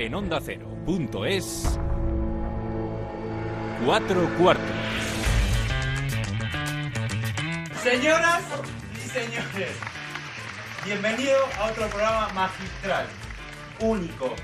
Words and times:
en 0.00 0.14
onda 0.14 0.40
es 1.26 1.78
cuatro 3.84 4.30
cuartos. 4.38 4.64
Señoras 7.82 8.42
y 8.94 9.08
señores, 9.08 9.76
bienvenido 10.84 11.36
a 11.58 11.70
otro 11.70 11.88
programa 11.88 12.28
magistral, 12.32 13.06
único. 13.80 14.34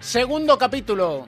Segundo 0.00 0.58
capítulo. 0.58 1.26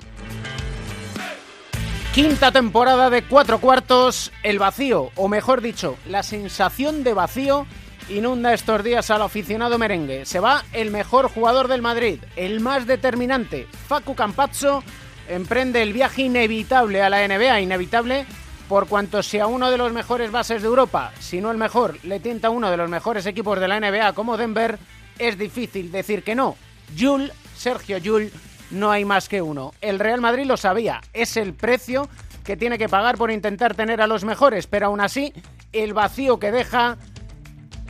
Quinta 2.12 2.52
temporada 2.52 3.08
de 3.08 3.22
cuatro 3.22 3.58
cuartos. 3.58 4.32
El 4.42 4.58
vacío, 4.58 5.12
o 5.16 5.28
mejor 5.28 5.62
dicho, 5.62 5.96
la 6.06 6.22
sensación 6.22 7.04
de 7.04 7.14
vacío 7.14 7.66
inunda 8.08 8.54
estos 8.54 8.82
días 8.84 9.10
al 9.10 9.22
aficionado 9.22 9.78
merengue. 9.78 10.24
Se 10.24 10.40
va 10.40 10.64
el 10.72 10.90
mejor 10.90 11.28
jugador 11.28 11.68
del 11.68 11.82
Madrid, 11.82 12.20
el 12.36 12.60
más 12.60 12.86
determinante, 12.86 13.66
Facu 13.88 14.14
Campazzo, 14.14 14.82
emprende 15.28 15.82
el 15.82 15.92
viaje 15.92 16.22
inevitable 16.22 17.02
a 17.02 17.10
la 17.10 17.26
NBA, 17.26 17.60
inevitable 17.60 18.26
por 18.68 18.88
cuanto 18.88 19.22
si 19.22 19.38
a 19.38 19.46
uno 19.46 19.70
de 19.70 19.78
los 19.78 19.92
mejores 19.92 20.30
bases 20.30 20.62
de 20.62 20.68
Europa, 20.68 21.12
si 21.20 21.40
no 21.40 21.50
el 21.50 21.56
mejor, 21.56 21.98
le 22.04 22.20
tienta 22.20 22.50
uno 22.50 22.70
de 22.70 22.76
los 22.76 22.90
mejores 22.90 23.26
equipos 23.26 23.60
de 23.60 23.68
la 23.68 23.78
NBA 23.78 24.12
como 24.12 24.36
Denver, 24.36 24.78
es 25.18 25.38
difícil 25.38 25.92
decir 25.92 26.22
que 26.22 26.34
no. 26.34 26.56
Jul, 26.98 27.32
Sergio 27.56 27.98
Jul, 28.04 28.30
no 28.70 28.90
hay 28.90 29.04
más 29.04 29.28
que 29.28 29.40
uno. 29.42 29.72
El 29.80 29.98
Real 29.98 30.20
Madrid 30.20 30.46
lo 30.46 30.56
sabía, 30.56 31.00
es 31.12 31.36
el 31.36 31.54
precio 31.54 32.08
que 32.44 32.56
tiene 32.56 32.78
que 32.78 32.88
pagar 32.88 33.16
por 33.16 33.30
intentar 33.30 33.74
tener 33.74 34.00
a 34.00 34.06
los 34.06 34.24
mejores, 34.24 34.66
pero 34.66 34.86
aún 34.86 35.00
así 35.00 35.32
el 35.72 35.94
vacío 35.94 36.38
que 36.38 36.52
deja 36.52 36.96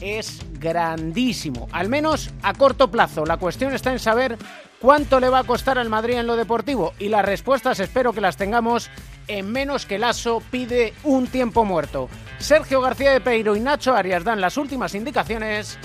es 0.00 0.40
grandísimo, 0.58 1.68
al 1.72 1.88
menos 1.88 2.30
a 2.42 2.54
corto 2.54 2.90
plazo. 2.90 3.24
La 3.24 3.36
cuestión 3.36 3.74
está 3.74 3.92
en 3.92 3.98
saber 3.98 4.36
cuánto 4.80 5.20
le 5.20 5.28
va 5.28 5.40
a 5.40 5.44
costar 5.44 5.78
al 5.78 5.88
Madrid 5.88 6.14
en 6.14 6.26
lo 6.26 6.36
deportivo 6.36 6.92
y 6.98 7.08
las 7.08 7.24
respuestas 7.24 7.80
espero 7.80 8.12
que 8.12 8.20
las 8.20 8.36
tengamos 8.36 8.90
en 9.28 9.50
menos 9.50 9.86
que 9.86 9.98
Lasso 9.98 10.42
pide 10.50 10.94
un 11.04 11.26
tiempo 11.26 11.64
muerto. 11.64 12.08
Sergio 12.38 12.80
García 12.80 13.12
de 13.12 13.20
Peiro 13.20 13.56
y 13.56 13.60
Nacho 13.60 13.94
Arias 13.94 14.24
dan 14.24 14.40
las 14.40 14.56
últimas 14.56 14.94
indicaciones. 14.94 15.78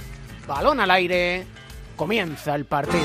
Balón 0.47 0.79
al 0.79 0.91
aire. 0.91 1.45
Comienza 1.95 2.55
el 2.55 2.65
partido. 2.65 3.03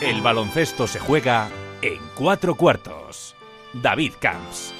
El 0.00 0.22
baloncesto 0.22 0.86
se 0.86 0.98
juega 0.98 1.48
en 1.82 1.98
cuatro 2.14 2.54
cuartos. 2.54 3.34
David 3.72 4.12
Camps. 4.20 4.74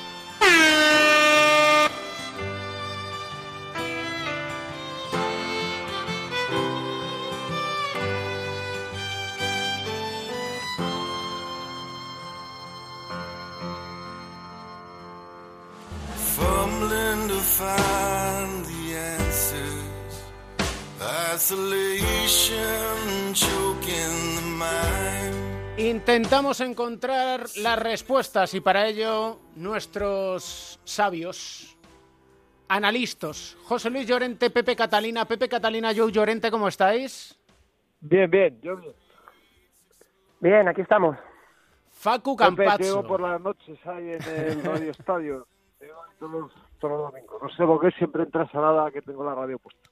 Intentamos 25.76 26.60
encontrar 26.60 27.46
las 27.56 27.78
respuestas 27.78 28.54
y 28.54 28.60
para 28.60 28.86
ello 28.86 29.38
nuestros 29.56 30.80
sabios, 30.84 31.76
analistas, 32.68 33.56
José 33.64 33.90
Luis 33.90 34.06
Llorente, 34.06 34.50
Pepe 34.50 34.76
Catalina, 34.76 35.24
Pepe 35.24 35.48
Catalina, 35.48 35.92
Joe 35.96 36.12
Llorente, 36.12 36.50
¿cómo 36.50 36.68
estáis? 36.68 37.38
Bien, 38.00 38.30
bien, 38.30 38.60
yo 38.62 38.76
bien. 38.76 38.94
Bien, 40.40 40.68
aquí 40.68 40.80
estamos. 40.80 41.16
Facu 41.90 42.36
Campazzo. 42.36 42.82
Llego 42.82 43.06
por 43.06 43.20
las 43.20 43.40
noches 43.40 43.78
ahí 43.86 44.12
en 44.12 44.22
el 44.22 44.64
Radio 44.64 44.90
Estadio. 44.90 45.46
Todos, 46.18 46.52
todos 46.78 46.98
los 46.98 47.12
domingos. 47.12 47.42
No 47.42 47.48
sé 47.50 47.64
por 47.64 47.80
qué 47.80 47.90
siempre 47.96 48.22
entra 48.24 48.50
salada 48.50 48.90
que 48.90 49.02
tengo 49.02 49.24
la 49.24 49.34
radio 49.34 49.58
puesta. 49.58 49.90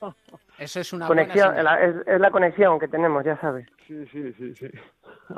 Eso 0.58 0.80
es 0.80 0.92
una 0.92 1.06
conexión, 1.06 1.54
es, 1.56 2.20
la 2.20 2.30
conexión 2.30 2.78
que 2.78 2.88
tenemos, 2.88 3.24
ya 3.24 3.38
sabes. 3.40 3.68
Sí, 3.86 4.06
sí, 4.06 4.32
sí, 4.34 4.54
sí. 4.54 4.68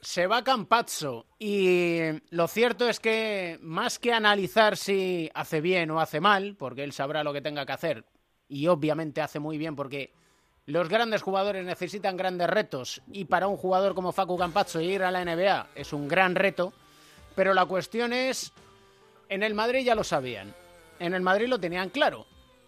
Se 0.00 0.26
va 0.26 0.42
Campazzo 0.42 1.26
y 1.38 2.00
lo 2.30 2.48
cierto 2.48 2.88
es 2.88 2.98
que 2.98 3.58
más 3.62 4.00
que 4.00 4.12
analizar 4.12 4.76
si 4.76 5.30
hace 5.32 5.60
bien 5.60 5.92
o 5.92 6.00
hace 6.00 6.20
mal, 6.20 6.56
porque 6.58 6.82
él 6.82 6.92
sabrá 6.92 7.22
lo 7.22 7.32
que 7.32 7.40
tenga 7.40 7.64
que 7.64 7.72
hacer 7.72 8.04
y 8.48 8.66
obviamente 8.66 9.20
hace 9.20 9.38
muy 9.38 9.58
bien 9.58 9.76
porque 9.76 10.12
los 10.66 10.88
grandes 10.88 11.22
jugadores 11.22 11.64
necesitan 11.64 12.16
grandes 12.16 12.50
retos 12.50 13.00
y 13.12 13.26
para 13.26 13.46
un 13.46 13.56
jugador 13.56 13.94
como 13.94 14.12
Facu 14.12 14.36
Campazzo 14.36 14.80
ir 14.80 15.04
a 15.04 15.12
la 15.12 15.24
NBA 15.24 15.68
es 15.76 15.92
un 15.92 16.08
gran 16.08 16.34
reto, 16.34 16.72
pero 17.36 17.54
la 17.54 17.66
cuestión 17.66 18.12
es, 18.12 18.52
en 19.32 19.42
el 19.42 19.54
Madrid 19.54 19.82
ya 19.82 19.94
lo 19.94 20.04
sabían, 20.04 20.54
en 20.98 21.14
el 21.14 21.22
Madrid 21.22 21.48
lo 21.48 21.58
tenían 21.58 21.88
claro 21.88 22.26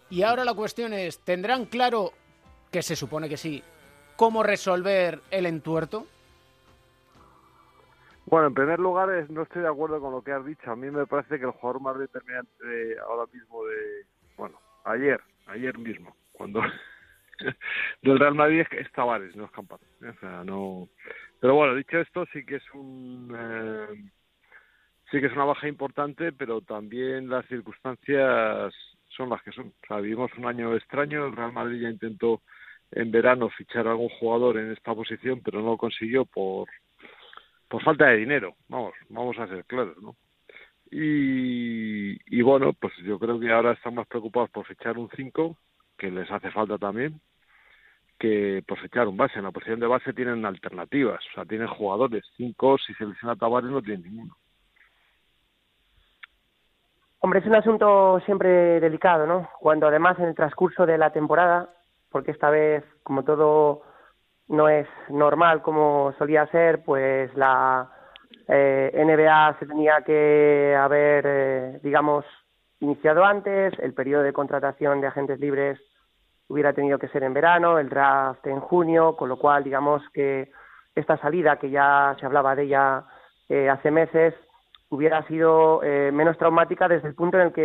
y 0.09 0.23
ahora 0.23 0.43
la 0.43 0.55
cuestión 0.55 0.93
es, 0.93 1.19
¿tendrán 1.19 1.65
claro, 1.65 2.11
que 2.71 2.81
se 2.81 2.95
supone 2.95 3.29
que 3.29 3.37
sí, 3.37 3.63
cómo 4.15 4.41
resolver 4.41 5.19
el 5.29 5.45
entuerto? 5.45 6.07
Bueno, 8.25 8.47
en 8.47 8.55
primer 8.55 8.79
lugar, 8.79 9.09
no 9.29 9.43
estoy 9.43 9.61
de 9.61 9.67
acuerdo 9.67 10.01
con 10.01 10.11
lo 10.11 10.23
que 10.23 10.31
has 10.31 10.43
dicho. 10.43 10.71
A 10.71 10.75
mí 10.75 10.89
me 10.89 11.05
parece 11.05 11.37
que 11.37 11.45
el 11.45 11.51
jugador 11.51 11.81
más 11.81 11.99
determinante 11.99 12.97
ahora 13.07 13.31
mismo 13.31 13.63
de, 13.65 14.05
bueno, 14.35 14.59
ayer, 14.85 15.21
ayer 15.45 15.77
mismo, 15.77 16.15
cuando 16.31 16.61
del 18.01 18.19
Real 18.19 18.33
Madrid 18.33 18.63
es 18.71 18.91
Tavares, 18.91 19.35
no 19.35 19.45
es 19.45 19.51
Campaz. 19.51 19.81
O 20.01 20.19
sea, 20.19 20.43
no. 20.43 20.89
Pero 21.39 21.53
bueno, 21.53 21.75
dicho 21.75 21.99
esto, 21.99 22.25
sí 22.33 22.43
que 22.43 22.55
es 22.55 22.73
un, 22.73 23.35
eh, 23.37 24.11
sí 25.11 25.19
que 25.19 25.27
es 25.27 25.33
una 25.33 25.45
baja 25.45 25.67
importante, 25.67 26.31
pero 26.31 26.61
también 26.61 27.29
las 27.29 27.45
circunstancias 27.47 28.73
son 29.09 29.29
las 29.29 29.41
que 29.43 29.51
son. 29.51 29.67
O 29.67 29.87
sea, 29.87 29.99
vivimos 29.99 30.31
un 30.37 30.45
año 30.45 30.75
extraño, 30.75 31.25
el 31.25 31.35
Real 31.35 31.53
Madrid 31.53 31.81
ya 31.81 31.89
intentó 31.89 32.41
en 32.91 33.11
verano 33.11 33.49
fichar 33.49 33.87
a 33.87 33.91
algún 33.91 34.09
jugador 34.09 34.57
en 34.57 34.71
esta 34.71 34.93
posición, 34.93 35.41
pero 35.43 35.61
no 35.61 35.71
lo 35.71 35.77
consiguió 35.77 36.25
por, 36.25 36.69
por 37.67 37.83
falta 37.83 38.07
de 38.07 38.17
dinero, 38.17 38.55
vamos, 38.69 38.93
vamos 39.09 39.37
a 39.39 39.47
ser 39.47 39.65
claros, 39.65 39.97
¿no? 40.01 40.15
Y, 40.91 42.41
bueno, 42.41 42.73
pues 42.73 42.93
yo 43.03 43.19
creo 43.19 43.39
que 43.39 43.51
ahora 43.51 43.73
están 43.73 43.95
más 43.95 44.07
preocupados 44.07 44.49
por 44.49 44.65
fichar 44.65 44.97
un 44.97 45.09
5, 45.15 45.57
que 45.97 46.11
les 46.11 46.29
hace 46.31 46.51
falta 46.51 46.77
también, 46.77 47.19
que 48.19 48.63
por 48.67 48.79
fichar 48.79 49.07
un 49.07 49.17
base. 49.17 49.39
En 49.39 49.43
la 49.45 49.51
posición 49.51 49.79
de 49.79 49.87
base 49.87 50.13
tienen 50.13 50.45
alternativas, 50.45 51.21
o 51.31 51.33
sea, 51.33 51.45
tienen 51.45 51.67
jugadores. 51.67 52.23
5, 52.37 52.77
si 52.77 52.93
se 52.93 53.05
lesiona 53.05 53.35
Tavares, 53.35 53.71
no 53.71 53.81
tienen 53.81 54.03
ninguno. 54.03 54.37
Hombre, 57.25 57.39
es 57.39 57.47
un 57.47 57.55
asunto 57.55 58.19
siempre 58.23 58.79
delicado, 58.79 59.25
¿no? 59.25 59.49
Cuando 59.59 59.87
además 59.87 60.19
en 60.19 60.25
el 60.25 60.35
transcurso 60.35 60.85
de 60.85 60.95
la 60.95 61.09
temporada, 61.09 61.69
porque 62.11 62.29
esta 62.29 62.51
vez, 62.51 62.83
como 63.01 63.23
todo 63.23 63.81
no 64.47 64.69
es 64.69 64.87
normal 65.09 65.63
como 65.63 66.13
solía 66.19 66.45
ser, 66.51 66.83
pues 66.83 67.35
la 67.35 67.89
eh, 68.47 68.91
NBA 68.93 69.57
se 69.57 69.65
tenía 69.65 70.03
que 70.05 70.77
haber, 70.79 71.25
eh, 71.27 71.79
digamos, 71.81 72.25
iniciado 72.79 73.25
antes, 73.25 73.73
el 73.79 73.95
periodo 73.95 74.21
de 74.21 74.31
contratación 74.31 75.01
de 75.01 75.07
agentes 75.07 75.39
libres 75.39 75.79
hubiera 76.47 76.73
tenido 76.73 76.99
que 76.99 77.07
ser 77.07 77.23
en 77.23 77.33
verano, 77.33 77.79
el 77.79 77.89
draft 77.89 78.45
en 78.45 78.59
junio, 78.59 79.15
con 79.15 79.29
lo 79.29 79.39
cual, 79.39 79.63
digamos 79.63 80.03
que 80.13 80.51
esta 80.93 81.17
salida, 81.17 81.57
que 81.57 81.71
ya 81.71 82.15
se 82.19 82.25
hablaba 82.27 82.55
de 82.55 82.65
ella 82.65 83.03
eh, 83.49 83.67
hace 83.67 83.89
meses, 83.89 84.35
hubiera 84.89 85.25
sido 85.27 85.83
eh, 85.83 86.11
menos 86.11 86.37
traumática 86.37 86.87
desde 86.87 87.07
el 87.07 87.15
punto 87.15 87.37
en 87.37 87.47
el 87.47 87.53
que 87.53 87.61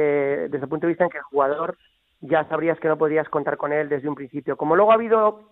desde 0.50 0.64
el 0.64 0.68
punto 0.68 0.86
de 0.86 0.92
vista 0.92 1.04
en 1.04 1.10
que 1.10 1.18
el 1.18 1.24
jugador 1.24 1.76
ya 2.20 2.44
sabrías 2.48 2.78
que 2.80 2.88
no 2.88 2.98
podías 2.98 3.28
contar 3.28 3.56
con 3.56 3.72
él 3.72 3.88
desde 3.88 4.08
un 4.08 4.14
principio. 4.14 4.56
Como 4.56 4.76
luego 4.76 4.90
ha 4.90 4.94
habido 4.94 5.42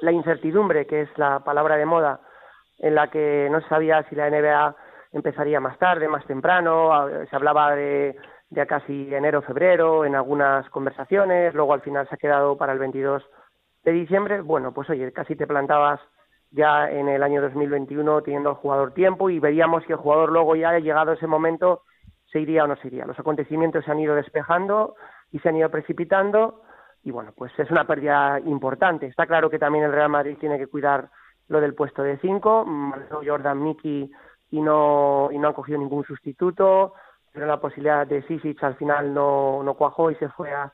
la 0.00 0.12
incertidumbre, 0.12 0.86
que 0.86 1.02
es 1.02 1.18
la 1.18 1.40
palabra 1.40 1.76
de 1.76 1.86
moda, 1.86 2.20
en 2.78 2.94
la 2.94 3.08
que 3.08 3.48
no 3.50 3.60
se 3.60 3.68
sabía 3.68 4.02
si 4.08 4.14
la 4.14 4.30
NBA 4.30 4.76
empezaría 5.12 5.60
más 5.60 5.78
tarde, 5.78 6.08
más 6.08 6.24
temprano, 6.26 7.08
se 7.28 7.36
hablaba 7.36 7.74
de, 7.74 8.16
de 8.50 8.66
casi 8.66 9.14
enero, 9.14 9.42
febrero 9.42 10.04
en 10.04 10.14
algunas 10.14 10.68
conversaciones, 10.70 11.54
luego 11.54 11.74
al 11.74 11.80
final 11.82 12.08
se 12.08 12.14
ha 12.14 12.18
quedado 12.18 12.56
para 12.56 12.72
el 12.72 12.78
22 12.78 13.22
de 13.84 13.92
diciembre. 13.92 14.40
Bueno, 14.40 14.72
pues 14.72 14.88
oye, 14.90 15.12
casi 15.12 15.36
te 15.36 15.46
plantabas 15.46 16.00
ya 16.56 16.90
en 16.90 17.08
el 17.08 17.22
año 17.22 17.42
2021 17.42 18.22
teniendo 18.22 18.48
al 18.48 18.56
jugador 18.56 18.92
tiempo 18.92 19.28
y 19.28 19.38
veríamos 19.38 19.84
si 19.84 19.92
el 19.92 19.98
jugador 19.98 20.32
luego 20.32 20.56
ya 20.56 20.70
ha 20.70 20.78
llegado 20.78 21.12
ese 21.12 21.26
momento 21.26 21.82
se 22.32 22.40
iría 22.40 22.64
o 22.64 22.66
no 22.66 22.76
se 22.76 22.88
iría. 22.88 23.04
Los 23.04 23.18
acontecimientos 23.18 23.84
se 23.84 23.90
han 23.90 24.00
ido 24.00 24.14
despejando 24.14 24.96
y 25.30 25.38
se 25.38 25.50
han 25.50 25.56
ido 25.56 25.70
precipitando 25.70 26.62
y 27.04 27.10
bueno, 27.10 27.32
pues 27.36 27.52
es 27.58 27.70
una 27.70 27.86
pérdida 27.86 28.40
importante. 28.40 29.06
Está 29.06 29.26
claro 29.26 29.50
que 29.50 29.58
también 29.58 29.84
el 29.84 29.92
Real 29.92 30.08
Madrid 30.08 30.38
tiene 30.40 30.58
que 30.58 30.66
cuidar 30.66 31.10
lo 31.48 31.60
del 31.60 31.74
puesto 31.74 32.02
de 32.02 32.18
cinco, 32.18 32.66
Jordan 33.24 33.62
Miki 33.62 34.10
y 34.50 34.60
no 34.60 35.28
y 35.30 35.38
no 35.38 35.48
han 35.48 35.54
cogido 35.54 35.78
ningún 35.78 36.04
sustituto, 36.04 36.94
pero 37.32 37.46
la 37.46 37.60
posibilidad 37.60 38.06
de 38.06 38.22
Sisic 38.22 38.64
al 38.64 38.76
final 38.76 39.12
no, 39.12 39.62
no 39.62 39.74
cuajó 39.74 40.10
y 40.10 40.16
se 40.16 40.30
fue 40.30 40.52
a, 40.52 40.72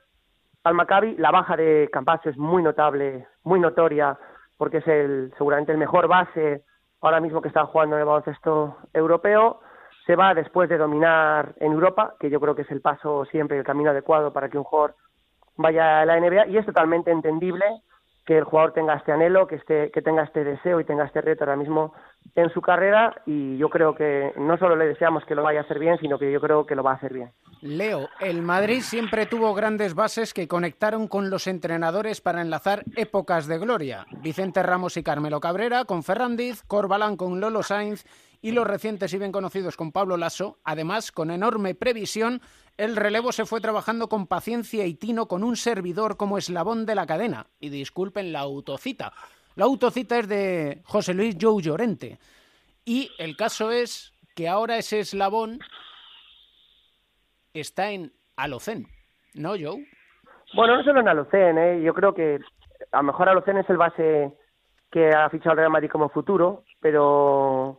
al 0.62 0.74
Maccabi. 0.74 1.16
La 1.16 1.32
baja 1.32 1.56
de 1.56 1.90
Campazzo 1.92 2.30
es 2.30 2.38
muy 2.38 2.62
notable, 2.62 3.26
muy 3.42 3.58
notoria 3.58 4.16
porque 4.62 4.76
es 4.76 4.86
el 4.86 5.34
seguramente 5.36 5.72
el 5.72 5.78
mejor 5.78 6.06
base 6.06 6.62
ahora 7.00 7.18
mismo 7.18 7.42
que 7.42 7.48
está 7.48 7.66
jugando 7.66 7.96
en 7.96 8.02
el 8.02 8.06
baloncesto 8.06 8.76
europeo. 8.94 9.58
Se 10.06 10.14
va 10.14 10.34
después 10.34 10.68
de 10.68 10.78
dominar 10.78 11.56
en 11.58 11.72
Europa, 11.72 12.14
que 12.20 12.30
yo 12.30 12.38
creo 12.38 12.54
que 12.54 12.62
es 12.62 12.70
el 12.70 12.80
paso 12.80 13.24
siempre, 13.24 13.58
el 13.58 13.64
camino 13.64 13.90
adecuado 13.90 14.32
para 14.32 14.48
que 14.48 14.58
un 14.58 14.62
jugador 14.62 14.94
vaya 15.56 15.98
a 16.00 16.06
la 16.06 16.16
NBA, 16.20 16.46
y 16.46 16.58
es 16.58 16.64
totalmente 16.64 17.10
entendible 17.10 17.64
que 18.24 18.38
el 18.38 18.44
jugador 18.44 18.72
tenga 18.72 18.94
este 18.94 19.12
anhelo, 19.12 19.46
que, 19.46 19.56
este, 19.56 19.90
que 19.90 20.02
tenga 20.02 20.22
este 20.22 20.44
deseo 20.44 20.80
y 20.80 20.84
tenga 20.84 21.04
este 21.04 21.20
reto 21.20 21.44
ahora 21.44 21.56
mismo 21.56 21.92
en 22.34 22.50
su 22.50 22.60
carrera 22.60 23.14
y 23.26 23.56
yo 23.58 23.68
creo 23.68 23.94
que 23.94 24.32
no 24.36 24.56
solo 24.56 24.76
le 24.76 24.86
deseamos 24.86 25.24
que 25.24 25.34
lo 25.34 25.42
vaya 25.42 25.60
a 25.60 25.62
hacer 25.64 25.78
bien, 25.78 25.98
sino 25.98 26.18
que 26.18 26.30
yo 26.30 26.40
creo 26.40 26.64
que 26.64 26.76
lo 26.76 26.82
va 26.82 26.92
a 26.92 26.94
hacer 26.94 27.12
bien. 27.12 27.30
Leo, 27.60 28.08
el 28.20 28.42
Madrid 28.42 28.80
siempre 28.80 29.26
tuvo 29.26 29.54
grandes 29.54 29.94
bases 29.94 30.32
que 30.34 30.48
conectaron 30.48 31.08
con 31.08 31.30
los 31.30 31.46
entrenadores 31.46 32.20
para 32.20 32.40
enlazar 32.40 32.84
épocas 32.96 33.46
de 33.46 33.58
gloria. 33.58 34.06
Vicente 34.22 34.62
Ramos 34.62 34.96
y 34.96 35.02
Carmelo 35.02 35.40
Cabrera 35.40 35.84
con 35.84 36.02
Ferrandiz, 36.02 36.62
Corbalán 36.62 37.16
con 37.16 37.40
Lolo 37.40 37.62
Sainz 37.62 38.04
y 38.40 38.50
los 38.50 38.66
recientes 38.66 39.14
y 39.14 39.18
bien 39.18 39.32
conocidos 39.32 39.76
con 39.76 39.92
Pablo 39.92 40.16
Lasso. 40.16 40.58
Además, 40.64 41.12
con 41.12 41.30
enorme 41.30 41.74
previsión, 41.74 42.40
el 42.76 42.96
relevo 42.96 43.32
se 43.32 43.44
fue 43.44 43.60
trabajando 43.60 44.08
con 44.08 44.26
paciencia 44.26 44.86
y 44.86 44.94
tino 44.94 45.26
con 45.26 45.44
un 45.44 45.56
servidor 45.56 46.16
como 46.16 46.38
eslabón 46.38 46.86
de 46.86 46.94
la 46.94 47.06
cadena. 47.06 47.46
Y 47.60 47.68
disculpen 47.68 48.32
la 48.32 48.40
autocita. 48.40 49.12
La 49.54 49.64
autocita 49.64 50.18
es 50.18 50.28
de 50.28 50.80
José 50.84 51.14
Luis 51.14 51.36
Joe 51.40 51.62
Llorente. 51.62 52.18
Y 52.84 53.10
el 53.18 53.36
caso 53.36 53.70
es 53.70 54.12
que 54.34 54.48
ahora 54.48 54.78
ese 54.78 55.00
eslabón 55.00 55.60
está 57.52 57.90
en 57.90 58.12
Alocén, 58.36 58.86
¿no, 59.34 59.50
Joe? 59.50 59.86
Bueno, 60.54 60.76
no 60.76 60.84
solo 60.84 61.00
en 61.00 61.08
Alocén, 61.08 61.58
¿eh? 61.58 61.82
yo 61.82 61.94
creo 61.94 62.14
que 62.14 62.38
a 62.90 62.96
lo 62.98 63.02
mejor 63.04 63.28
Alocén 63.28 63.58
es 63.58 63.68
el 63.70 63.76
base 63.76 64.32
que 64.90 65.10
ha 65.10 65.28
fichado 65.30 65.52
el 65.52 65.58
Real 65.58 65.70
Madrid 65.70 65.90
como 65.90 66.08
futuro, 66.08 66.64
pero 66.80 67.78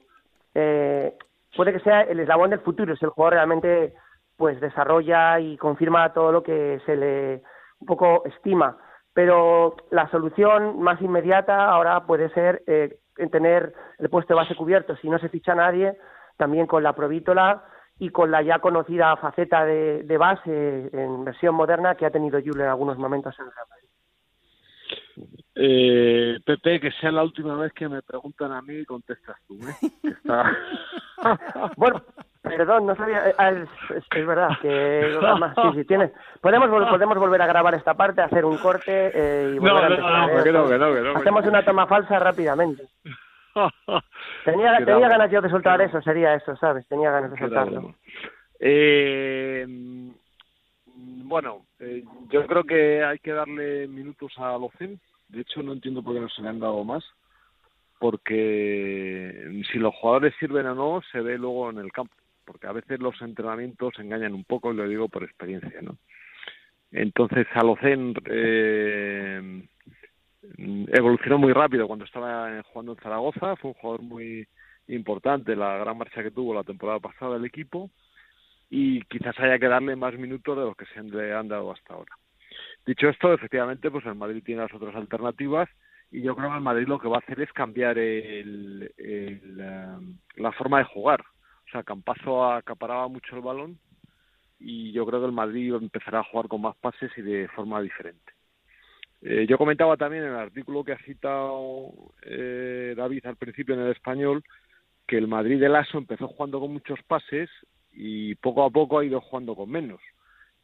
eh, 0.55 1.15
puede 1.55 1.73
que 1.73 1.79
sea 1.79 2.01
el 2.01 2.19
eslabón 2.19 2.51
del 2.51 2.61
futuro, 2.61 2.93
es 2.93 3.01
el 3.01 3.09
jugador 3.09 3.33
realmente 3.33 3.93
pues 4.37 4.59
desarrolla 4.59 5.39
y 5.39 5.57
confirma 5.57 6.13
todo 6.13 6.31
lo 6.31 6.43
que 6.43 6.81
se 6.85 6.95
le 6.95 7.43
un 7.79 7.87
poco 7.87 8.23
estima. 8.25 8.77
Pero 9.13 9.75
la 9.91 10.09
solución 10.09 10.81
más 10.81 11.01
inmediata 11.01 11.65
ahora 11.65 12.05
puede 12.05 12.29
ser 12.29 12.63
eh, 12.65 12.97
tener 13.31 13.73
el 13.99 14.09
puesto 14.09 14.33
de 14.33 14.39
base 14.39 14.55
cubierto. 14.55 14.95
Si 14.97 15.09
no 15.09 15.19
se 15.19 15.29
ficha 15.29 15.53
nadie, 15.53 15.97
también 16.37 16.65
con 16.65 16.81
la 16.81 16.93
provítola 16.93 17.63
y 17.99 18.09
con 18.09 18.31
la 18.31 18.41
ya 18.41 18.59
conocida 18.59 19.15
faceta 19.17 19.65
de, 19.65 20.17
base 20.17 20.89
en 20.91 21.25
versión 21.25 21.53
moderna 21.55 21.95
que 21.95 22.05
ha 22.05 22.11
tenido 22.11 22.39
Julio 22.39 22.63
en 22.63 22.69
algunos 22.69 22.97
momentos 22.97 23.37
en 23.39 23.45
el 23.45 23.51
Real 23.51 23.67
eh, 25.55 26.39
Pepe, 26.43 26.79
que 26.79 26.91
sea 26.93 27.11
la 27.11 27.23
última 27.23 27.55
vez 27.55 27.71
que 27.73 27.87
me 27.87 28.01
preguntan 28.01 28.51
a 28.51 28.61
mí 28.63 28.73
y 28.73 28.85
contestas 28.85 29.37
tú. 29.47 29.59
¿eh? 29.59 29.75
bueno, 31.77 32.01
perdón, 32.43 32.85
no 32.85 32.95
sabía. 32.95 33.29
Eh, 33.29 33.35
ah, 33.37 33.51
es, 33.51 34.25
verdad 34.27 34.49
que. 34.61 35.17
sí, 35.55 35.79
sí, 35.79 35.85
tienes. 35.85 36.11
Podemos, 36.41 36.69
podemos 36.89 37.17
volver 37.17 37.41
a 37.41 37.47
grabar 37.47 37.73
esta 37.73 37.93
parte, 37.93 38.21
hacer 38.21 38.45
un 38.45 38.57
corte 38.57 39.11
eh, 39.13 39.53
y 39.55 39.59
volver 39.59 39.99
no, 39.99 40.07
a 40.07 40.27
No, 40.27 40.37
no, 40.37 40.43
que 40.43 40.51
no, 40.51 40.93
que 40.93 41.01
no, 41.01 41.17
Hacemos 41.17 41.45
una 41.45 41.63
toma 41.63 41.87
falsa 41.87 42.19
rápidamente. 42.19 42.83
tenía, 44.45 44.77
tenía 44.85 45.07
ganas 45.07 45.31
yo 45.31 45.41
de 45.41 45.49
soltar 45.49 45.81
eso, 45.81 46.01
sería 46.01 46.33
eso, 46.33 46.55
¿sabes? 46.57 46.87
Tenía 46.87 47.11
ganas 47.11 47.31
de 47.31 47.37
soltarlo. 47.37 47.95
Eh, 48.59 49.65
bueno, 51.33 51.65
eh, 51.79 52.03
yo 52.29 52.45
creo 52.45 52.63
que 52.63 53.03
hay 53.03 53.19
que 53.19 53.31
darle 53.31 53.87
minutos 53.87 54.31
a 54.37 54.57
Locen. 54.57 54.99
De 55.29 55.41
hecho, 55.41 55.63
no 55.63 55.73
entiendo 55.73 56.03
por 56.03 56.13
qué 56.13 56.19
no 56.19 56.29
se 56.29 56.41
le 56.41 56.49
han 56.49 56.59
dado 56.59 56.83
más. 56.83 57.03
Porque 57.99 59.63
si 59.71 59.79
los 59.79 59.95
jugadores 59.95 60.33
sirven 60.39 60.67
o 60.67 60.75
no, 60.75 61.01
se 61.11 61.21
ve 61.21 61.37
luego 61.37 61.69
en 61.69 61.77
el 61.77 61.91
campo. 61.91 62.13
Porque 62.45 62.67
a 62.67 62.73
veces 62.73 62.99
los 62.99 63.21
entrenamientos 63.21 63.93
engañan 63.99 64.33
un 64.33 64.43
poco, 64.43 64.73
y 64.73 64.75
lo 64.75 64.87
digo 64.87 65.09
por 65.09 65.23
experiencia, 65.23 65.81
¿no? 65.81 65.97
Entonces, 66.91 67.47
Alocen 67.53 68.13
eh, 68.25 69.67
evolucionó 70.87 71.37
muy 71.37 71.53
rápido 71.53 71.87
cuando 71.87 72.05
estaba 72.05 72.61
jugando 72.63 72.93
en 72.93 72.99
Zaragoza. 72.99 73.55
Fue 73.55 73.71
un 73.71 73.75
jugador 73.75 74.01
muy 74.03 74.47
importante, 74.87 75.55
la 75.55 75.77
gran 75.77 75.97
marcha 75.97 76.21
que 76.21 76.31
tuvo 76.31 76.53
la 76.53 76.63
temporada 76.63 76.99
pasada 76.99 77.37
el 77.37 77.45
equipo 77.45 77.89
y 78.69 79.01
quizás 79.03 79.39
haya 79.39 79.59
que 79.59 79.67
darle 79.67 79.95
más 79.95 80.17
minutos 80.17 80.57
de 80.57 80.63
los 80.63 80.75
que 80.75 80.85
se 80.87 80.99
han 80.99 81.47
dado 81.47 81.71
hasta 81.71 81.93
ahora. 81.93 82.17
Dicho 82.85 83.07
esto, 83.07 83.33
efectivamente, 83.33 83.89
pues 83.89 84.05
el 84.05 84.15
Madrid 84.15 84.43
tiene 84.43 84.61
las 84.61 84.73
otras 84.73 84.95
alternativas 84.95 85.69
y 86.11 86.21
yo 86.21 86.35
creo 86.35 86.49
que 86.49 86.55
el 86.55 86.63
Madrid 86.63 86.87
lo 86.87 86.99
que 86.99 87.07
va 87.07 87.17
a 87.17 87.19
hacer 87.19 87.39
es 87.39 87.51
cambiar 87.53 87.97
el, 87.97 88.91
em, 88.97 90.17
la 90.35 90.51
forma 90.51 90.79
de 90.79 90.85
jugar. 90.85 91.23
Sea, 91.73 91.81
Campazo 91.81 92.45
acaparaba 92.45 93.07
mucho 93.07 93.35
el 93.35 93.41
balón 93.41 93.79
y 94.59 94.91
yo 94.91 95.07
creo 95.07 95.19
que 95.19 95.25
el 95.25 95.31
Madrid 95.31 95.73
empezará 95.73 96.19
a 96.19 96.23
jugar 96.23 96.47
con 96.47 96.61
más 96.61 96.75
pases 96.77 97.11
y 97.17 97.21
de 97.23 97.47
forma 97.47 97.81
diferente. 97.81 98.31
Eh, 99.23 99.47
yo 99.49 99.57
comentaba 99.57 99.97
también 99.97 100.23
en 100.23 100.33
el 100.33 100.37
artículo 100.37 100.83
que 100.83 100.91
ha 100.91 100.99
citado 100.99 101.91
eh, 102.21 102.93
David 102.95 103.25
al 103.25 103.37
principio 103.37 103.73
en 103.73 103.81
el 103.81 103.91
español 103.91 104.43
que 105.07 105.17
el 105.17 105.27
Madrid 105.27 105.59
de 105.59 105.67
Lasso 105.67 105.97
empezó 105.97 106.27
jugando 106.27 106.59
con 106.59 106.73
muchos 106.73 106.99
pases 107.07 107.49
y 107.91 108.35
poco 108.35 108.63
a 108.63 108.69
poco 108.69 108.99
ha 108.99 109.05
ido 109.05 109.19
jugando 109.19 109.55
con 109.55 109.71
menos 109.71 109.99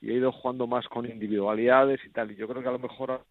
y 0.01 0.11
ha 0.11 0.13
ido 0.13 0.31
jugando 0.31 0.67
más 0.67 0.87
con 0.89 1.07
individualidades 1.07 1.99
y 2.05 2.11
tal. 2.11 2.31
Y 2.31 2.35
yo 2.35 2.47
creo 2.47 2.61
que 2.61 2.69
a 2.69 2.73
lo 2.73 2.79
mejor 2.79 3.25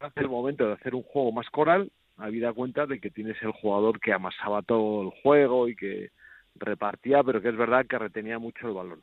hace 0.00 0.20
el 0.20 0.28
momento 0.28 0.66
de 0.66 0.74
hacer 0.74 0.94
un 0.94 1.04
juego 1.04 1.32
más 1.32 1.48
coral, 1.48 1.90
habida 2.18 2.52
cuenta 2.52 2.84
de 2.84 3.00
que 3.00 3.10
tienes 3.10 3.42
el 3.42 3.52
jugador 3.52 3.98
que 3.98 4.12
amasaba 4.12 4.60
todo 4.60 5.04
el 5.04 5.22
juego 5.22 5.68
y 5.68 5.74
que 5.74 6.10
repartía, 6.58 7.22
pero 7.22 7.40
que 7.40 7.48
es 7.48 7.56
verdad 7.56 7.86
que 7.86 7.98
retenía 7.98 8.38
mucho 8.38 8.68
el 8.68 8.74
balón. 8.74 9.02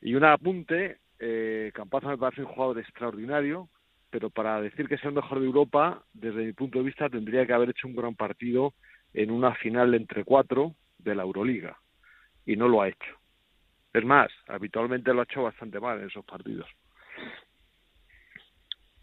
Y 0.00 0.14
un 0.14 0.24
apunte, 0.24 0.98
eh, 1.18 1.70
Campazo 1.74 2.08
me 2.08 2.18
parece 2.18 2.42
un 2.42 2.48
jugador 2.48 2.78
extraordinario, 2.78 3.68
pero 4.10 4.30
para 4.30 4.60
decir 4.60 4.86
que 4.86 4.94
es 4.94 5.04
el 5.04 5.12
mejor 5.12 5.40
de 5.40 5.46
Europa, 5.46 6.02
desde 6.12 6.44
mi 6.44 6.52
punto 6.52 6.78
de 6.78 6.84
vista, 6.84 7.08
tendría 7.08 7.46
que 7.46 7.52
haber 7.52 7.70
hecho 7.70 7.88
un 7.88 7.96
gran 7.96 8.14
partido 8.14 8.74
en 9.12 9.30
una 9.30 9.54
final 9.54 9.94
entre 9.94 10.24
cuatro 10.24 10.74
de 10.98 11.14
la 11.14 11.22
Euroliga, 11.22 11.78
y 12.46 12.56
no 12.56 12.68
lo 12.68 12.82
ha 12.82 12.88
hecho. 12.88 13.18
Es 13.92 14.04
más, 14.04 14.30
habitualmente 14.48 15.12
lo 15.12 15.20
ha 15.20 15.24
hecho 15.24 15.42
bastante 15.42 15.80
mal 15.80 16.00
en 16.00 16.08
esos 16.08 16.24
partidos. 16.24 16.68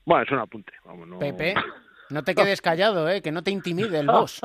Bueno, 0.05 0.23
es 0.23 0.31
un 0.31 0.39
apunte. 0.39 0.73
Vamos, 0.83 1.07
no... 1.07 1.19
Pepe, 1.19 1.53
no 2.11 2.23
te 2.23 2.35
quedes 2.35 2.61
callado, 2.61 3.09
¿eh? 3.09 3.21
que 3.21 3.31
no 3.31 3.43
te 3.43 3.51
intimide 3.51 3.99
el 3.99 4.07
boss. 4.11 4.41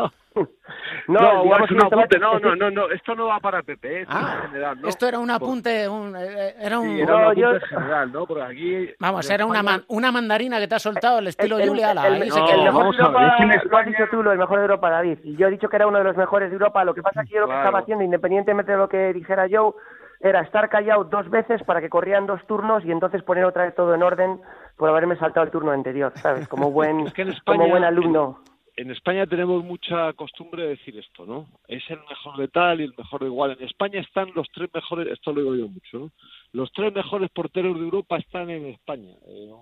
no, 1.09 1.45
no 1.45 1.65
es 1.65 1.71
un 1.71 1.83
apunte. 1.83 2.19
No, 2.19 2.39
no, 2.39 2.57
no, 2.57 2.71
no, 2.71 2.91
esto 2.91 3.15
no 3.15 3.27
va 3.27 3.41
para 3.41 3.63
Pepe, 3.63 4.03
esto 4.03 4.15
ah, 4.15 4.43
general, 4.47 4.81
¿no? 4.81 4.89
Esto 4.89 5.07
era 5.07 5.19
un 5.19 5.31
apunte, 5.31 5.89
un, 5.89 6.15
eh, 6.17 6.55
era 6.61 6.79
un... 6.79 6.89
Sí, 6.89 7.01
era 7.01 7.17
un 7.17 7.23
apunte 7.23 7.67
general, 7.67 8.13
¿no? 8.13 8.27
Porque 8.27 8.43
aquí... 8.43 8.91
Vamos, 8.99 9.31
era 9.31 9.47
una, 9.47 9.83
una 9.89 10.13
mandarina 10.13 10.59
que 10.59 10.69
te 10.69 10.75
ha 10.75 10.79
soltado 10.79 11.19
el 11.19 11.29
estilo 11.29 11.59
el, 11.59 11.69
Julia 11.69 11.93
El, 11.93 12.23
el, 12.23 12.29
no, 12.29 12.37
mejor 12.65 12.97
de 12.97 13.03
Europa, 13.03 13.65
lo 13.71 13.79
has 13.79 13.87
dicho 13.87 14.05
tú, 14.11 14.23
lo 14.23 14.33
el 14.33 14.39
mejor 14.39 14.59
de 14.59 14.65
Europa, 14.65 14.91
David. 14.91 15.19
Y 15.25 15.37
yo 15.37 15.49
he 15.49 15.51
dicho 15.51 15.69
que 15.69 15.77
era 15.77 15.87
uno 15.87 15.99
de 15.99 16.05
los 16.05 16.17
mejores 16.17 16.51
de 16.51 16.55
Europa. 16.55 16.85
Lo 16.85 16.95
que 16.95 17.03
pasa 17.03 17.23
es 17.23 17.29
que 17.29 17.35
yo 17.35 17.43
lo 17.43 17.49
que 17.49 17.57
estaba 17.57 17.81
haciendo, 17.81 18.05
independientemente 18.05 18.73
de 18.73 18.79
lo 18.79 18.89
que 18.89 19.13
dijera 19.13 19.47
Joe, 19.51 19.73
era 20.21 20.41
estar 20.41 20.69
callado 20.69 21.05
dos 21.05 21.29
veces 21.31 21.63
para 21.65 21.81
que 21.81 21.91
corrieran 21.91 22.27
dos 22.27 22.45
turnos 22.47 22.85
y 22.85 22.91
entonces 22.91 23.23
poner 23.23 23.45
otra 23.45 23.65
vez 23.65 23.75
todo 23.75 23.95
en 23.95 24.03
orden 24.03 24.41
por 24.77 24.89
haberme 24.89 25.17
saltado 25.17 25.47
el 25.47 25.53
turno 25.53 25.71
anterior, 25.73 26.13
¿sabes? 26.17 26.49
Como 26.49 26.71
buen, 26.71 27.07
como 27.47 27.69
buen 27.69 27.85
alumno. 27.85 28.41
En, 28.77 28.91
España 28.91 29.27
tenemos 29.27 29.65
mucha 29.65 30.13
costumbre 30.13 30.65
de 30.65 30.69
decir 30.71 30.99
esto, 30.99 31.25
¿no? 31.25 31.47
Es 31.67 31.83
el 31.89 31.99
mejor 32.09 32.37
de 32.37 32.49
tal 32.49 32.81
y 32.81 32.85
el 32.85 32.95
mejor 32.97 33.21
de 33.21 33.27
igual. 33.27 33.57
En 33.59 33.65
España 33.65 34.01
están 34.01 34.31
los 34.35 34.47
tres 34.53 34.69
mejores, 34.73 35.09
esto 35.09 35.33
lo 35.33 35.41
digo 35.41 35.57
yo 35.57 35.69
mucho, 35.69 35.99
¿no? 35.99 36.11
Los 36.53 36.71
tres 36.73 36.95
mejores 36.95 37.31
porteros 37.31 37.75
de 37.75 37.85
Europa 37.85 38.19
están 38.19 38.51
en 38.51 38.67
España. 38.67 39.15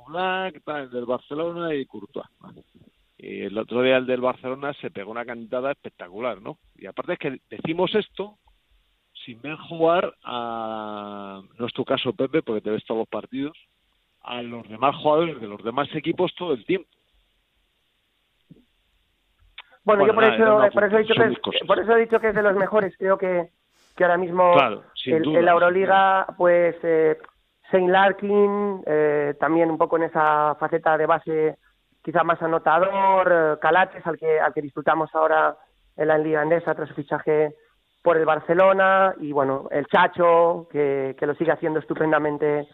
Black, 0.09 0.63
el 0.67 0.91
del 0.91 1.07
Barcelona 1.07 1.75
y 1.75 1.87
Courtois. 1.87 2.27
Y 3.17 3.43
el 3.43 3.57
otro 3.57 3.83
día 3.83 3.97
el 3.97 4.07
del 4.07 4.21
Barcelona 4.21 4.75
se 4.75 4.91
pegó 4.91 5.13
una 5.13 5.25
cantada 5.25 5.71
espectacular, 5.71 6.43
¿no? 6.43 6.59
Y 6.77 6.87
aparte 6.87 7.13
es 7.13 7.19
que 7.21 7.41
decimos 7.49 7.95
esto 7.95 8.39
sin 9.25 9.41
ver 9.41 9.57
jugar 9.57 10.15
a, 10.25 11.41
no 11.59 11.67
es 11.67 11.73
tu 11.73 11.85
caso 11.85 12.13
Pepe, 12.13 12.43
porque 12.43 12.61
te 12.61 12.71
ves 12.71 12.85
todos 12.85 12.99
los 12.99 13.09
partidos, 13.09 13.57
a 14.25 14.43
los 14.43 14.69
demás 14.69 14.97
jugadores 14.97 15.41
de 15.41 15.47
los 15.47 15.63
demás 15.63 15.89
equipos 15.95 16.35
todo 16.35 16.55
el 16.55 16.65
tiempo. 16.65 16.89
Bueno, 19.85 20.07
yo 20.07 20.15
por 20.15 20.25
eso, 20.25 20.61
por 20.73 20.85
eso, 20.85 20.97
he 20.97 21.03
dicho 21.03 21.15
que 21.15 21.25
es, 21.25 21.67
por 21.67 21.79
eso 21.79 21.93
he 21.93 22.01
dicho 22.01 22.19
que 22.19 22.29
es 22.29 22.35
de 22.35 22.43
los 22.43 22.57
mejores. 22.57 22.95
Creo 22.97 23.19
que, 23.19 23.51
que 23.95 24.05
ahora 24.05 24.17
mismo 24.17 24.55
en 25.05 25.45
la 25.45 25.53
Euroliga, 25.53 26.27
pues 26.39 26.75
eh, 26.83 27.19
Saint 27.71 27.91
Larkin, 27.91 28.83
eh, 28.87 29.35
también 29.39 29.71
un 29.71 29.77
poco 29.77 29.99
en 29.99 30.05
esa 30.05 30.55
faceta 30.55 30.97
de 30.97 31.05
base 31.07 31.59
quizá 32.03 32.25
más 32.25 32.41
anotador, 32.41 33.31
eh, 33.31 33.59
Calates, 33.61 34.07
al 34.07 34.19
que, 34.19 34.41
al 34.41 34.55
que 34.55 34.63
disfrutamos 34.63 35.15
ahora 35.15 35.55
en 35.97 36.09
la 36.09 36.17
Liga 36.17 36.41
Andesa 36.41 36.75
tras 36.75 36.89
su 36.89 36.95
fichaje 36.95 37.55
por 38.03 38.17
el 38.17 38.25
Barcelona 38.25 39.15
y 39.21 39.33
bueno, 39.33 39.69
el 39.71 39.87
Chacho, 39.87 40.67
que, 40.71 41.15
que 41.19 41.27
lo 41.27 41.35
sigue 41.35 41.53
haciendo 41.53 41.79
estupendamente 41.79 42.69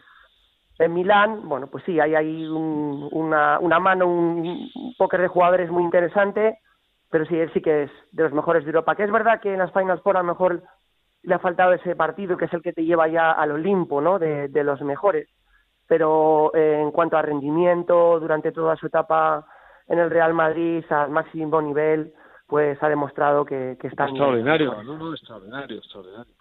en 0.81 0.93
Milán, 0.93 1.47
bueno, 1.47 1.67
pues 1.67 1.83
sí, 1.85 1.99
hay 1.99 2.15
ahí 2.15 2.47
una, 2.47 3.59
una 3.59 3.79
mano, 3.79 4.07
un, 4.07 4.69
póker 4.97 5.21
de 5.21 5.27
jugadores 5.27 5.69
muy 5.69 5.83
interesante, 5.83 6.59
pero 7.09 7.25
sí, 7.25 7.35
él 7.35 7.51
sí 7.53 7.61
que 7.61 7.83
es 7.83 7.91
de 8.11 8.23
los 8.23 8.33
mejores 8.33 8.63
de 8.63 8.69
Europa. 8.69 8.95
Que 8.95 9.03
es 9.03 9.11
verdad 9.11 9.41
que 9.41 9.53
en 9.53 9.59
las 9.59 9.71
Final 9.71 9.99
Four 10.01 10.17
a 10.17 10.21
lo 10.21 10.27
mejor 10.27 10.63
le 11.23 11.35
ha 11.35 11.39
faltado 11.39 11.73
ese 11.73 11.95
partido 11.95 12.37
que 12.37 12.45
es 12.45 12.53
el 12.53 12.61
que 12.61 12.73
te 12.73 12.85
lleva 12.85 13.07
ya 13.07 13.31
al 13.31 13.51
Olimpo, 13.51 14.01
¿no? 14.01 14.17
De, 14.17 14.49
los 14.63 14.81
mejores. 14.81 15.29
Pero 15.87 16.51
eh, 16.55 16.79
en 16.81 16.91
cuanto 16.91 17.17
a 17.17 17.21
rendimiento, 17.21 18.19
durante 18.19 18.51
toda 18.51 18.75
su 18.75 18.87
etapa 18.87 19.45
en 19.87 19.99
el 19.99 20.09
Real 20.09 20.33
Madrid, 20.33 20.83
al 20.89 21.11
máximo 21.11 21.61
nivel, 21.61 22.13
pues 22.47 22.81
ha 22.81 22.89
demostrado 22.89 23.45
que, 23.45 23.77
que 23.79 23.87
está... 23.87 24.05
Extraordinario, 24.05 24.81
no, 24.83 24.97
no, 24.97 25.11
extraordinario, 25.11 25.77
extraordinario. 25.77 26.33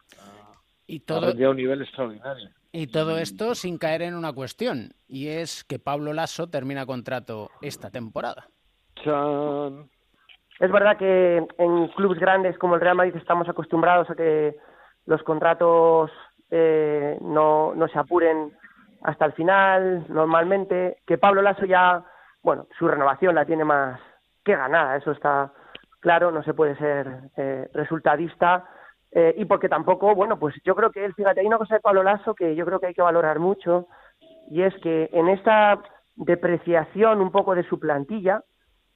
y 0.86 1.00
todo... 1.00 1.26
Ha 1.26 1.50
un 1.50 1.56
nivel 1.56 1.82
extraordinario. 1.82 2.50
Y 2.72 2.86
todo 2.86 3.18
esto 3.18 3.54
sin 3.54 3.78
caer 3.78 4.02
en 4.02 4.14
una 4.14 4.32
cuestión, 4.32 4.92
y 5.08 5.28
es 5.28 5.64
que 5.64 5.80
Pablo 5.80 6.12
Lasso 6.12 6.48
termina 6.48 6.86
contrato 6.86 7.50
esta 7.62 7.90
temporada. 7.90 8.46
Es 10.60 10.70
verdad 10.70 10.96
que 10.96 11.38
en 11.58 11.88
clubes 11.88 12.20
grandes 12.20 12.56
como 12.58 12.76
el 12.76 12.80
Real 12.80 12.96
Madrid 12.96 13.16
estamos 13.16 13.48
acostumbrados 13.48 14.08
a 14.10 14.14
que 14.14 14.56
los 15.06 15.22
contratos 15.24 16.12
eh, 16.50 17.18
no, 17.22 17.74
no 17.74 17.88
se 17.88 17.98
apuren 17.98 18.52
hasta 19.02 19.24
el 19.24 19.32
final, 19.32 20.04
normalmente. 20.08 20.98
Que 21.06 21.18
Pablo 21.18 21.42
Lasso 21.42 21.64
ya, 21.64 22.04
bueno, 22.42 22.68
su 22.78 22.86
renovación 22.86 23.34
la 23.34 23.46
tiene 23.46 23.64
más 23.64 23.98
que 24.44 24.54
ganada, 24.54 24.96
eso 24.96 25.10
está 25.10 25.52
claro, 26.00 26.30
no 26.30 26.42
se 26.42 26.54
puede 26.54 26.76
ser 26.76 27.30
eh, 27.36 27.68
resultadista 27.74 28.64
eh, 29.12 29.34
y 29.36 29.44
porque 29.44 29.68
tampoco, 29.68 30.14
bueno, 30.14 30.38
pues 30.38 30.54
yo 30.64 30.74
creo 30.76 30.90
que 30.90 31.04
él, 31.04 31.14
fíjate, 31.14 31.40
hay 31.40 31.46
una 31.46 31.58
cosa 31.58 31.74
de 31.74 31.80
Pablo 31.80 32.02
Lasso 32.02 32.34
que 32.34 32.54
yo 32.54 32.64
creo 32.64 32.78
que 32.78 32.86
hay 32.86 32.94
que 32.94 33.02
valorar 33.02 33.40
mucho, 33.40 33.88
y 34.50 34.62
es 34.62 34.74
que 34.82 35.10
en 35.12 35.28
esta 35.28 35.80
depreciación 36.14 37.20
un 37.20 37.32
poco 37.32 37.54
de 37.54 37.64
su 37.64 37.80
plantilla, 37.80 38.42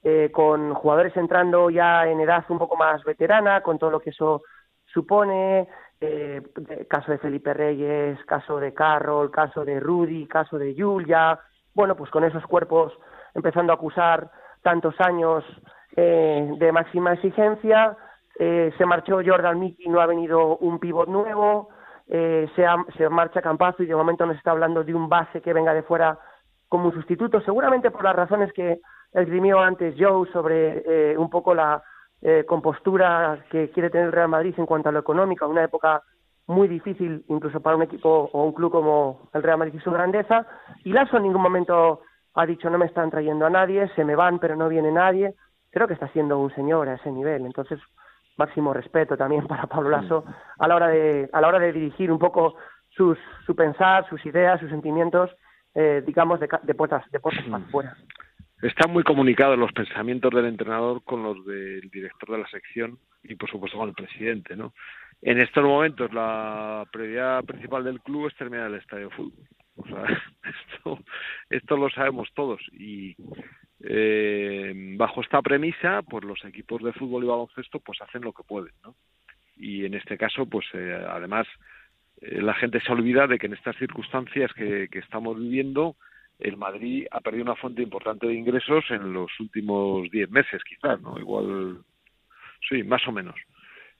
eh, 0.03 0.29
con 0.31 0.73
jugadores 0.73 1.15
entrando 1.17 1.69
ya 1.69 2.07
en 2.07 2.19
edad 2.19 2.45
un 2.49 2.59
poco 2.59 2.77
más 2.77 3.03
veterana, 3.03 3.61
con 3.61 3.77
todo 3.77 3.89
lo 3.89 3.99
que 3.99 4.11
eso 4.11 4.43
supone, 4.85 5.67
eh, 5.99 6.41
caso 6.87 7.11
de 7.11 7.17
Felipe 7.17 7.53
Reyes, 7.53 8.23
caso 8.25 8.59
de 8.59 8.73
Carroll, 8.73 9.31
caso 9.31 9.65
de 9.65 9.79
Rudy, 9.79 10.27
caso 10.27 10.57
de 10.57 10.75
Julia, 10.77 11.39
bueno, 11.73 11.95
pues 11.95 12.09
con 12.09 12.23
esos 12.23 12.45
cuerpos 12.45 12.93
empezando 13.33 13.73
a 13.73 13.75
acusar 13.75 14.29
tantos 14.61 14.95
años 14.99 15.43
de 15.97 16.71
máxima 16.73 17.13
exigencia, 17.13 17.95
eh, 18.39 18.73
se 18.77 18.85
marchó 18.85 19.19
Jordan 19.25 19.59
Mickey, 19.59 19.87
no 19.87 20.01
ha 20.01 20.05
venido 20.05 20.57
un 20.57 20.79
pivot 20.79 21.07
nuevo, 21.07 21.69
eh, 22.07 22.47
se, 22.55 22.65
se 22.97 23.09
marcha 23.09 23.41
Campazo 23.41 23.83
y 23.83 23.87
de 23.87 23.95
momento 23.95 24.25
nos 24.25 24.37
está 24.37 24.51
hablando 24.51 24.83
de 24.83 24.93
un 24.93 25.09
base 25.09 25.41
que 25.41 25.53
venga 25.53 25.73
de 25.73 25.83
fuera 25.83 26.19
como 26.67 26.85
un 26.85 26.93
sustituto, 26.93 27.41
seguramente 27.41 27.91
por 27.91 28.03
las 28.03 28.15
razones 28.15 28.51
que 28.53 28.79
esgrimió 29.13 29.59
antes 29.59 29.95
Joe 29.97 30.29
sobre 30.31 30.83
eh, 30.85 31.17
un 31.17 31.29
poco 31.29 31.55
la 31.55 31.81
eh, 32.21 32.43
compostura 32.45 33.45
que 33.49 33.69
quiere 33.71 33.89
tener 33.89 34.07
el 34.07 34.11
Real 34.11 34.29
Madrid 34.29 34.53
en 34.57 34.65
cuanto 34.65 34.89
a 34.89 34.91
lo 34.91 34.99
económico, 34.99 35.47
una 35.47 35.63
época 35.63 36.01
muy 36.47 36.67
difícil 36.67 37.23
incluso 37.29 37.59
para 37.59 37.75
un 37.75 37.83
equipo 37.83 38.29
o 38.31 38.43
un 38.43 38.53
club 38.53 38.71
como 38.71 39.29
el 39.33 39.41
Real 39.41 39.57
Madrid 39.57 39.75
y 39.75 39.83
su 39.83 39.91
grandeza, 39.91 40.45
y 40.83 40.91
Lasso 40.91 41.17
en 41.17 41.23
ningún 41.23 41.41
momento 41.41 42.01
ha 42.35 42.45
dicho 42.45 42.69
no 42.69 42.77
me 42.77 42.85
están 42.85 43.09
trayendo 43.09 43.45
a 43.45 43.49
nadie, 43.49 43.89
se 43.95 44.03
me 44.03 44.15
van 44.15 44.39
pero 44.39 44.55
no 44.55 44.69
viene 44.69 44.91
nadie, 44.91 45.33
creo 45.71 45.87
que 45.87 45.93
está 45.93 46.07
siendo 46.09 46.37
un 46.37 46.53
señor 46.53 46.89
a 46.89 46.95
ese 46.95 47.11
nivel, 47.11 47.45
entonces 47.45 47.79
máximo 48.37 48.73
respeto 48.73 49.17
también 49.17 49.47
para 49.47 49.67
Pablo 49.67 49.89
Lasso 49.89 50.25
a 50.57 50.67
la 50.67 50.75
hora 50.75 50.87
de, 50.87 51.29
a 51.31 51.41
la 51.41 51.47
hora 51.47 51.59
de 51.59 51.73
dirigir 51.73 52.11
un 52.11 52.19
poco 52.19 52.55
sus, 52.89 53.17
su 53.45 53.55
pensar, 53.55 54.07
sus 54.09 54.25
ideas, 54.25 54.59
sus 54.59 54.69
sentimientos, 54.69 55.31
eh, 55.73 56.01
digamos, 56.05 56.39
de, 56.39 56.47
de, 56.63 56.73
puertas, 56.73 57.09
de 57.11 57.19
puertas 57.19 57.43
para 57.45 57.63
afuera. 57.63 57.97
Están 58.61 58.91
muy 58.91 59.03
comunicados 59.03 59.59
los 59.59 59.71
pensamientos 59.73 60.31
del 60.31 60.45
entrenador 60.45 61.03
con 61.03 61.23
los 61.23 61.45
del 61.45 61.89
director 61.89 62.31
de 62.31 62.37
la 62.37 62.47
sección 62.47 62.97
y, 63.21 63.35
por 63.35 63.49
supuesto, 63.49 63.77
con 63.77 63.89
el 63.89 63.95
presidente, 63.95 64.55
¿no? 64.55 64.73
En 65.21 65.39
estos 65.39 65.63
momentos 65.63 66.13
la 66.13 66.85
prioridad 66.91 67.43
principal 67.43 67.83
del 67.83 68.01
club 68.01 68.27
es 68.27 68.35
terminar 68.35 68.67
el 68.67 68.75
estadio 68.75 69.09
de 69.09 69.15
fútbol. 69.15 69.47
O 69.75 69.85
sea, 69.87 70.03
esto, 70.77 70.99
esto 71.49 71.77
lo 71.77 71.89
sabemos 71.89 72.29
todos 72.33 72.61
y 72.71 73.15
eh, 73.87 74.73
bajo 74.97 75.21
esta 75.21 75.41
premisa, 75.41 76.01
pues 76.01 76.23
los 76.23 76.43
equipos 76.43 76.81
de 76.81 76.93
fútbol 76.93 77.23
y 77.23 77.27
baloncesto 77.27 77.79
pues 77.79 78.01
hacen 78.01 78.23
lo 78.23 78.33
que 78.33 78.43
pueden. 78.43 78.73
Y 79.57 79.85
en 79.85 79.93
este 79.93 80.17
caso, 80.17 80.47
pues 80.47 80.65
eh, 80.73 81.05
además 81.07 81.45
eh, 82.21 82.41
la 82.41 82.55
gente 82.55 82.81
se 82.81 82.91
olvida 82.91 83.27
de 83.27 83.37
que 83.37 83.45
en 83.45 83.53
estas 83.53 83.75
circunstancias 83.77 84.51
que, 84.53 84.89
estamos 84.91 85.39
viviendo, 85.39 85.95
el 86.39 86.57
Madrid 86.57 87.05
ha 87.11 87.21
perdido 87.21 87.43
una 87.43 87.55
fuente 87.55 87.83
importante 87.83 88.25
de 88.25 88.33
ingresos 88.33 88.85
en 88.89 89.13
los 89.13 89.31
últimos 89.39 90.09
diez 90.09 90.29
meses, 90.31 90.63
quizás, 90.63 90.99
¿no? 91.01 91.19
Igual, 91.19 91.77
sí, 92.67 92.83
más 92.83 93.07
o 93.07 93.11
menos. 93.11 93.35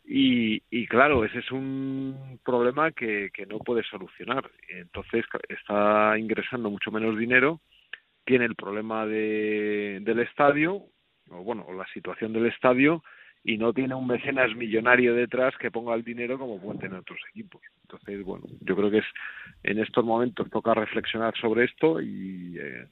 Y, 0.03 0.63
y 0.69 0.87
claro, 0.87 1.25
ese 1.25 1.39
es 1.39 1.51
un 1.51 2.39
problema 2.43 2.91
que, 2.91 3.29
que 3.31 3.45
no 3.45 3.59
puede 3.59 3.83
solucionar. 3.83 4.49
Entonces 4.69 5.25
está 5.47 6.17
ingresando 6.17 6.69
mucho 6.71 6.91
menos 6.91 7.17
dinero 7.17 7.61
tiene 8.25 8.45
el 8.45 8.55
problema 8.55 9.05
de, 9.05 9.99
del 10.01 10.19
estadio, 10.19 10.83
o 11.29 11.43
bueno, 11.43 11.65
la 11.73 11.87
situación 11.87 12.33
del 12.33 12.47
estadio, 12.47 13.03
y 13.43 13.57
no 13.57 13.73
tiene 13.73 13.93
un 13.93 14.07
mecenas 14.07 14.55
millonario 14.55 15.13
detrás 15.13 15.55
que 15.57 15.69
ponga 15.69 15.93
el 15.93 16.03
dinero 16.03 16.39
como 16.39 16.59
pueden 16.59 16.79
tener 16.79 16.99
otros 16.99 17.19
equipos. 17.29 17.61
Entonces, 17.83 18.23
bueno, 18.23 18.45
yo 18.61 18.75
creo 18.75 18.89
que 18.89 18.97
es 18.97 19.05
en 19.63 19.79
estos 19.79 20.03
momentos 20.03 20.49
toca 20.49 20.73
reflexionar 20.73 21.35
sobre 21.37 21.65
esto 21.65 22.01
y 22.01 22.57
eh, 22.59 22.87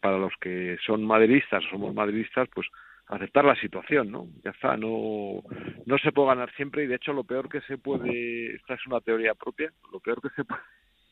para 0.00 0.16
los 0.16 0.32
que 0.40 0.78
son 0.86 1.04
madridistas, 1.04 1.62
somos 1.70 1.94
madridistas, 1.94 2.48
pues 2.54 2.66
aceptar 3.06 3.44
la 3.44 3.56
situación, 3.56 4.10
¿no? 4.10 4.28
Ya 4.44 4.50
está, 4.50 4.78
no, 4.78 5.42
no 5.84 5.98
se 5.98 6.12
puede 6.12 6.28
ganar 6.28 6.50
siempre 6.56 6.84
y 6.84 6.86
de 6.86 6.96
hecho 6.96 7.12
lo 7.12 7.24
peor 7.24 7.50
que 7.50 7.60
se 7.62 7.76
puede, 7.76 8.54
esta 8.56 8.74
es 8.74 8.86
una 8.86 9.00
teoría 9.00 9.34
propia, 9.34 9.70
lo 9.92 10.00
peor 10.00 10.22
que 10.22 10.30
se 10.30 10.44
puede 10.44 10.62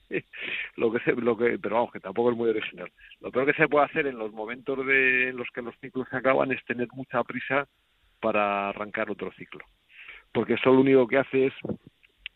lo 0.77 0.93
que 0.93 1.01
se, 1.01 1.13
lo 1.13 1.37
que 1.37 1.59
pero 1.59 1.77
vamos 1.77 1.93
que 1.93 2.01
tampoco 2.01 2.31
es 2.31 2.37
muy 2.37 2.51
original. 2.51 2.91
Lo 3.21 3.31
peor 3.31 3.47
que 3.47 3.55
se 3.55 3.69
puede 3.69 3.87
hacer 3.87 4.07
en 4.07 4.19
los 4.19 4.33
momentos 4.33 4.87
de 4.87 5.33
los 5.35 5.49
que 5.55 5.63
los 5.63 5.75
ciclos 5.81 6.07
se 6.11 6.17
acaban 6.17 6.53
es 6.53 6.65
tener 6.65 6.89
mucha 6.93 7.23
prisa 7.25 7.67
para 8.21 8.71
arrancar 8.71 9.11
otro 9.11 9.33
ciclo. 9.33 9.65
Porque 10.33 10.55
eso 10.55 10.73
lo 10.73 10.81
único 10.81 11.07
que 11.07 11.19
hace 11.19 11.47
es 11.47 11.55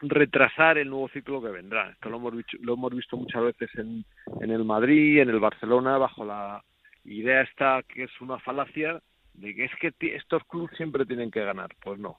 retrasar 0.00 0.79
el 0.79 0.89
nuevo 0.89 1.09
ciclo 1.09 1.43
que 1.43 1.49
vendrá. 1.49 1.91
Esto 1.91 2.11
lo 2.11 2.17
hemos 2.17 2.35
lo 2.61 2.75
hemos 2.75 2.95
visto 2.95 3.17
muchas 3.17 3.43
veces 3.43 3.71
en, 3.77 4.05
en 4.41 4.50
el 4.50 4.65
Madrid 4.65 5.21
en 5.21 5.31
el 5.31 5.41
Barcelona 5.41 5.99
bajo 5.99 6.25
la 6.25 6.62
idea 7.05 7.43
esta 7.43 7.83
que 7.83 8.05
es 8.05 8.21
una 8.21 8.39
falacia 8.39 9.00
de 9.35 9.55
que 9.55 9.65
es 9.65 9.73
que 9.81 9.93
estos 10.17 10.45
clubes 10.45 10.77
siempre 10.77 11.07
tienen 11.07 11.31
que 11.31 11.45
ganar. 11.45 11.71
Pues 11.83 11.99
no 11.99 12.19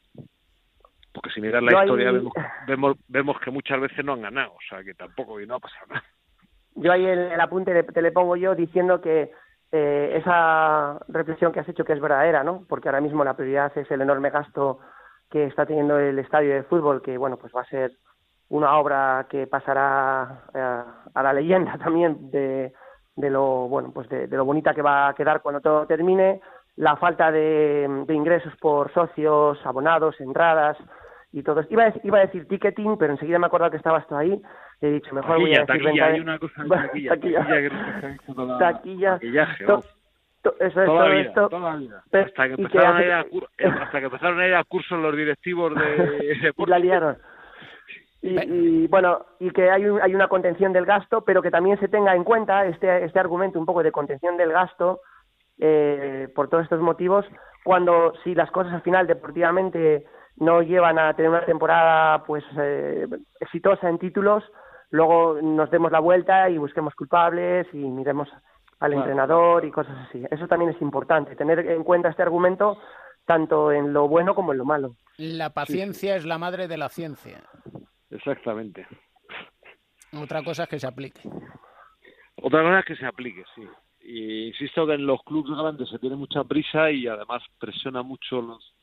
porque 1.13 1.29
si 1.31 1.41
miras 1.41 1.61
la 1.63 1.83
historia 1.83 2.11
vemos, 2.67 2.97
vemos, 3.07 3.39
que 3.39 3.51
muchas 3.51 3.79
veces 3.81 4.03
no 4.05 4.13
han 4.13 4.21
ganado, 4.21 4.53
o 4.53 4.61
sea 4.69 4.83
que 4.83 4.93
tampoco 4.93 5.39
y 5.39 5.47
no 5.47 5.55
ha 5.55 5.59
pasado 5.59 5.87
nada. 5.87 6.03
Yo 6.75 6.91
ahí 6.91 7.05
el, 7.05 7.39
apunte 7.39 7.83
te 7.83 8.01
le 8.01 8.11
pongo 8.11 8.35
yo 8.37 8.55
diciendo 8.55 9.01
que 9.01 9.31
eh, 9.71 10.13
esa 10.15 10.99
reflexión 11.09 11.51
que 11.51 11.59
has 11.59 11.69
hecho 11.69 11.83
que 11.83 11.93
es 11.93 11.99
verdadera, 11.99 12.43
¿no? 12.43 12.65
Porque 12.67 12.87
ahora 12.87 13.01
mismo 13.01 13.23
la 13.23 13.35
prioridad 13.35 13.77
es 13.77 13.89
el 13.91 14.01
enorme 14.01 14.29
gasto 14.29 14.79
que 15.29 15.45
está 15.45 15.65
teniendo 15.65 15.97
el 15.99 16.19
estadio 16.19 16.53
de 16.53 16.63
fútbol, 16.63 17.01
que 17.01 17.17
bueno, 17.17 17.37
pues 17.37 17.53
va 17.55 17.61
a 17.61 17.65
ser 17.65 17.91
una 18.49 18.77
obra 18.77 19.27
que 19.29 19.47
pasará 19.47 20.43
eh, 20.53 20.83
a 21.13 21.23
la 21.23 21.33
leyenda 21.33 21.77
también 21.83 22.31
de, 22.31 22.73
de 23.15 23.29
lo 23.29 23.67
bueno, 23.67 23.91
pues 23.93 24.07
de, 24.09 24.27
de, 24.27 24.37
lo 24.37 24.45
bonita 24.45 24.73
que 24.73 24.81
va 24.81 25.09
a 25.09 25.13
quedar 25.13 25.41
cuando 25.41 25.61
todo 25.61 25.85
termine, 25.87 26.41
la 26.75 26.95
falta 26.97 27.31
de, 27.31 28.05
de 28.07 28.13
ingresos 28.13 28.53
por 28.57 28.91
socios, 28.93 29.59
abonados, 29.65 30.19
entradas, 30.19 30.77
y 31.33 31.43
todo 31.43 31.63
iba 31.69 31.85
a, 31.85 31.93
iba 32.03 32.17
a 32.17 32.25
decir 32.25 32.47
ticketing 32.47 32.97
pero 32.97 33.13
enseguida 33.13 33.39
me 33.39 33.45
he 33.45 33.47
acordado 33.47 33.71
que 33.71 33.77
estabas 33.77 34.05
tú 34.07 34.15
ahí 34.15 34.41
he 34.81 34.89
dicho 34.89 35.13
mejor 35.15 35.39
voy 35.39 35.55
a 35.55 35.61
decir 35.61 35.83
taquilla, 35.83 36.05
hay 36.05 36.19
una 36.19 36.39
cosa 36.39 36.63
taquilla 36.67 37.09
taquilla, 37.15 37.45
taquilla, 38.01 38.57
taquilla, 38.59 39.19
eso 40.59 40.63
es 40.69 40.73
toda 40.73 40.85
todo 40.85 41.09
vida, 41.09 41.21
esto. 41.21 41.49
toda 41.49 41.75
vida. 41.75 42.03
hasta 42.11 42.47
que 42.47 42.53
empezaron 42.53 42.97
a 42.97 43.03
ir 43.03 43.11
a 43.11 43.25
hasta 43.83 43.99
que 43.99 44.05
empezaron 44.05 44.39
a 44.39 44.47
ir 44.47 44.55
a 44.55 44.63
cursos 44.63 44.99
los 44.99 45.15
directivos 45.15 45.73
de, 45.75 46.53
y 46.57 46.65
la 46.65 46.79
liaron. 46.79 47.17
Y, 48.23 48.37
y, 48.37 48.87
bueno 48.87 49.25
y 49.39 49.49
que 49.49 49.71
hay 49.71 49.83
un, 49.87 49.99
hay 49.99 50.13
una 50.13 50.27
contención 50.27 50.71
del 50.71 50.85
gasto 50.85 51.25
pero 51.25 51.41
que 51.41 51.49
también 51.49 51.79
se 51.79 51.87
tenga 51.87 52.15
en 52.15 52.23
cuenta 52.23 52.67
este 52.67 53.03
este 53.03 53.19
argumento 53.19 53.57
un 53.57 53.65
poco 53.65 53.81
de 53.81 53.91
contención 53.91 54.37
del 54.37 54.51
gasto 54.51 55.01
eh, 55.57 56.27
por 56.35 56.47
todos 56.47 56.65
estos 56.65 56.81
motivos 56.81 57.25
cuando 57.63 58.13
si 58.23 58.35
las 58.35 58.51
cosas 58.51 58.73
al 58.73 58.83
final 58.83 59.07
deportivamente 59.07 60.05
no 60.41 60.63
llevan 60.63 60.97
a 60.97 61.13
tener 61.13 61.29
una 61.29 61.45
temporada 61.45 62.23
pues 62.25 62.43
eh, 62.59 63.07
exitosa 63.39 63.87
en 63.87 63.99
títulos, 63.99 64.43
luego 64.89 65.39
nos 65.39 65.69
demos 65.69 65.91
la 65.91 65.99
vuelta 65.99 66.49
y 66.49 66.57
busquemos 66.57 66.95
culpables 66.95 67.67
y 67.73 67.77
miremos 67.77 68.27
al 68.79 68.93
entrenador 68.93 69.63
y 69.63 69.71
cosas 69.71 69.95
así. 70.07 70.23
Eso 70.31 70.47
también 70.47 70.71
es 70.71 70.81
importante, 70.81 71.35
tener 71.35 71.59
en 71.59 71.83
cuenta 71.83 72.09
este 72.09 72.23
argumento 72.23 72.79
tanto 73.25 73.71
en 73.71 73.93
lo 73.93 74.07
bueno 74.07 74.33
como 74.33 74.51
en 74.51 74.57
lo 74.57 74.65
malo. 74.65 74.95
La 75.17 75.51
paciencia 75.51 76.15
es 76.15 76.25
la 76.25 76.39
madre 76.39 76.67
de 76.67 76.77
la 76.77 76.89
ciencia. 76.89 77.43
Exactamente. 78.09 78.87
Otra 80.19 80.43
cosa 80.43 80.63
es 80.63 80.69
que 80.69 80.79
se 80.79 80.87
aplique. 80.87 81.21
Otra 82.41 82.63
cosa 82.63 82.79
es 82.79 82.85
que 82.85 82.95
se 82.95 83.05
aplique, 83.05 83.43
sí. 83.53 83.61
Y 84.01 84.47
insisto 84.47 84.87
que 84.87 84.93
en 84.93 85.05
los 85.05 85.21
clubes 85.21 85.55
grandes 85.55 85.87
se 85.87 85.99
tiene 85.99 86.15
mucha 86.15 86.43
prisa 86.43 86.89
y 86.89 87.05
además 87.05 87.43
presiona 87.59 88.01
mucho 88.01 88.41
los 88.41 88.73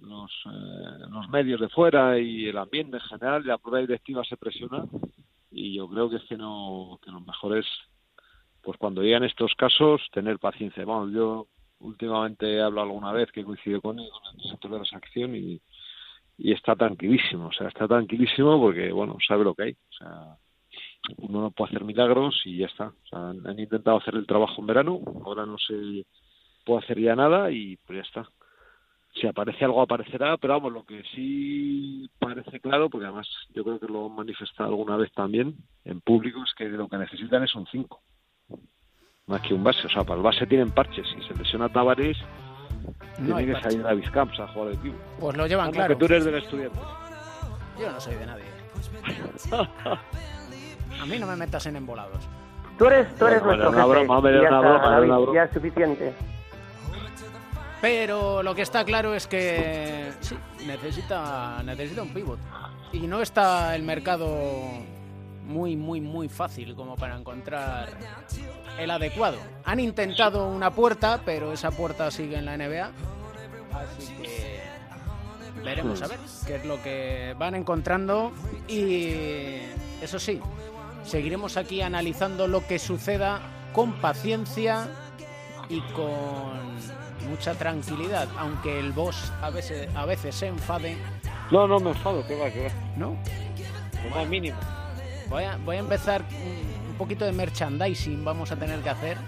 los, 0.00 0.30
eh, 0.46 1.06
los 1.10 1.28
medios 1.28 1.60
de 1.60 1.68
fuera 1.68 2.18
y 2.18 2.46
el 2.46 2.58
ambiente 2.58 2.96
en 2.96 3.02
general, 3.02 3.46
la 3.46 3.58
prueba 3.58 3.80
directiva 3.80 4.22
se 4.24 4.36
presiona 4.36 4.84
y 5.50 5.74
yo 5.74 5.88
creo 5.88 6.10
que 6.10 6.16
es 6.16 6.24
que 6.24 6.36
no 6.36 6.98
que 7.02 7.10
lo 7.10 7.20
mejor 7.20 7.58
es 7.58 7.66
pues 8.62 8.78
cuando 8.78 9.02
llegan 9.02 9.24
estos 9.24 9.54
casos 9.54 10.00
tener 10.12 10.38
paciencia. 10.38 10.84
Vamos, 10.84 11.12
yo 11.12 11.46
últimamente 11.80 12.54
he 12.54 12.62
hablado 12.62 12.88
alguna 12.88 13.12
vez 13.12 13.30
que 13.30 13.44
coincide 13.44 13.80
con 13.80 13.98
él, 13.98 14.08
con 14.10 14.34
el 14.34 14.42
director 14.42 14.70
de 14.70 14.78
la 14.78 14.84
sección 14.86 15.36
y, 15.36 15.60
y 16.38 16.52
está 16.52 16.74
tranquilísimo, 16.74 17.48
o 17.48 17.52
sea, 17.52 17.68
está 17.68 17.86
tranquilísimo 17.86 18.58
porque, 18.60 18.90
bueno, 18.90 19.16
sabe 19.26 19.44
lo 19.44 19.54
que 19.54 19.62
hay. 19.64 19.72
O 19.72 19.92
sea, 19.98 20.36
uno 21.18 21.42
no 21.42 21.50
puede 21.50 21.70
hacer 21.70 21.84
milagros 21.84 22.40
y 22.44 22.58
ya 22.58 22.66
está. 22.66 22.86
O 22.86 23.06
sea, 23.08 23.28
han, 23.28 23.58
intentado 23.58 23.98
hacer 23.98 24.14
el 24.14 24.26
trabajo 24.26 24.60
en 24.60 24.66
verano, 24.66 25.00
ahora 25.24 25.46
no 25.46 25.58
se 25.58 26.06
puede 26.64 26.84
hacer 26.84 27.00
ya 27.00 27.14
nada 27.14 27.50
y 27.50 27.76
pues 27.76 27.98
ya 27.98 28.02
está. 28.02 28.28
Si 29.14 29.26
aparece 29.26 29.64
algo 29.64 29.80
aparecerá, 29.80 30.36
pero 30.36 30.54
vamos, 30.54 30.72
lo 30.72 30.84
que 30.84 31.02
sí 31.14 32.10
parece 32.18 32.58
claro, 32.60 32.90
porque 32.90 33.06
además 33.06 33.28
yo 33.54 33.62
creo 33.62 33.78
que 33.78 33.86
lo 33.86 34.06
han 34.06 34.16
manifestado 34.16 34.70
alguna 34.70 34.96
vez 34.96 35.12
también 35.12 35.54
en 35.84 36.00
público, 36.00 36.42
es 36.44 36.52
que 36.54 36.64
lo 36.64 36.88
que 36.88 36.98
necesitan 36.98 37.44
es 37.44 37.54
un 37.54 37.66
5 37.66 38.00
más 39.26 39.40
que 39.42 39.54
un 39.54 39.64
base. 39.64 39.86
O 39.86 39.90
sea, 39.90 40.04
para 40.04 40.16
el 40.16 40.22
base 40.22 40.46
tienen 40.46 40.70
parches. 40.70 41.06
Si 41.08 41.22
se 41.22 41.34
lesiona 41.34 41.68
Tavares, 41.68 42.16
no 43.18 43.36
tiene 43.36 43.54
que 43.54 43.60
salir 43.60 43.86
a 43.86 43.94
Vizcamps 43.94 44.38
a 44.40 44.48
jugar 44.48 44.68
el 44.68 44.74
equipo. 44.78 44.96
Pues 45.20 45.36
lo 45.36 45.46
llevan 45.46 45.70
claro. 45.72 45.94
que 45.94 45.98
tú 45.98 46.06
eres 46.06 46.24
del 46.24 46.36
estudiante. 46.36 46.78
Yo 47.78 47.90
no 47.90 48.00
soy 48.00 48.14
de 48.14 48.26
nadie. 48.26 48.44
a 51.00 51.06
mí 51.06 51.18
no 51.18 51.26
me 51.26 51.36
metas 51.36 51.66
en 51.66 51.76
embolados. 51.76 52.28
Tú 52.78 52.86
eres, 52.86 53.14
tú 53.16 53.26
eres 53.26 53.42
nuestro 53.42 53.72
jefe. 53.72 53.86
Broma, 53.86 54.30
ya, 54.30 54.40
una 54.40 54.60
broma, 54.60 54.98
una 54.98 55.18
broma. 55.18 55.34
ya 55.34 55.44
es 55.44 55.52
suficiente. 55.52 56.14
Pero 57.84 58.42
lo 58.42 58.54
que 58.54 58.62
está 58.62 58.82
claro 58.82 59.14
es 59.14 59.26
que 59.26 60.10
sí, 60.20 60.34
necesita, 60.66 61.62
necesita 61.62 62.00
un 62.00 62.14
pivot. 62.14 62.38
Y 62.94 63.00
no 63.00 63.20
está 63.20 63.76
el 63.76 63.82
mercado 63.82 64.26
muy, 65.44 65.76
muy, 65.76 66.00
muy 66.00 66.30
fácil 66.30 66.74
como 66.74 66.96
para 66.96 67.14
encontrar 67.14 67.90
el 68.78 68.90
adecuado. 68.90 69.36
Han 69.66 69.80
intentado 69.80 70.48
una 70.48 70.70
puerta, 70.70 71.20
pero 71.26 71.52
esa 71.52 71.72
puerta 71.72 72.10
sigue 72.10 72.38
en 72.38 72.46
la 72.46 72.56
NBA. 72.56 72.90
Así 73.74 74.14
que 74.14 74.60
veremos 75.62 76.00
a 76.00 76.06
ver 76.06 76.20
qué 76.46 76.56
es 76.56 76.64
lo 76.64 76.82
que 76.82 77.34
van 77.38 77.54
encontrando. 77.54 78.32
Y 78.66 79.58
eso 80.00 80.18
sí, 80.18 80.40
seguiremos 81.04 81.58
aquí 81.58 81.82
analizando 81.82 82.48
lo 82.48 82.66
que 82.66 82.78
suceda 82.78 83.42
con 83.74 83.92
paciencia 84.00 84.88
y 85.68 85.82
con 85.92 86.93
mucha 87.24 87.54
tranquilidad, 87.54 88.28
aunque 88.38 88.78
el 88.78 88.92
boss 88.92 89.32
a 89.42 89.50
veces, 89.50 89.88
a 89.94 90.06
veces 90.06 90.34
se 90.34 90.46
enfade. 90.46 90.96
No, 91.50 91.66
no 91.66 91.80
me 91.80 91.90
enfado, 91.90 92.26
que 92.26 92.36
va, 92.36 92.50
que 92.50 92.64
va. 92.64 92.70
¿No? 92.96 93.16
Como 94.10 94.24
mínimo. 94.26 94.58
Voy 95.28 95.44
a, 95.44 95.56
voy 95.56 95.76
a 95.76 95.80
empezar 95.80 96.22
un 96.88 96.94
poquito 96.96 97.24
de 97.24 97.32
merchandising, 97.32 98.24
vamos 98.24 98.52
a 98.52 98.56
tener 98.56 98.80
que 98.80 98.90
hacer. 98.90 99.18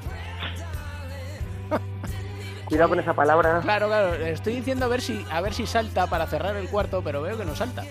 Cuidado 2.66 2.90
con 2.90 3.00
esa 3.00 3.14
palabra. 3.14 3.60
Claro, 3.62 3.86
claro. 3.86 4.14
Estoy 4.14 4.56
diciendo 4.56 4.84
a 4.84 4.88
ver 4.88 5.00
si 5.00 5.24
a 5.30 5.40
ver 5.40 5.54
si 5.54 5.66
salta 5.66 6.06
para 6.08 6.26
cerrar 6.26 6.56
el 6.56 6.68
cuarto, 6.68 7.02
pero 7.02 7.22
veo 7.22 7.38
que 7.38 7.44
no 7.44 7.54
salta. 7.54 7.84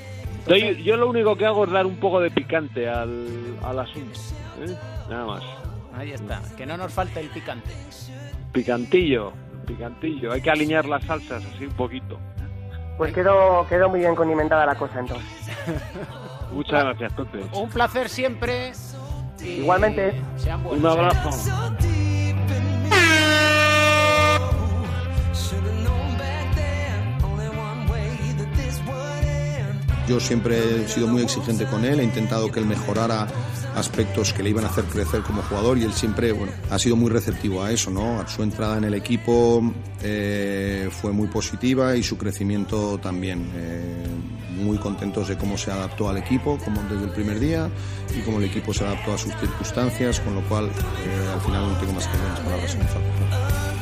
Yo, 0.48 0.96
lo 0.96 1.10
único 1.10 1.36
que 1.36 1.46
hago 1.46 1.66
es 1.66 1.72
dar 1.72 1.86
un 1.88 1.96
poco 1.96 2.20
de 2.20 2.30
picante 2.30 2.88
al, 2.88 3.58
al 3.64 3.80
asunto. 3.80 4.20
¿eh? 4.62 4.78
Nada 5.10 5.26
más. 5.26 5.44
Ahí 5.98 6.12
está. 6.12 6.42
Que 6.56 6.66
no 6.66 6.78
nos 6.78 6.94
falte 6.94 7.20
el 7.20 7.30
picante. 7.30 7.72
Picantillo, 8.52 9.34
picantillo. 9.65 10.31
Hay 10.31 10.41
que 10.41 10.51
alinear 10.51 10.86
las 10.86 11.03
salsas 11.03 11.43
así 11.45 11.65
un 11.65 11.74
poquito. 11.74 12.19
Pues 12.98 13.13
quedó, 13.13 13.67
quedó 13.67 13.89
muy 13.89 14.00
bien 14.00 14.15
condimentada 14.15 14.65
la 14.65 14.75
cosa 14.75 15.00
entonces. 15.00 15.49
Muchas 16.54 16.84
gracias, 16.84 17.15
Tote. 17.15 17.39
Un 17.54 17.69
placer 17.69 18.08
siempre. 18.08 18.71
Igualmente. 19.43 20.13
Un 20.69 20.86
abrazo. 20.86 21.30
Yo 30.08 30.20
siempre 30.20 30.84
he 30.84 30.88
sido 30.88 31.08
muy 31.08 31.24
exigente 31.24 31.65
con 31.65 31.84
él, 31.84 32.00
he 32.00 32.04
intentado 32.04 32.52
que 32.52 32.60
él 32.60 32.65
mejorara 32.65 33.28
aspectos 33.76 34.34
que 34.34 34.44
le 34.44 34.52
iban 34.52 34.63
a 34.63 34.68
hacer 34.68 34.86
crecer 34.86 35.22
como 35.22 35.41
jugador 35.44 35.78
y 35.78 35.84
él 35.84 35.94
siempre 35.94 36.32
bueno, 36.32 36.54
ha 36.70 36.80
sido 36.80 36.96
muy 36.96 37.10
receptivo 37.10 37.63
a 37.63 37.72
eso. 37.72 37.89
¿no? 37.91 38.26
Su 38.28 38.44
entrada 38.44 38.78
en 38.78 38.86
el 38.86 38.94
equipo 38.94 39.74
eh, 40.04 40.89
fue 40.91 41.12
muy 41.12 41.28
positiva 41.28 41.96
y 41.96 42.04
su 42.04 42.18
crecimiento 42.18 42.98
también. 43.00 43.52
Eh, 43.56 44.06
muy 44.56 44.78
contentos 44.78 45.28
de 45.28 45.38
cómo 45.38 45.58
se 45.58 45.72
adaptó 45.72 46.10
al 46.10 46.18
equipo, 46.18 46.58
como 46.63 46.82
desde 46.84 47.06
el 47.06 47.12
primer 47.12 47.39
día, 47.39 47.70
y 48.18 48.22
cómo 48.22 48.39
el 48.39 48.46
equipo 48.46 48.74
se 48.74 48.86
adaptó 48.86 49.13
a 49.13 49.18
sus 49.18 49.34
circunstancias, 49.36 50.20
con 50.22 50.36
lo 50.36 50.41
cual 50.48 50.65
eh, 50.65 51.34
al 51.34 51.41
final 51.41 51.68
no 51.68 51.78
tengo 51.78 51.94
más 51.94 52.08
que 52.08 52.18
buenas 52.18 52.39
palabras 52.39 52.76
en 52.76 53.75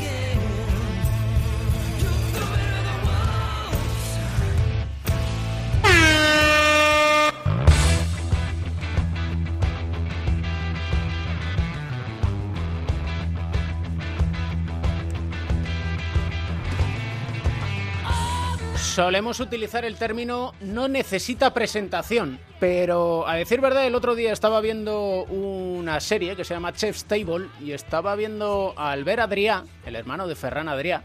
Solemos 18.94 19.40
utilizar 19.40 19.86
el 19.86 19.96
término 19.96 20.54
no 20.62 20.88
necesita 20.88 21.52
presentación, 21.52 22.38
pero 22.60 23.28
a 23.28 23.34
decir 23.34 23.60
verdad, 23.60 23.88
el 23.88 23.96
otro 23.96 24.14
día 24.14 24.32
estaba 24.32 24.62
viendo 24.62 25.24
una 25.24 26.00
serie 26.00 26.36
que 26.36 26.46
se 26.46 26.54
llama 26.54 26.74
Chef's 26.74 27.06
Table 27.06 27.48
y 27.60 27.72
estaba 27.72 28.16
viendo 28.16 28.76
a 28.78 28.92
Albert 28.92 29.22
Adrià, 29.24 29.64
el 29.88 29.96
hermano 29.96 30.28
de 30.28 30.36
Ferran 30.36 30.68
Adrià, 30.68 31.02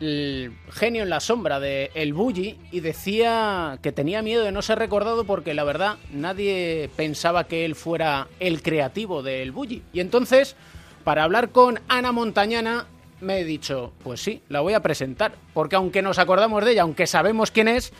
el 0.00 0.54
genio 0.70 1.02
en 1.02 1.10
la 1.10 1.20
sombra 1.20 1.60
de 1.60 1.90
El 1.94 2.14
Bulli, 2.14 2.58
y 2.72 2.80
decía 2.80 3.78
que 3.82 3.92
tenía 3.92 4.22
miedo 4.22 4.42
de 4.42 4.52
no 4.52 4.62
ser 4.62 4.78
recordado 4.78 5.24
porque 5.24 5.52
la 5.52 5.64
verdad 5.64 5.98
nadie 6.10 6.88
pensaba 6.96 7.44
que 7.44 7.66
él 7.66 7.74
fuera 7.74 8.28
el 8.40 8.62
creativo 8.62 9.22
de 9.22 9.42
El 9.42 9.52
Bulli. 9.52 9.82
Y 9.92 10.00
entonces, 10.00 10.56
para 11.04 11.24
hablar 11.24 11.50
con 11.50 11.78
Ana 11.88 12.12
Montañana, 12.12 12.86
me 13.20 13.40
he 13.40 13.44
dicho, 13.44 13.92
pues 14.02 14.20
sí, 14.20 14.42
la 14.48 14.60
voy 14.60 14.74
a 14.74 14.80
presentar, 14.80 15.32
porque 15.54 15.76
aunque 15.76 16.02
nos 16.02 16.18
acordamos 16.18 16.64
de 16.64 16.72
ella, 16.72 16.82
aunque 16.82 17.06
sabemos 17.06 17.50
quién 17.50 17.68
es, 17.68 17.92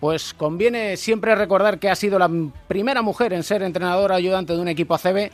pues 0.00 0.34
conviene 0.34 0.96
siempre 0.96 1.34
recordar 1.34 1.78
que 1.78 1.90
ha 1.90 1.94
sido 1.94 2.18
la 2.18 2.30
primera 2.68 3.02
mujer 3.02 3.32
en 3.32 3.42
ser 3.42 3.62
entrenadora 3.62 4.16
ayudante 4.16 4.52
de 4.52 4.60
un 4.60 4.68
equipo 4.68 4.94
ACB, 4.94 5.30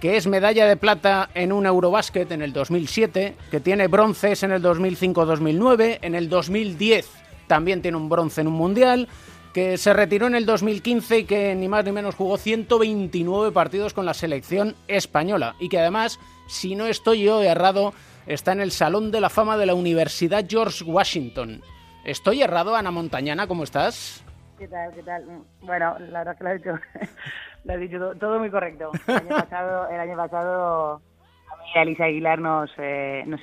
que 0.00 0.16
es 0.16 0.26
medalla 0.26 0.66
de 0.66 0.76
plata 0.76 1.30
en 1.34 1.52
un 1.52 1.66
Eurobásquet 1.66 2.30
en 2.32 2.42
el 2.42 2.52
2007, 2.52 3.36
que 3.50 3.60
tiene 3.60 3.88
bronces 3.88 4.42
en 4.42 4.52
el 4.52 4.62
2005-2009, 4.62 5.98
en 6.02 6.14
el 6.14 6.28
2010 6.28 7.20
también 7.50 7.82
tiene 7.82 7.96
un 7.96 8.08
bronce 8.08 8.42
en 8.42 8.46
un 8.46 8.54
mundial, 8.54 9.08
que 9.52 9.76
se 9.76 9.92
retiró 9.92 10.28
en 10.28 10.36
el 10.36 10.46
2015 10.46 11.18
y 11.18 11.24
que 11.24 11.52
ni 11.56 11.66
más 11.66 11.84
ni 11.84 11.90
menos 11.90 12.14
jugó 12.14 12.38
129 12.38 13.50
partidos 13.50 13.92
con 13.92 14.06
la 14.06 14.14
selección 14.14 14.76
española 14.86 15.56
y 15.58 15.68
que 15.68 15.80
además, 15.80 16.20
si 16.46 16.76
no 16.76 16.86
estoy 16.86 17.24
yo 17.24 17.42
errado, 17.42 17.92
está 18.34 18.52
en 18.52 18.60
el 18.60 18.70
Salón 18.70 19.10
de 19.10 19.20
la 19.20 19.28
Fama 19.28 19.56
de 19.56 19.66
la 19.66 19.74
Universidad 19.74 20.44
George 20.48 20.84
Washington. 20.84 21.62
¿Estoy 22.04 22.42
errado, 22.42 22.76
Ana 22.76 22.90
Montañana? 22.90 23.46
¿Cómo 23.46 23.64
estás? 23.64 24.24
¿Qué 24.56 24.68
tal? 24.68 24.94
¿Qué 24.94 25.02
tal? 25.02 25.24
Bueno, 25.62 25.96
la 25.98 26.22
verdad 26.24 26.34
es 26.34 26.38
que 26.38 26.44
lo 26.44 26.50
has 26.50 26.56
dicho, 26.56 27.10
lo 27.64 27.74
has 27.74 27.80
dicho 27.80 28.14
todo, 28.20 28.38
muy 28.38 28.50
correcto. 28.50 28.92
El 29.08 29.16
año 29.16 29.28
pasado, 29.28 29.88
el 29.88 30.00
año 30.00 30.16
pasado 30.16 31.02
a 31.74 31.80
Aguilar 32.04 32.38
nos, 32.38 32.70
eh, 32.78 33.24
nos, 33.26 33.40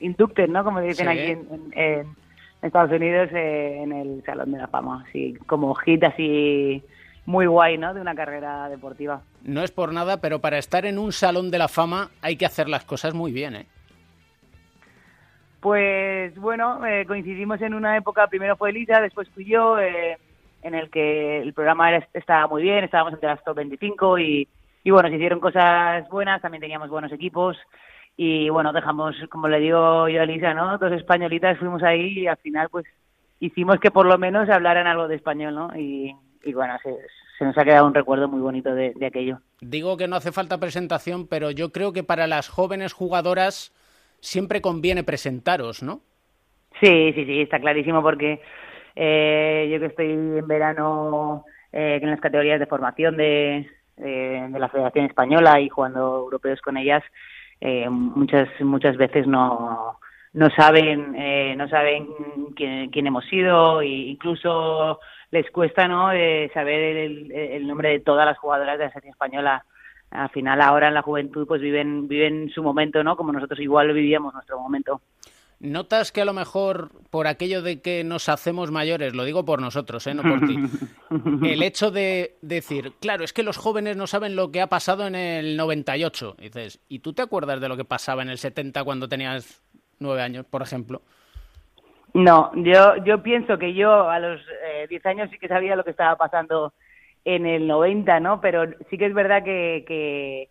inducten, 0.00 0.52
¿no? 0.52 0.64
Como 0.64 0.80
dicen 0.80 1.08
aquí 1.08 1.36
en, 1.72 2.16
Estados 2.62 2.92
Unidos, 2.92 3.30
eh, 3.32 3.80
en 3.82 3.92
el 3.92 4.22
Salón 4.24 4.52
de 4.52 4.58
la 4.58 4.68
Fama. 4.68 5.04
Así 5.08 5.34
como 5.46 5.74
hit 5.74 6.04
así 6.04 6.84
muy 7.26 7.46
guay, 7.46 7.78
¿no? 7.78 7.94
De 7.94 8.00
una 8.00 8.14
carrera 8.14 8.68
deportiva. 8.68 9.22
No 9.42 9.62
es 9.62 9.72
por 9.72 9.92
nada, 9.92 10.20
pero 10.20 10.40
para 10.40 10.58
estar 10.58 10.86
en 10.86 10.98
un 10.98 11.12
salón 11.12 11.50
de 11.50 11.58
la 11.58 11.68
fama 11.68 12.10
hay 12.20 12.36
que 12.36 12.46
hacer 12.46 12.68
las 12.68 12.84
cosas 12.84 13.14
muy 13.14 13.32
bien, 13.32 13.56
¿eh? 13.56 13.66
Pues 15.62 16.34
bueno, 16.34 16.84
eh, 16.84 17.06
coincidimos 17.06 17.62
en 17.62 17.74
una 17.74 17.96
época, 17.96 18.26
primero 18.26 18.56
fue 18.56 18.70
Elisa, 18.70 19.00
después 19.00 19.28
fui 19.28 19.44
yo, 19.44 19.78
eh, 19.78 20.18
en 20.60 20.74
el 20.74 20.90
que 20.90 21.38
el 21.38 21.52
programa 21.52 21.88
era, 21.88 22.08
estaba 22.12 22.48
muy 22.48 22.64
bien, 22.64 22.82
estábamos 22.82 23.12
entre 23.12 23.28
las 23.28 23.44
top 23.44 23.58
25 23.58 24.18
y, 24.18 24.48
bueno, 24.86 25.08
se 25.08 25.14
hicieron 25.14 25.38
cosas 25.38 26.08
buenas, 26.08 26.42
también 26.42 26.62
teníamos 26.62 26.90
buenos 26.90 27.12
equipos 27.12 27.56
y 28.16 28.48
bueno, 28.48 28.72
dejamos, 28.72 29.14
como 29.30 29.46
le 29.46 29.60
digo 29.60 30.08
yo 30.08 30.20
a 30.20 30.24
Elisa, 30.24 30.52
¿no? 30.52 30.78
Dos 30.78 30.90
españolitas 30.94 31.56
fuimos 31.60 31.84
ahí 31.84 32.18
y 32.18 32.26
al 32.26 32.38
final 32.38 32.68
pues 32.68 32.84
hicimos 33.38 33.78
que 33.78 33.92
por 33.92 34.06
lo 34.06 34.18
menos 34.18 34.50
hablaran 34.50 34.88
algo 34.88 35.06
de 35.06 35.14
español. 35.14 35.70
Y, 35.78 36.12
bueno, 36.52 36.76
se, 36.82 36.90
se 37.38 37.44
nos 37.44 37.56
ha 37.56 37.64
quedado 37.64 37.86
un 37.86 37.94
recuerdo 37.94 38.26
muy 38.26 38.40
bonito 38.40 38.74
de, 38.74 38.94
aquello. 39.06 39.38
Digo 39.60 39.96
que 39.96 40.08
no 40.08 40.16
hace 40.16 40.32
falta 40.32 40.58
presentación, 40.58 41.28
pero 41.28 41.52
yo 41.52 41.70
creo 41.70 41.92
que 41.92 42.02
para 42.02 42.26
las 42.26 42.48
jóvenes 42.48 42.92
jugadoras 42.92 43.72
siempre 44.22 44.62
conviene 44.62 45.02
presentaros, 45.02 45.82
¿no? 45.82 46.00
Sí, 46.80 47.12
sí, 47.12 47.24
sí, 47.26 47.42
está 47.42 47.60
clarísimo 47.60 48.02
porque 48.02 48.40
eh, 48.96 49.68
yo 49.70 49.80
que 49.80 49.86
estoy 49.86 50.06
en 50.06 50.46
verano 50.46 51.44
eh, 51.72 51.98
en 52.00 52.10
las 52.10 52.20
categorías 52.20 52.60
de 52.60 52.66
formación 52.66 53.16
de, 53.16 53.68
de, 53.96 54.58
la 54.58 54.68
Federación 54.68 55.06
Española 55.06 55.60
y 55.60 55.68
jugando 55.68 56.20
europeos 56.20 56.60
con 56.60 56.76
ellas, 56.76 57.02
eh, 57.60 57.88
muchas 57.88 58.48
muchas 58.60 58.96
veces 58.96 59.26
no 59.26 59.98
no 60.34 60.50
saben 60.50 61.14
eh, 61.16 61.54
no 61.56 61.68
saben 61.68 62.08
quién, 62.56 62.90
quién, 62.90 63.06
hemos 63.06 63.24
sido 63.26 63.82
e 63.82 63.86
incluso 63.86 65.00
les 65.30 65.50
cuesta 65.50 65.88
no 65.88 66.08
saber 66.52 66.96
el, 66.96 67.66
nombre 67.66 67.90
de 67.90 68.00
todas 68.00 68.26
las 68.26 68.38
jugadoras 68.38 68.78
de 68.78 68.84
la 68.84 68.90
selección 68.90 69.12
española 69.12 69.64
al 70.12 70.30
final 70.30 70.60
ahora 70.60 70.88
en 70.88 70.94
la 70.94 71.02
juventud 71.02 71.46
pues 71.46 71.60
viven 71.60 72.08
viven 72.08 72.50
su 72.50 72.62
momento 72.62 73.02
no 73.02 73.16
como 73.16 73.32
nosotros 73.32 73.60
igual 73.60 73.92
vivíamos 73.92 74.34
nuestro 74.34 74.58
momento 74.58 75.00
¿Notas 75.62 76.10
que 76.10 76.20
a 76.20 76.24
lo 76.24 76.32
mejor 76.32 76.90
por 77.10 77.28
aquello 77.28 77.62
de 77.62 77.80
que 77.80 78.02
nos 78.02 78.28
hacemos 78.28 78.72
mayores, 78.72 79.14
lo 79.14 79.22
digo 79.22 79.44
por 79.44 79.60
nosotros, 79.60 80.04
¿eh? 80.08 80.14
no 80.14 80.22
por 80.22 80.40
ti, 80.40 80.56
el 81.46 81.62
hecho 81.62 81.92
de 81.92 82.36
decir, 82.42 82.94
claro, 83.00 83.22
es 83.22 83.32
que 83.32 83.44
los 83.44 83.58
jóvenes 83.58 83.96
no 83.96 84.08
saben 84.08 84.34
lo 84.34 84.50
que 84.50 84.60
ha 84.60 84.66
pasado 84.66 85.06
en 85.06 85.14
el 85.14 85.56
98, 85.56 86.34
y 86.40 86.42
dices, 86.42 86.80
¿y 86.88 86.98
tú 86.98 87.12
te 87.12 87.22
acuerdas 87.22 87.60
de 87.60 87.68
lo 87.68 87.76
que 87.76 87.84
pasaba 87.84 88.22
en 88.22 88.30
el 88.30 88.38
70 88.38 88.82
cuando 88.82 89.08
tenías 89.08 89.62
nueve 90.00 90.22
años, 90.22 90.46
por 90.46 90.62
ejemplo? 90.62 91.00
No, 92.12 92.50
yo, 92.56 92.96
yo 93.04 93.22
pienso 93.22 93.56
que 93.56 93.72
yo 93.72 94.10
a 94.10 94.18
los 94.18 94.40
eh, 94.64 94.86
diez 94.88 95.06
años 95.06 95.30
sí 95.30 95.38
que 95.38 95.46
sabía 95.46 95.76
lo 95.76 95.84
que 95.84 95.92
estaba 95.92 96.16
pasando 96.16 96.72
en 97.24 97.46
el 97.46 97.66
90, 97.66 98.20
¿no? 98.20 98.40
Pero 98.40 98.64
sí 98.90 98.98
que 98.98 99.06
es 99.06 99.14
verdad 99.14 99.44
que, 99.44 99.84
que 99.86 100.48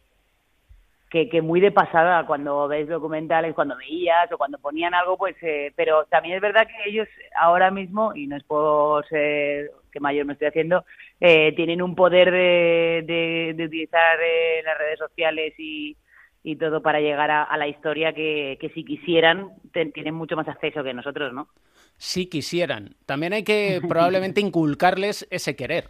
que, 1.12 1.42
muy 1.42 1.60
de 1.60 1.72
pasada 1.72 2.26
cuando 2.26 2.70
ves 2.70 2.88
documentales, 2.88 3.54
cuando 3.54 3.76
veías 3.76 4.32
o 4.32 4.38
cuando 4.38 4.58
ponían 4.58 4.94
algo, 4.94 5.18
pues, 5.18 5.36
eh, 5.42 5.74
pero 5.76 6.06
también 6.06 6.36
es 6.36 6.42
verdad 6.42 6.66
que 6.66 6.90
ellos 6.90 7.08
ahora 7.38 7.70
mismo, 7.70 8.16
y 8.16 8.28
no 8.28 8.38
es 8.38 8.44
por 8.44 9.06
ser 9.10 9.72
que 9.92 10.00
mayor 10.00 10.26
me 10.26 10.34
estoy 10.34 10.48
haciendo, 10.48 10.86
eh, 11.20 11.54
tienen 11.58 11.82
un 11.82 11.96
poder 11.96 12.32
de, 12.32 13.54
de, 13.58 13.66
utilizar 13.66 14.20
eh, 14.24 14.62
las 14.64 14.78
redes 14.78 15.00
sociales 15.00 15.54
y, 15.58 15.98
y 16.44 16.56
todo 16.56 16.82
para 16.82 17.02
llegar 17.02 17.30
a, 17.30 17.58
la 17.58 17.68
historia 17.68 18.14
que, 18.14 18.58
que 18.62 18.70
si 18.70 18.86
quisieran 18.86 19.50
tienen 19.94 20.14
mucho 20.14 20.38
más 20.38 20.48
acceso 20.48 20.82
que 20.82 20.94
nosotros, 20.94 21.34
¿no? 21.34 21.50
Si 21.98 22.30
quisieran. 22.30 22.96
También 23.06 23.34
hay 23.34 23.44
que 23.44 23.82
probablemente 23.86 24.40
inculcarles 24.42 25.28
ese 25.30 25.58
querer. 25.58 25.90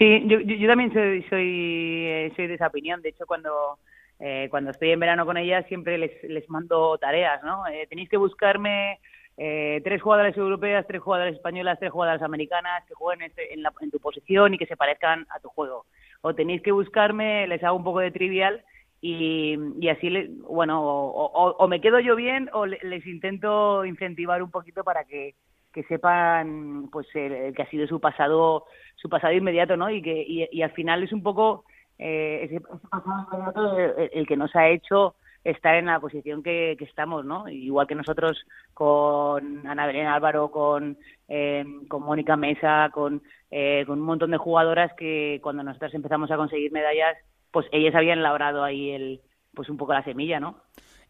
Sí, 0.00 0.22
yo, 0.28 0.40
yo, 0.40 0.66
también 0.66 0.90
soy, 0.94 1.22
soy, 1.28 2.06
eh, 2.06 2.32
soy 2.34 2.46
de 2.46 2.54
esa 2.54 2.68
opinión. 2.68 3.02
De 3.02 3.10
hecho, 3.10 3.26
cuando, 3.26 3.78
eh, 4.18 4.46
cuando 4.50 4.70
estoy 4.70 4.92
en 4.92 5.00
verano 5.00 5.26
con 5.26 5.36
ellas 5.36 5.66
siempre 5.68 5.98
les, 5.98 6.10
les 6.24 6.48
mando 6.48 6.96
tareas, 6.96 7.42
¿no? 7.44 7.66
Eh, 7.66 7.86
tenéis 7.86 8.08
que 8.08 8.16
buscarme 8.16 8.98
eh, 9.36 9.82
tres 9.84 10.00
jugadoras 10.00 10.34
europeas, 10.38 10.86
tres 10.88 11.02
jugadoras 11.02 11.34
españolas, 11.34 11.78
tres 11.78 11.92
jugadoras 11.92 12.22
americanas 12.22 12.82
que 12.88 12.94
jueguen 12.94 13.26
este, 13.26 13.52
en, 13.52 13.62
la, 13.62 13.74
en, 13.78 13.90
tu 13.90 13.98
posición 13.98 14.54
y 14.54 14.58
que 14.58 14.64
se 14.64 14.78
parezcan 14.78 15.26
a 15.36 15.38
tu 15.40 15.50
juego. 15.50 15.84
O 16.22 16.34
tenéis 16.34 16.62
que 16.62 16.72
buscarme, 16.72 17.46
les 17.46 17.62
hago 17.62 17.76
un 17.76 17.84
poco 17.84 18.00
de 18.00 18.10
trivial 18.10 18.64
y, 19.02 19.58
así, 19.90 20.08
le, 20.08 20.28
bueno, 20.48 20.82
o, 20.82 21.56
o, 21.58 21.68
me 21.68 21.82
quedo 21.82 22.00
yo 22.00 22.16
bien 22.16 22.48
o 22.54 22.64
les 22.64 23.06
intento 23.06 23.84
incentivar 23.84 24.42
un 24.42 24.50
poquito 24.50 24.82
para 24.82 25.04
que 25.04 25.34
que 25.72 25.84
sepan 25.84 26.88
pues 26.90 27.06
que 27.12 27.54
ha 27.58 27.70
sido 27.70 27.86
su 27.86 28.00
pasado 28.00 28.66
su 28.96 29.08
pasado 29.08 29.32
inmediato 29.32 29.76
no 29.76 29.90
y 29.90 30.02
que 30.02 30.24
y, 30.26 30.62
al 30.62 30.72
final 30.72 31.02
es 31.02 31.12
un 31.12 31.22
poco 31.22 31.64
eh, 31.98 32.40
ese, 32.44 32.60
pasado 32.60 33.24
inmediato 33.32 33.78
el, 34.12 34.26
que 34.26 34.36
nos 34.36 34.54
ha 34.56 34.68
hecho 34.68 35.14
estar 35.44 35.76
en 35.76 35.86
la 35.86 36.00
posición 36.00 36.42
que, 36.42 36.76
estamos 36.80 37.24
no 37.24 37.48
igual 37.48 37.86
que 37.86 37.94
nosotros 37.94 38.44
con 38.74 39.66
Ana 39.66 39.86
Belén 39.86 40.06
Álvaro 40.06 40.50
con 40.50 40.98
eh, 41.28 41.64
con 41.88 42.02
Mónica 42.02 42.36
Mesa 42.36 42.90
con 42.92 43.22
eh, 43.50 43.84
con 43.86 44.00
un 44.00 44.06
montón 44.06 44.32
de 44.32 44.38
jugadoras 44.38 44.92
que 44.94 45.40
cuando 45.42 45.62
nosotras 45.62 45.94
empezamos 45.94 46.30
a 46.30 46.36
conseguir 46.36 46.72
medallas 46.72 47.16
pues 47.50 47.66
ellas 47.72 47.94
habían 47.94 48.22
labrado 48.22 48.62
ahí 48.64 48.90
el 48.90 49.20
pues 49.54 49.68
un 49.68 49.76
poco 49.76 49.92
la 49.92 50.04
semilla 50.04 50.40
no 50.40 50.56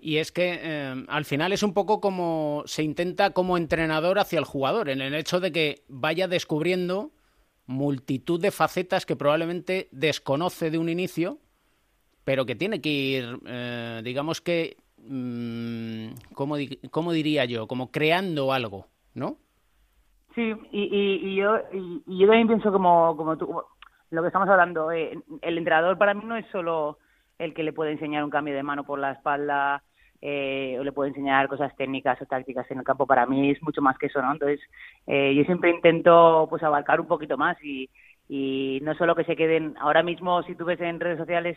y 0.02 0.18
es 0.18 0.32
que 0.32 0.58
eh, 0.62 1.04
al 1.08 1.24
final 1.24 1.52
es 1.52 1.62
un 1.62 1.74
poco 1.74 2.00
como 2.00 2.62
se 2.66 2.82
intenta 2.82 3.30
como 3.30 3.56
entrenador 3.56 4.18
hacia 4.18 4.38
el 4.38 4.44
jugador, 4.44 4.88
en 4.88 5.00
el 5.00 5.14
hecho 5.14 5.40
de 5.40 5.52
que 5.52 5.82
vaya 5.88 6.28
descubriendo 6.28 7.10
multitud 7.66 8.40
de 8.40 8.50
facetas 8.50 9.06
que 9.06 9.16
probablemente 9.16 9.88
desconoce 9.92 10.70
de 10.70 10.78
un 10.78 10.88
inicio, 10.88 11.38
pero 12.24 12.44
que 12.44 12.56
tiene 12.56 12.80
que 12.80 12.90
ir, 12.90 13.38
eh, 13.46 14.00
digamos 14.02 14.40
que, 14.40 14.76
mmm, 14.98 16.08
¿cómo, 16.34 17.12
diría 17.12 17.44
yo? 17.44 17.66
Como 17.68 17.90
creando 17.90 18.52
algo, 18.52 18.86
¿no? 19.14 19.36
Sí, 20.34 20.52
y, 20.72 21.36
yo, 21.36 21.58
y, 21.72 22.18
yo 22.18 22.26
también 22.26 22.48
pienso 22.48 22.72
como, 22.72 23.16
como 23.16 23.36
tú, 23.36 23.62
lo 24.10 24.22
que 24.22 24.28
estamos 24.28 24.48
hablando, 24.48 24.90
eh, 24.92 25.18
el 25.42 25.58
entrenador 25.58 25.98
para 25.98 26.14
mí 26.14 26.22
no 26.24 26.36
es 26.36 26.46
solo 26.50 26.98
el 27.38 27.54
que 27.54 27.62
le 27.62 27.72
puede 27.72 27.92
enseñar 27.92 28.22
un 28.22 28.30
cambio 28.30 28.54
de 28.54 28.62
mano 28.62 28.84
por 28.84 28.98
la 28.98 29.12
espalda 29.12 29.82
eh, 30.22 30.76
o 30.78 30.84
le 30.84 30.92
puedo 30.92 31.08
enseñar 31.08 31.48
cosas 31.48 31.74
técnicas 31.76 32.20
o 32.20 32.26
tácticas 32.26 32.70
en 32.70 32.78
el 32.78 32.84
campo, 32.84 33.06
para 33.06 33.24
mí 33.26 33.50
es 33.50 33.62
mucho 33.62 33.80
más 33.80 33.96
que 33.96 34.06
eso, 34.06 34.20
¿no? 34.20 34.32
Entonces, 34.32 34.60
eh, 35.06 35.34
yo 35.34 35.44
siempre 35.44 35.70
intento 35.70 36.46
pues 36.50 36.62
abarcar 36.62 37.00
un 37.00 37.06
poquito 37.06 37.38
más 37.38 37.56
y, 37.62 37.88
no 38.82 38.94
solo 38.94 39.16
que 39.16 39.24
se 39.24 39.34
queden, 39.34 39.74
ahora 39.80 40.02
mismo 40.02 40.42
si 40.44 40.54
tú 40.54 40.64
ves 40.64 40.80
en 40.80 41.00
redes 41.00 41.18
sociales, 41.18 41.56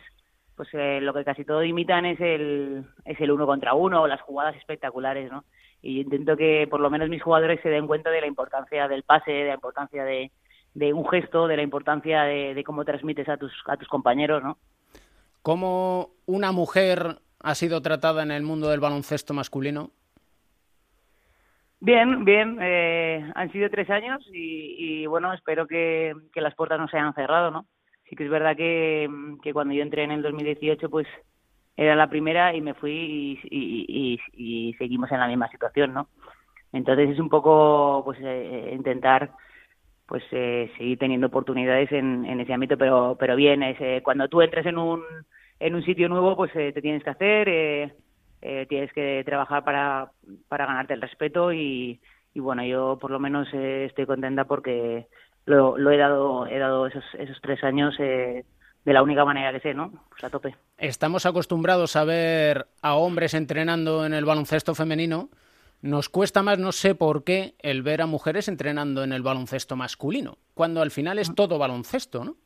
pues 0.56 0.68
eh, 0.72 1.00
lo 1.00 1.12
que 1.12 1.24
casi 1.24 1.44
todo 1.44 1.62
imitan 1.62 2.04
es 2.06 2.20
el, 2.20 2.84
es 3.04 3.20
el 3.20 3.30
uno 3.30 3.46
contra 3.46 3.74
uno 3.74 4.02
o 4.02 4.08
las 4.08 4.20
jugadas 4.22 4.56
espectaculares, 4.56 5.30
¿no? 5.30 5.44
Y 5.82 6.00
intento 6.00 6.36
que 6.36 6.66
por 6.68 6.80
lo 6.80 6.90
menos 6.90 7.08
mis 7.08 7.22
jugadores 7.22 7.60
se 7.62 7.68
den 7.68 7.86
cuenta 7.86 8.10
de 8.10 8.22
la 8.22 8.26
importancia 8.26 8.88
del 8.88 9.02
pase, 9.02 9.30
de 9.30 9.48
la 9.48 9.54
importancia 9.54 10.04
de, 10.04 10.32
de 10.74 10.92
un 10.92 11.06
gesto, 11.08 11.46
de 11.46 11.56
la 11.56 11.62
importancia 11.62 12.22
de, 12.22 12.54
de 12.54 12.64
cómo 12.64 12.84
transmites 12.84 13.28
a 13.28 13.36
tus, 13.36 13.52
a 13.66 13.76
tus 13.76 13.88
compañeros, 13.88 14.42
¿no? 14.42 14.56
¿Cómo 15.42 16.10
una 16.26 16.52
mujer 16.52 17.18
ha 17.44 17.54
sido 17.54 17.82
tratada 17.82 18.22
en 18.22 18.30
el 18.30 18.42
mundo 18.42 18.70
del 18.70 18.80
baloncesto 18.80 19.34
masculino? 19.34 19.90
Bien, 21.78 22.24
bien. 22.24 22.58
Eh, 22.62 23.30
han 23.34 23.52
sido 23.52 23.68
tres 23.68 23.90
años 23.90 24.26
y, 24.32 25.04
bueno, 25.06 25.34
espero 25.34 25.66
que, 25.66 26.14
las 26.34 26.54
puertas 26.54 26.80
no 26.80 26.88
se 26.88 26.96
hayan 26.96 27.12
cerrado, 27.12 27.50
¿no? 27.50 27.66
Sí 28.08 28.16
que 28.16 28.24
es 28.24 28.30
verdad 28.30 28.56
que, 28.56 29.08
cuando 29.52 29.74
yo 29.74 29.82
entré 29.82 30.04
en 30.04 30.12
el 30.12 30.22
2018, 30.22 30.88
pues 30.88 31.06
era 31.76 31.94
la 31.94 32.08
primera 32.08 32.54
y 32.54 32.62
me 32.62 32.72
fui 32.72 33.38
y, 33.44 34.74
seguimos 34.78 35.12
en 35.12 35.20
la 35.20 35.28
misma 35.28 35.50
situación, 35.50 35.92
¿no? 35.92 36.08
Entonces 36.72 37.10
es 37.10 37.18
un 37.18 37.28
poco, 37.28 38.02
pues, 38.06 38.18
eh, 38.22 38.70
intentar 38.72 39.32
pues 40.06 40.22
eh, 40.32 40.70
seguir 40.76 40.98
teniendo 40.98 41.28
oportunidades 41.28 41.90
en, 41.92 42.24
ese 42.40 42.52
ámbito, 42.52 42.76
pero 42.76 43.16
pero 43.18 43.36
bien, 43.36 43.62
es, 43.62 44.02
cuando 44.02 44.28
tú 44.28 44.42
entres 44.42 44.66
en 44.66 44.76
un 44.78 45.02
en 45.64 45.74
un 45.74 45.82
sitio 45.82 46.10
nuevo 46.10 46.36
pues 46.36 46.54
eh, 46.54 46.72
te 46.74 46.82
tienes 46.82 47.02
que 47.02 47.10
hacer, 47.10 47.48
eh, 47.48 47.94
eh, 48.42 48.66
tienes 48.68 48.92
que 48.92 49.22
trabajar 49.24 49.64
para, 49.64 50.10
para 50.46 50.66
ganarte 50.66 50.92
el 50.92 51.00
respeto 51.00 51.54
y, 51.54 52.00
y 52.34 52.40
bueno, 52.40 52.62
yo 52.66 52.98
por 53.00 53.10
lo 53.10 53.18
menos 53.18 53.48
estoy 53.52 54.04
contenta 54.04 54.44
porque 54.44 55.06
lo, 55.46 55.78
lo, 55.78 55.90
he 55.90 55.96
dado 55.96 56.46
he 56.46 56.58
dado 56.58 56.86
esos, 56.86 57.04
esos 57.18 57.38
tres 57.40 57.64
años 57.64 57.96
de 57.96 58.44
la 58.84 59.02
única 59.02 59.24
manera 59.24 59.52
que 59.52 59.60
sé, 59.60 59.72
¿no? 59.72 59.90
Pues 60.10 60.22
a 60.24 60.28
tope. 60.28 60.54
Estamos 60.76 61.24
acostumbrados 61.24 61.96
a 61.96 62.04
ver 62.04 62.66
a 62.82 62.96
hombres 62.96 63.32
entrenando 63.32 64.04
en 64.04 64.12
el 64.12 64.26
baloncesto 64.26 64.74
femenino. 64.74 65.30
Nos 65.80 66.10
cuesta 66.10 66.42
más, 66.42 66.58
no 66.58 66.72
sé 66.72 66.94
por 66.94 67.24
qué, 67.24 67.54
el 67.60 67.82
ver 67.82 68.02
a 68.02 68.06
mujeres 68.06 68.48
entrenando 68.48 69.02
en 69.02 69.14
el 69.14 69.22
baloncesto 69.22 69.76
masculino, 69.76 70.36
cuando 70.52 70.82
al 70.82 70.90
final 70.90 71.18
es 71.18 71.34
todo 71.34 71.58
baloncesto, 71.58 72.24
¿no? 72.24 72.36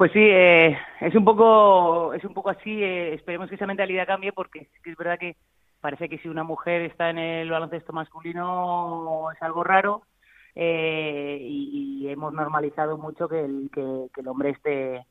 Pues 0.00 0.12
sí, 0.12 0.18
eh, 0.18 0.78
es 1.02 1.14
un 1.14 1.26
poco 1.26 2.14
es 2.14 2.24
un 2.24 2.32
poco 2.32 2.48
así. 2.48 2.82
Eh, 2.82 3.12
esperemos 3.12 3.50
que 3.50 3.56
esa 3.56 3.66
mentalidad 3.66 4.06
cambie 4.06 4.32
porque 4.32 4.66
es 4.82 4.96
verdad 4.96 5.18
que 5.18 5.36
parece 5.78 6.08
que 6.08 6.16
si 6.20 6.28
una 6.30 6.42
mujer 6.42 6.80
está 6.80 7.10
en 7.10 7.18
el 7.18 7.50
baloncesto 7.50 7.92
masculino 7.92 9.30
es 9.30 9.42
algo 9.42 9.62
raro 9.62 10.04
eh, 10.54 11.36
y, 11.38 12.08
hemos 12.08 12.32
normalizado 12.32 12.96
mucho 12.96 13.28
que 13.28 13.44
el, 13.44 13.70
que, 13.74 14.08
el 14.18 14.28
hombre 14.28 14.50
esté. 14.50 15.04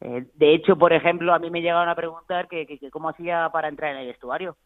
de 0.00 0.52
hecho, 0.52 0.76
por 0.76 0.92
ejemplo, 0.92 1.32
a 1.32 1.38
mí 1.38 1.48
me 1.48 1.62
llegaron 1.62 1.88
a 1.88 1.94
preguntar 1.94 2.48
que, 2.48 2.66
que, 2.66 2.90
cómo 2.90 3.10
hacía 3.10 3.48
para 3.52 3.68
entrar 3.68 3.92
en 3.92 3.98
el 3.98 4.08
vestuario. 4.08 4.56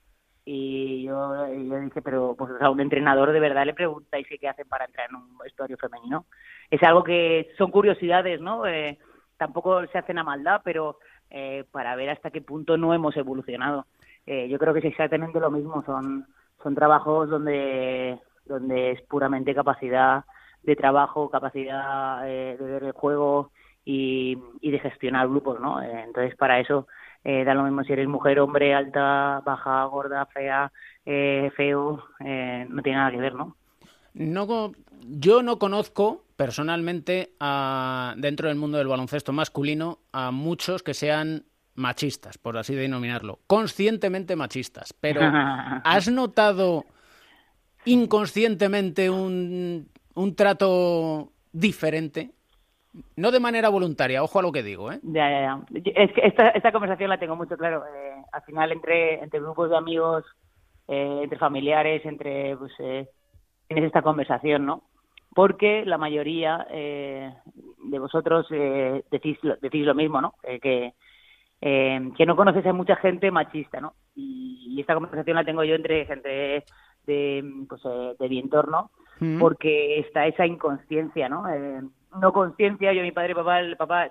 Y 0.46 1.02
yo, 1.02 1.46
yo 1.46 1.80
dije, 1.80 2.00
pero 2.00 2.34
pues 2.38 2.52
a 2.58 2.70
un 2.70 2.80
entrenador 2.80 3.32
de 3.32 3.40
verdad 3.40 3.66
le 3.66 3.74
preguntáis 3.74 4.26
qué 4.26 4.48
hacen 4.48 4.66
para 4.66 4.86
entrar 4.86 5.10
en 5.10 5.16
un 5.16 5.36
vestuario 5.36 5.76
femenino. 5.76 6.24
Es 6.70 6.82
algo 6.82 7.04
que 7.04 7.50
son 7.58 7.70
curiosidades, 7.70 8.40
¿no? 8.40 8.66
Eh, 8.66 8.98
tampoco 9.38 9.86
se 9.86 9.98
hacen 9.98 10.18
a 10.18 10.24
maldad, 10.24 10.60
pero 10.62 10.98
eh, 11.30 11.64
para 11.70 11.96
ver 11.96 12.10
hasta 12.10 12.30
qué 12.30 12.42
punto 12.42 12.76
no 12.76 12.92
hemos 12.92 13.16
evolucionado. 13.16 13.86
Eh, 14.26 14.48
yo 14.48 14.58
creo 14.58 14.74
que 14.74 14.80
es 14.80 14.84
exactamente 14.84 15.40
lo 15.40 15.50
mismo, 15.50 15.82
son, 15.86 16.26
son 16.62 16.74
trabajos 16.74 17.30
donde, 17.30 18.18
donde 18.44 18.92
es 18.92 19.02
puramente 19.02 19.54
capacidad 19.54 20.24
de 20.62 20.76
trabajo, 20.76 21.30
capacidad 21.30 22.22
de 22.22 22.56
ver 22.60 22.84
el 22.84 22.92
juego 22.92 23.52
y, 23.84 24.36
de 24.60 24.78
gestionar 24.80 25.28
grupos, 25.28 25.58
¿no? 25.60 25.80
entonces, 25.80 26.36
para 26.36 26.60
eso 26.60 26.86
da 27.24 27.54
lo 27.54 27.62
mismo 27.62 27.84
si 27.84 27.92
eres 27.92 28.06
mujer, 28.06 28.38
hombre, 28.40 28.74
alta, 28.74 29.40
baja, 29.44 29.84
gorda, 29.84 30.26
fea, 30.26 30.70
feo, 31.04 32.04
no 32.20 32.82
tiene 32.82 32.98
nada 32.98 33.10
que 33.10 33.16
ver, 33.16 33.34
¿no? 33.34 33.56
No, 34.12 34.72
yo 35.06 35.42
no 35.42 35.58
conozco 35.58 36.22
personalmente 36.38 37.34
a, 37.40 38.14
dentro 38.16 38.46
del 38.46 38.56
mundo 38.56 38.78
del 38.78 38.86
baloncesto 38.86 39.32
masculino 39.32 39.98
a 40.12 40.30
muchos 40.30 40.84
que 40.84 40.94
sean 40.94 41.46
machistas, 41.74 42.38
por 42.38 42.56
así 42.56 42.76
denominarlo, 42.76 43.40
conscientemente 43.48 44.36
machistas. 44.36 44.92
Pero 44.92 45.20
¿has 45.84 46.08
notado 46.08 46.84
inconscientemente 47.84 49.10
un, 49.10 49.88
un 50.14 50.36
trato 50.36 51.32
diferente? 51.50 52.30
No 53.16 53.32
de 53.32 53.40
manera 53.40 53.68
voluntaria, 53.68 54.22
ojo 54.22 54.38
a 54.38 54.42
lo 54.42 54.52
que 54.52 54.62
digo, 54.62 54.92
¿eh? 54.92 55.00
Ya, 55.02 55.28
ya, 55.28 55.40
ya. 55.40 55.80
Es 55.96 56.12
que 56.12 56.20
esta, 56.24 56.50
esta 56.50 56.70
conversación 56.70 57.10
la 57.10 57.18
tengo 57.18 57.34
mucho 57.34 57.56
claro. 57.56 57.82
Eh, 57.84 58.14
al 58.30 58.42
final, 58.42 58.70
entre, 58.70 59.24
entre 59.24 59.40
grupos 59.40 59.70
de 59.70 59.76
amigos, 59.76 60.24
eh, 60.86 61.20
entre 61.24 61.38
familiares, 61.38 62.06
entre 62.06 62.56
pues, 62.56 62.72
eh, 62.78 63.08
tienes 63.66 63.86
esta 63.86 64.02
conversación, 64.02 64.66
¿no? 64.66 64.84
Porque 65.38 65.84
la 65.86 65.98
mayoría 65.98 66.66
eh, 66.68 67.32
de 67.84 67.98
vosotros 68.00 68.48
eh, 68.50 69.04
decís, 69.08 69.38
decís 69.62 69.86
lo 69.86 69.94
mismo, 69.94 70.20
¿no? 70.20 70.34
Eh, 70.42 70.58
que, 70.58 70.94
que 71.60 72.26
no 72.26 72.34
conoces 72.34 72.66
a 72.66 72.72
mucha 72.72 72.96
gente 72.96 73.30
machista, 73.30 73.80
¿no? 73.80 73.94
Y, 74.16 74.80
esta 74.80 74.94
conversación 74.94 75.36
la 75.36 75.44
tengo 75.44 75.62
yo 75.62 75.76
entre 75.76 76.06
gente 76.06 76.64
de, 77.06 77.44
pues, 77.68 77.82
de 78.18 78.28
mi 78.28 78.40
entorno, 78.40 78.90
mm. 79.20 79.38
porque 79.38 80.00
está 80.00 80.26
esa 80.26 80.44
inconsciencia, 80.44 81.28
¿no? 81.28 81.44
no 82.20 82.32
conciencia, 82.32 82.92
yo 82.92 83.02
mi 83.02 83.12
padre, 83.12 83.36
papá, 83.36 83.60
el 83.60 83.76
papá... 83.76 84.10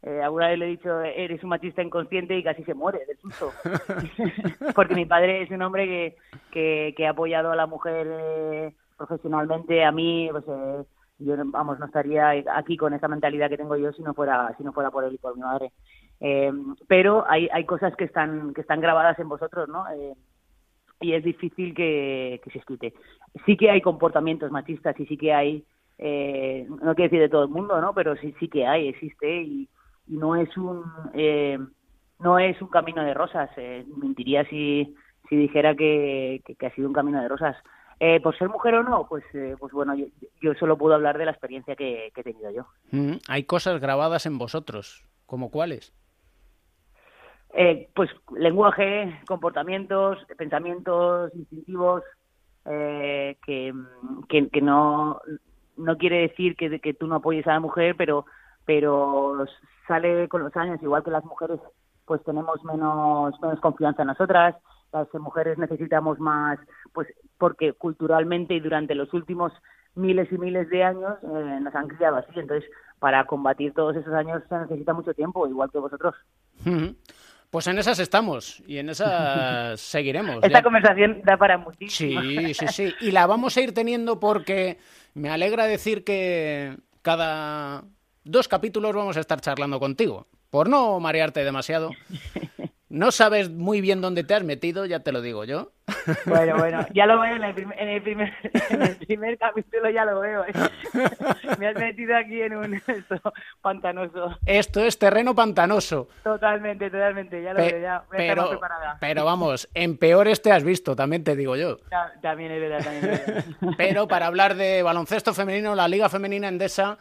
Eh, 0.00 0.22
alguna 0.22 0.46
vez 0.46 0.58
le 0.60 0.64
he 0.64 0.68
dicho, 0.68 1.00
eres 1.00 1.42
un 1.42 1.48
machista 1.48 1.82
inconsciente 1.82 2.38
y 2.38 2.44
casi 2.44 2.62
se 2.62 2.72
muere 2.72 3.00
del 3.04 3.18
susto. 3.18 3.50
Porque 4.76 4.94
mi 4.94 5.04
padre 5.04 5.42
es 5.42 5.50
un 5.50 5.60
hombre 5.60 5.86
que, 5.86 6.16
que, 6.52 6.94
que 6.96 7.06
ha 7.06 7.10
apoyado 7.10 7.50
a 7.50 7.56
la 7.56 7.66
mujer 7.66 8.06
eh, 8.08 8.72
profesionalmente. 8.98 9.84
A 9.84 9.92
mí, 9.92 10.28
pues, 10.30 10.44
eh, 10.46 10.84
yo, 11.20 11.34
vamos, 11.46 11.78
no 11.78 11.86
estaría 11.86 12.30
aquí 12.54 12.76
con 12.76 12.92
esa 12.92 13.08
mentalidad 13.08 13.48
que 13.48 13.56
tengo 13.56 13.76
yo 13.76 13.92
si 13.92 14.02
no 14.02 14.12
fuera, 14.12 14.54
si 14.58 14.64
no 14.64 14.72
fuera 14.72 14.90
por 14.90 15.04
él 15.04 15.14
y 15.14 15.18
por 15.18 15.34
mi 15.34 15.40
madre. 15.42 15.72
Eh, 16.20 16.52
pero 16.86 17.24
hay, 17.28 17.48
hay 17.52 17.64
cosas 17.64 17.96
que 17.96 18.04
están, 18.04 18.52
que 18.52 18.60
están 18.60 18.80
grabadas 18.80 19.18
en 19.18 19.28
vosotros, 19.28 19.68
¿no? 19.68 19.84
y 21.00 21.12
es 21.12 21.22
difícil 21.22 21.74
que, 21.74 22.40
que 22.42 22.50
se 22.50 22.58
escute. 22.58 22.92
Sí 23.46 23.56
que 23.56 23.70
hay 23.70 23.80
comportamientos 23.80 24.50
machistas 24.50 24.98
y 24.98 25.06
sí 25.06 25.16
que 25.16 25.32
hay, 25.32 25.64
no 25.96 26.94
quiero 26.96 27.08
decir 27.08 27.20
de 27.20 27.28
todo 27.28 27.44
el 27.44 27.50
mundo, 27.50 27.80
¿no? 27.80 27.94
Pero 27.94 28.16
sí, 28.16 28.34
sí 28.40 28.48
que 28.48 28.66
hay, 28.66 28.88
existe 28.88 29.42
y, 29.42 29.68
no 30.08 30.34
es 30.34 30.56
un, 30.56 30.82
no 32.18 32.38
es 32.38 32.60
un 32.60 32.68
camino 32.68 33.04
de 33.04 33.14
rosas. 33.14 33.48
mentiría 33.96 34.44
si, 34.46 34.96
si 35.28 35.36
dijera 35.36 35.74
que, 35.74 36.42
que, 36.58 36.66
ha 36.66 36.74
sido 36.74 36.88
un 36.88 36.94
camino 36.94 37.20
de 37.20 37.28
rosas. 37.28 37.56
Eh, 38.00 38.20
por 38.20 38.36
ser 38.38 38.48
mujer 38.48 38.76
o 38.76 38.82
no, 38.84 39.06
pues, 39.08 39.24
eh, 39.34 39.56
pues 39.58 39.72
bueno, 39.72 39.92
yo, 40.40 40.54
solo 40.54 40.78
puedo 40.78 40.94
hablar 40.94 41.18
de 41.18 41.24
la 41.24 41.32
experiencia 41.32 41.74
que, 41.74 42.12
he 42.14 42.22
tenido 42.22 42.50
yo. 42.52 42.66
Mm, 42.92 43.16
hay 43.26 43.42
cosas 43.42 43.80
grabadas 43.80 44.24
en 44.26 44.38
vosotros, 44.38 45.04
¿como 45.26 45.50
cuáles? 45.50 45.92
Eh, 47.54 47.88
pues 47.94 48.08
lenguaje, 48.36 49.20
comportamientos, 49.26 50.18
pensamientos 50.36 51.34
instintivos, 51.34 52.02
que, 52.64 53.34
que, 54.28 54.60
no, 54.60 55.20
no 55.78 55.96
quiere 55.96 56.20
decir 56.20 56.54
que, 56.54 56.78
que 56.80 56.92
tú 56.92 57.06
no 57.06 57.14
apoyes 57.14 57.46
a 57.46 57.54
la 57.54 57.60
mujer, 57.60 57.94
pero, 57.96 58.26
pero 58.66 59.46
sale 59.86 60.28
con 60.28 60.42
los 60.42 60.54
años, 60.54 60.82
igual 60.82 61.02
que 61.02 61.10
las 61.10 61.24
mujeres, 61.24 61.58
pues 62.04 62.22
tenemos 62.24 62.62
menos, 62.64 63.40
menos 63.40 63.58
confianza 63.60 64.02
en 64.02 64.08
nosotras, 64.08 64.54
las 64.92 65.12
mujeres 65.14 65.58
necesitamos 65.58 66.18
más, 66.18 66.58
pues 66.92 67.08
porque 67.38 67.72
culturalmente 67.72 68.54
y 68.54 68.60
durante 68.60 68.94
los 68.94 69.12
últimos 69.14 69.52
miles 69.94 70.30
y 70.32 70.38
miles 70.38 70.68
de 70.70 70.84
años 70.84 71.14
eh, 71.22 71.58
nos 71.60 71.74
han 71.74 71.88
criado 71.88 72.16
así. 72.16 72.30
Entonces, 72.36 72.68
para 72.98 73.24
combatir 73.24 73.72
todos 73.74 73.96
esos 73.96 74.12
años 74.14 74.42
se 74.48 74.58
necesita 74.58 74.92
mucho 74.92 75.14
tiempo, 75.14 75.46
igual 75.46 75.70
que 75.70 75.78
vosotros. 75.78 76.14
Pues 77.50 77.66
en 77.66 77.78
esas 77.78 77.98
estamos 77.98 78.62
y 78.66 78.78
en 78.78 78.90
esas 78.90 79.80
seguiremos. 79.80 80.42
Esta 80.42 80.62
conversación 80.62 81.22
da 81.24 81.36
para 81.36 81.58
muchísimo. 81.58 82.20
Sí, 82.20 82.54
sí, 82.54 82.66
sí. 82.68 82.94
Y 83.00 83.10
la 83.10 83.26
vamos 83.26 83.56
a 83.56 83.60
ir 83.60 83.72
teniendo 83.72 84.20
porque 84.20 84.78
me 85.14 85.30
alegra 85.30 85.64
decir 85.64 86.04
que 86.04 86.76
cada 87.02 87.84
dos 88.24 88.48
capítulos 88.48 88.94
vamos 88.94 89.16
a 89.16 89.20
estar 89.20 89.40
charlando 89.40 89.80
contigo. 89.80 90.26
Por 90.50 90.68
no 90.68 90.98
marearte 91.00 91.44
demasiado. 91.44 91.90
No 92.90 93.12
sabes 93.12 93.50
muy 93.50 93.82
bien 93.82 94.00
dónde 94.00 94.24
te 94.24 94.34
has 94.34 94.44
metido, 94.44 94.86
ya 94.86 95.00
te 95.00 95.12
lo 95.12 95.20
digo 95.20 95.44
yo. 95.44 95.72
Bueno, 96.24 96.56
bueno, 96.58 96.86
ya 96.94 97.04
lo 97.04 97.20
veo 97.20 97.36
en 97.36 97.44
el 97.44 97.54
primer, 97.54 97.78
en 97.78 97.88
el 97.88 98.02
primer, 98.02 98.32
en 98.70 98.82
el 98.82 98.96
primer 98.96 99.38
capítulo, 99.38 99.90
ya 99.90 100.06
lo 100.06 100.20
veo. 100.20 100.44
¿eh? 100.44 100.52
Me 101.58 101.68
has 101.68 101.74
metido 101.74 102.16
aquí 102.16 102.40
en 102.40 102.56
un 102.56 102.74
esto, 102.86 103.20
pantanoso. 103.60 104.38
Esto 104.46 104.82
es 104.82 104.98
terreno 104.98 105.34
pantanoso. 105.34 106.08
Totalmente, 106.24 106.90
totalmente, 106.90 107.42
ya 107.42 107.52
lo 107.52 107.60
veo, 107.60 107.78
ya. 107.78 108.04
pero, 108.10 108.58
pero 109.00 109.24
vamos, 109.24 109.68
en 109.74 109.98
peores 109.98 110.40
te 110.40 110.50
has 110.50 110.64
visto, 110.64 110.96
también 110.96 111.24
te 111.24 111.36
digo 111.36 111.56
yo. 111.56 111.78
también 112.22 112.52
es 112.52 112.60
verdad, 112.60 112.84
también 112.84 113.12
es 113.12 113.26
verdad. 113.26 113.44
Pero 113.76 114.08
para 114.08 114.26
hablar 114.26 114.54
de 114.54 114.82
baloncesto 114.82 115.34
femenino, 115.34 115.74
la 115.74 115.88
Liga 115.88 116.08
Femenina 116.08 116.48
Endesa 116.48 116.96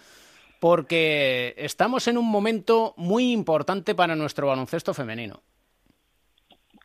porque 0.60 1.54
estamos 1.58 2.08
en 2.08 2.18
un 2.18 2.28
momento 2.30 2.94
muy 2.98 3.32
importante 3.32 3.96
para 3.96 4.16
nuestro 4.16 4.48
baloncesto 4.48 4.94
femenino. 4.94 5.44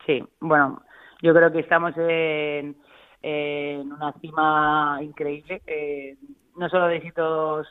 Sí, 0.05 0.23
bueno, 0.39 0.81
yo 1.21 1.33
creo 1.33 1.51
que 1.51 1.59
estamos 1.59 1.93
en, 1.97 2.75
una 3.21 4.13
cima 4.19 4.99
increíble, 5.01 5.61
eh, 5.65 6.17
no 6.57 6.67
solo 6.69 6.87
de 6.87 6.97
éxitos, 6.97 7.67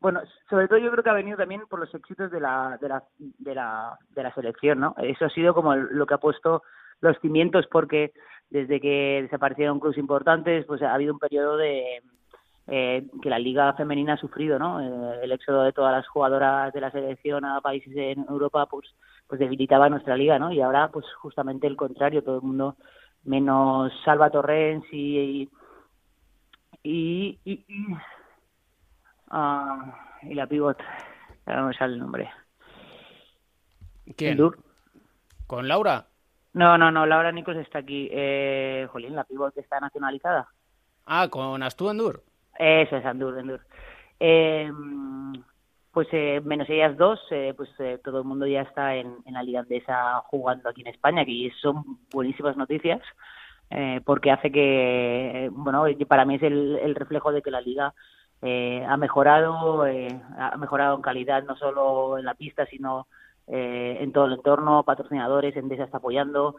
bueno, 0.00 0.20
sobre 0.48 0.68
todo 0.68 0.78
yo 0.78 0.90
creo 0.90 1.02
que 1.02 1.10
ha 1.10 1.14
venido 1.14 1.36
también 1.36 1.62
por 1.68 1.80
los 1.80 1.94
éxitos 1.94 2.30
de 2.30 2.40
la, 2.40 2.78
de 2.80 2.88
la, 2.88 3.04
de 3.18 3.54
la, 3.54 3.98
de 4.10 4.22
la 4.22 4.34
selección, 4.34 4.80
¿no? 4.80 4.94
Eso 4.98 5.24
ha 5.24 5.30
sido 5.30 5.54
como 5.54 5.74
lo 5.74 6.06
que 6.06 6.14
ha 6.14 6.18
puesto 6.18 6.62
los 7.00 7.18
cimientos 7.20 7.66
porque 7.70 8.12
desde 8.50 8.80
que 8.80 9.20
desaparecieron 9.22 9.80
clubes 9.80 9.98
importantes, 9.98 10.66
pues 10.66 10.82
ha 10.82 10.94
habido 10.94 11.14
un 11.14 11.18
periodo 11.18 11.56
de 11.56 12.02
eh, 12.70 13.04
que 13.20 13.28
la 13.28 13.38
liga 13.38 13.72
femenina 13.74 14.14
ha 14.14 14.16
sufrido, 14.16 14.58
¿no? 14.58 14.80
Eh, 14.80 15.24
el 15.24 15.32
éxodo 15.32 15.62
de 15.64 15.72
todas 15.72 15.92
las 15.92 16.06
jugadoras 16.06 16.72
de 16.72 16.80
la 16.80 16.90
selección 16.92 17.44
a 17.44 17.60
países 17.60 17.92
en 17.96 18.24
Europa, 18.28 18.66
pues 18.66 18.86
pues 19.26 19.38
debilitaba 19.38 19.88
nuestra 19.88 20.16
liga, 20.16 20.38
¿no? 20.38 20.52
Y 20.52 20.60
ahora, 20.60 20.88
pues 20.88 21.04
justamente 21.20 21.66
el 21.66 21.76
contrario, 21.76 22.22
todo 22.22 22.36
el 22.36 22.42
mundo, 22.42 22.76
menos 23.24 23.92
Salva 24.04 24.30
Torrens 24.30 24.84
y 24.92 25.48
y, 26.82 27.38
y, 27.44 27.64
ah, 29.30 29.94
y, 30.22 30.34
la 30.34 30.46
pivot, 30.46 30.78
ahora 31.46 31.60
no 31.60 31.66
me 31.68 31.74
sale 31.74 31.94
el 31.94 32.00
nombre. 32.00 32.30
¿Quién? 34.16 34.38
¿Con 35.46 35.68
Laura? 35.68 36.06
No, 36.52 36.78
no, 36.78 36.90
no, 36.90 37.06
Laura 37.06 37.32
Nicos 37.32 37.56
está 37.56 37.80
aquí. 37.80 38.08
Eh, 38.10 38.88
jolín, 38.90 39.14
la 39.14 39.24
pivot 39.24 39.56
está 39.58 39.78
nacionalizada. 39.80 40.48
Ah, 41.06 41.28
con 41.28 41.62
Astú 41.62 41.90
Endur. 41.90 42.22
Eso 42.60 42.96
es 42.96 43.04
Andur, 43.06 43.38
Endur. 43.38 43.60
Eh, 44.18 44.70
pues 45.92 46.08
eh, 46.12 46.40
menos 46.44 46.68
ellas 46.70 46.96
dos, 46.96 47.18
eh, 47.30 47.52
pues 47.56 47.68
eh, 47.78 47.98
todo 48.04 48.18
el 48.18 48.24
mundo 48.24 48.46
ya 48.46 48.62
está 48.62 48.94
en, 48.94 49.16
la 49.26 49.42
Liga 49.42 49.60
Andesa 49.60 50.22
jugando 50.26 50.68
aquí 50.68 50.82
en 50.82 50.88
España, 50.88 51.24
que 51.24 51.50
son 51.60 51.98
buenísimas 52.12 52.56
noticias, 52.56 53.00
porque 54.04 54.32
hace 54.32 54.50
que, 54.50 55.48
bueno, 55.52 55.84
para 56.08 56.24
mí 56.24 56.34
es 56.34 56.42
el, 56.42 56.94
reflejo 56.96 57.30
de 57.30 57.40
que 57.40 57.52
la 57.52 57.60
Liga 57.60 57.94
ha 58.42 58.96
mejorado, 58.96 59.84
ha 59.84 60.56
mejorado 60.56 60.96
en 60.96 61.02
calidad 61.02 61.44
no 61.44 61.54
solo 61.56 62.18
en 62.18 62.24
la 62.24 62.34
pista, 62.34 62.66
sino 62.66 63.06
en 63.46 64.10
todo 64.10 64.26
el 64.26 64.32
entorno, 64.32 64.82
patrocinadores, 64.82 65.56
Endesa 65.56 65.84
está 65.84 65.98
apoyando, 65.98 66.56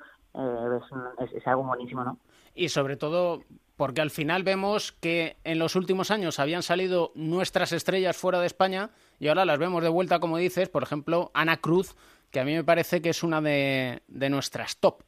es, 1.20 1.34
es 1.34 1.48
algo 1.48 1.64
buenísimo, 1.64 2.06
¿no? 2.06 2.18
Y 2.54 2.70
sobre 2.70 2.98
todo 2.98 3.44
porque 3.82 4.02
al 4.02 4.12
final 4.12 4.44
vemos 4.44 4.92
que 4.92 5.38
en 5.44 5.58
los 5.58 5.76
últimos 5.76 6.12
años 6.12 6.40
habían 6.40 6.62
salido 6.62 7.12
nuestras 7.16 7.72
estrellas 7.72 8.16
fuera 8.16 8.40
de 8.40 8.46
España 8.46 8.92
y 9.20 9.28
ahora 9.28 9.44
las 9.44 9.58
vemos 9.58 9.82
de 9.82 9.90
vuelta, 9.90 10.20
como 10.20 10.38
dices, 10.38 10.70
por 10.70 10.84
ejemplo, 10.84 11.32
Ana 11.34 11.58
Cruz, 11.58 11.96
que 12.32 12.40
a 12.40 12.46
mí 12.46 12.54
me 12.54 12.64
parece 12.64 13.02
que 13.02 13.10
es 13.10 13.24
una 13.24 13.42
de, 13.42 14.02
nuestras 14.08 14.80
top. 14.80 15.02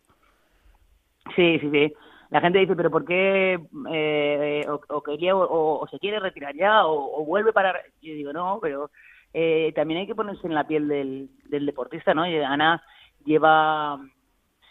Sí, 1.36 1.60
sí, 1.60 1.70
sí. 1.70 1.94
La 2.32 2.42
gente 2.42 2.58
dice, 2.58 2.76
pero 2.76 2.90
¿por 2.90 3.06
qué 3.06 3.60
eh, 3.92 4.66
o, 4.68 5.04
quería, 5.04 5.36
o, 5.36 5.88
se 5.92 6.00
quiere 6.00 6.20
retirar 6.20 6.56
ya 6.56 6.88
o, 6.88 7.24
vuelve 7.26 7.54
para...? 7.54 7.80
Yo 8.02 8.14
digo, 8.16 8.34
no, 8.34 8.58
pero 8.60 8.90
eh, 9.36 9.72
también 9.76 10.00
hay 10.00 10.08
que 10.08 10.16
ponerse 10.16 10.48
en 10.48 10.56
la 10.56 10.66
piel 10.66 10.88
del, 10.88 11.30
deportista, 11.66 12.16
¿no? 12.16 12.24
Ana 12.24 12.84
lleva 13.24 14.00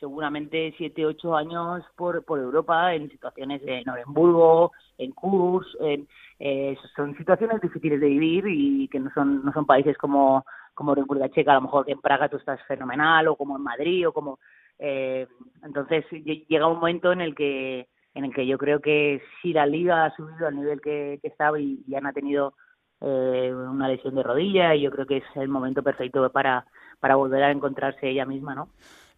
seguramente 0.03 0.75
siete, 0.77 1.07
ocho 1.07 1.37
años 1.37 1.85
por, 1.95 2.25
por 2.25 2.41
Europa 2.41 2.93
en 2.93 3.09
situaciones 3.09 3.63
de 3.63 3.85
Noremburgo, 3.85 4.73
en 4.99 5.13
Kurs, 5.13 5.69
en, 5.79 6.09
eh, 6.41 6.77
son 6.97 7.17
situaciones 7.17 7.61
difíciles 7.61 8.01
de 8.01 8.09
vivir 8.09 8.45
y 8.49 8.89
que 8.89 8.99
no 8.99 9.13
son, 9.15 9.45
no 9.45 9.53
son 9.53 9.65
países 9.65 9.97
como, 9.97 10.45
como 10.75 10.97
República 10.97 11.29
Checa, 11.29 11.53
a 11.53 11.55
lo 11.55 11.61
mejor 11.61 11.89
en 11.89 12.01
Praga 12.01 12.29
tú 12.29 12.37
estás 12.37 12.61
fenomenal, 12.67 13.29
o 13.29 13.37
como 13.37 13.57
en 13.57 13.63
Madrid, 13.63 14.09
o 14.09 14.13
como... 14.13 14.41
Eh, 14.81 15.29
entonces 15.63 16.05
llega 16.11 16.67
un 16.67 16.81
momento 16.81 17.13
en 17.13 17.21
el 17.21 17.37
que 17.37 17.87
en 18.15 18.25
el 18.25 18.35
que 18.35 18.45
yo 18.45 18.59
creo 18.59 18.81
que 18.81 19.23
si 19.41 19.53
la 19.53 19.67
liga 19.67 20.05
ha 20.05 20.17
subido 20.17 20.49
al 20.49 20.57
nivel 20.57 20.81
que, 20.81 21.21
que 21.23 21.29
estaba 21.29 21.61
y, 21.61 21.79
y 21.87 21.95
han 21.95 22.13
tenido 22.13 22.55
eh, 23.01 23.55
una 23.55 23.87
lesión 23.87 24.17
de 24.17 24.25
rodilla 24.25 24.75
y 24.75 24.83
yo 24.83 24.91
creo 24.91 25.07
que 25.07 25.19
es 25.19 25.25
el 25.37 25.49
momento 25.49 25.83
perfecto 25.83 26.29
para, 26.31 26.67
para 26.99 27.15
volver 27.15 27.45
a 27.45 27.51
encontrarse 27.51 28.09
ella 28.09 28.27
misma, 28.27 28.55
¿no? 28.55 28.69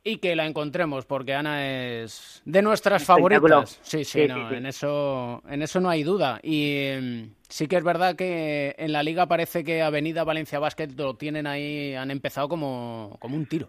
Y 0.07 0.19
que 0.19 0.37
la 0.37 0.47
encontremos, 0.47 1.07
porque 1.07 1.35
Ana 1.35 1.67
es 1.67 2.43
de 2.45 2.61
nuestras 2.61 3.07
favoritas. 3.07 3.81
Sí, 3.83 4.05
sí, 4.05 4.29
no, 4.29 4.51
en 4.51 4.67
eso, 4.67 5.43
en 5.49 5.63
eso 5.63 5.81
no 5.81 5.89
hay 5.89 6.03
duda. 6.03 6.41
Y 6.43 6.89
em, 6.89 7.31
sí 7.49 7.67
que 7.67 7.77
es 7.77 7.85
verdad 7.85 8.15
que 8.15 8.75
en 8.77 8.93
la 8.93 9.03
liga 9.03 9.27
parece 9.27 9.65
que 9.65 9.83
Avenida 9.83 10.23
Valencia 10.23 10.59
Basket 10.59 10.89
lo 10.99 11.15
tienen 11.15 11.47
ahí, 11.47 11.95
han 11.95 12.11
empezado 12.11 12.49
como, 12.49 13.17
como 13.19 13.37
un 13.37 13.47
tiro. 13.47 13.69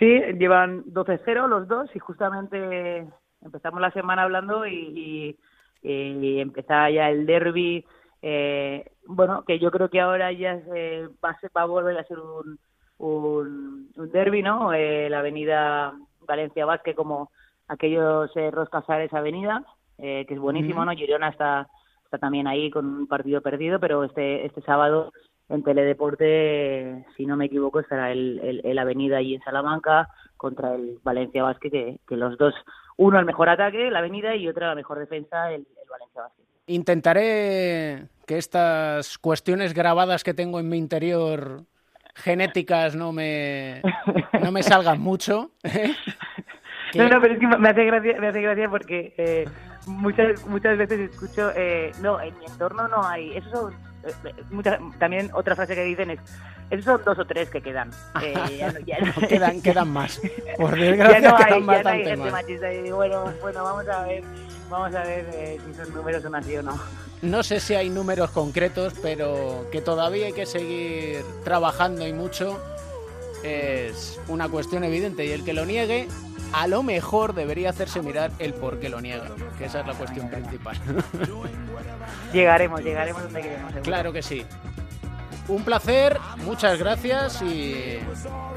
Sí, 0.00 0.20
llevan 0.38 0.84
12-0 0.86 1.48
los 1.48 1.68
dos 1.68 1.88
y 1.94 2.00
justamente 2.00 3.06
empezamos 3.40 3.80
la 3.80 3.92
semana 3.92 4.24
hablando 4.24 4.66
y, 4.66 5.38
y, 5.84 5.88
y 5.88 6.40
empezaba 6.40 6.90
ya 6.90 7.10
el 7.10 7.26
derby 7.26 7.86
eh, 8.22 8.84
bueno, 9.06 9.44
que 9.46 9.58
yo 9.58 9.70
creo 9.70 9.88
que 9.90 10.00
ahora 10.00 10.32
ya 10.32 10.60
eh, 10.74 11.08
va, 11.24 11.30
a 11.30 11.38
va 11.56 11.62
a 11.62 11.66
volver 11.66 11.96
a 11.98 12.04
ser 12.04 12.18
un, 12.18 12.58
un, 12.98 13.90
un 13.96 14.10
derby, 14.10 14.42
¿no? 14.42 14.72
Eh, 14.72 15.08
la 15.08 15.20
avenida 15.20 15.94
Valencia 16.20 16.66
Vázquez 16.66 16.94
como 16.94 17.30
aquellos 17.68 18.30
eh, 18.36 18.50
Roscasares 18.50 19.12
Avenida, 19.12 19.64
eh, 19.98 20.24
que 20.26 20.34
es 20.34 20.40
buenísimo, 20.40 20.84
¿no? 20.84 20.92
Girona 20.92 21.28
está, 21.28 21.68
está 22.04 22.18
también 22.18 22.46
ahí 22.46 22.70
con 22.70 22.86
un 22.86 23.06
partido 23.06 23.40
perdido, 23.40 23.78
pero 23.80 24.04
este, 24.04 24.46
este 24.46 24.62
sábado 24.62 25.12
en 25.48 25.62
Teledeporte, 25.62 27.06
si 27.16 27.24
no 27.24 27.36
me 27.36 27.46
equivoco, 27.46 27.80
estará 27.80 28.12
el, 28.12 28.38
el, 28.42 28.60
el 28.64 28.78
Avenida 28.78 29.16
allí 29.16 29.34
en 29.34 29.42
Salamanca 29.42 30.08
contra 30.36 30.74
el 30.74 30.98
Valencia 31.02 31.42
Vázquez, 31.42 31.72
que, 31.72 32.00
que 32.06 32.16
los 32.16 32.36
dos, 32.36 32.54
uno 32.96 33.18
el 33.18 33.24
mejor 33.24 33.48
ataque, 33.48 33.90
la 33.90 34.00
Avenida, 34.00 34.36
y 34.36 34.48
otra 34.48 34.68
la 34.68 34.74
mejor 34.74 34.98
defensa, 34.98 35.50
el, 35.50 35.62
el 35.62 35.88
Valencia 35.88 36.22
Vázquez. 36.22 36.44
Intentaré 36.66 38.08
que 38.26 38.36
estas 38.36 39.16
cuestiones 39.16 39.72
grabadas 39.72 40.22
que 40.22 40.34
tengo 40.34 40.60
en 40.60 40.68
mi 40.68 40.76
interior 40.76 41.62
genéticas 42.22 42.94
no 42.94 43.12
me, 43.12 43.82
no 44.40 44.52
me 44.52 44.62
salgan 44.62 45.00
mucho. 45.00 45.50
¿eh? 45.62 45.94
No, 46.94 47.06
no, 47.06 47.20
pero 47.20 47.34
es 47.34 47.40
que 47.40 47.46
me 47.46 47.68
hace 47.68 47.84
gracia, 47.84 48.18
me 48.18 48.28
hace 48.28 48.40
gracia 48.40 48.70
porque 48.70 49.12
eh, 49.18 49.44
muchas 49.86 50.46
muchas 50.46 50.78
veces 50.78 51.10
escucho, 51.10 51.50
eh, 51.54 51.92
no, 52.00 52.18
en 52.18 52.38
mi 52.38 52.46
entorno 52.46 52.88
no 52.88 53.06
hay, 53.06 53.36
eso 53.36 53.50
son, 53.50 53.74
eh, 54.04 54.32
muchas, 54.50 54.80
también 54.98 55.28
otra 55.34 55.54
frase 55.54 55.74
que 55.74 55.84
dicen 55.84 56.12
es, 56.12 56.20
esos 56.70 56.84
son 56.84 57.02
dos 57.04 57.18
o 57.18 57.24
tres 57.24 57.50
que 57.50 57.60
quedan. 57.60 57.90
Eh, 58.22 58.34
ya 58.58 58.72
no, 58.72 58.80
ya 58.80 58.98
no. 58.98 59.28
quedan, 59.28 59.62
quedan 59.62 59.88
más. 59.88 60.20
Por 60.56 60.78
desgracia, 60.78 61.20
ya 61.20 61.30
no 61.30 61.36
hay, 61.36 61.44
quedan 61.44 61.66
ya 61.66 61.82
no 61.82 61.88
hay 61.88 62.04
gente 62.04 62.16
más. 62.16 62.32
machista. 62.32 62.72
Y 62.72 62.90
bueno, 62.90 63.32
bueno, 63.40 63.64
vamos 63.64 63.88
a 63.88 64.02
ver, 64.02 64.22
vamos 64.68 64.94
a 64.94 65.02
ver 65.04 65.26
eh, 65.32 65.60
si 65.66 65.74
son 65.74 65.94
números 65.94 66.22
son 66.22 66.34
así 66.34 66.56
o 66.56 66.62
no. 66.62 66.78
No 67.22 67.42
sé 67.42 67.60
si 67.60 67.74
hay 67.74 67.90
números 67.90 68.30
concretos, 68.30 68.94
pero 69.02 69.66
que 69.72 69.80
todavía 69.80 70.26
hay 70.26 70.32
que 70.32 70.46
seguir 70.46 71.24
trabajando 71.44 72.06
y 72.06 72.12
mucho 72.12 72.60
es 73.42 74.20
una 74.28 74.48
cuestión 74.48 74.84
evidente. 74.84 75.24
Y 75.24 75.32
el 75.32 75.44
que 75.44 75.52
lo 75.52 75.64
niegue, 75.64 76.08
a 76.52 76.66
lo 76.66 76.82
mejor 76.82 77.34
debería 77.34 77.70
hacerse 77.70 78.02
mirar 78.02 78.30
el 78.38 78.54
por 78.54 78.78
qué 78.78 78.88
lo 78.88 79.00
niega, 79.00 79.28
que 79.58 79.64
esa 79.66 79.80
es 79.80 79.86
la 79.86 79.94
cuestión 79.94 80.28
principal. 80.28 80.78
Llegaremos, 82.32 82.82
llegaremos 82.82 83.22
donde 83.22 83.40
queremos. 83.40 83.72
seguro. 83.72 83.82
claro 83.82 84.12
que 84.12 84.22
sí. 84.22 84.44
Un 85.48 85.64
placer, 85.64 86.18
muchas 86.44 86.78
gracias 86.78 87.40
y, 87.40 87.98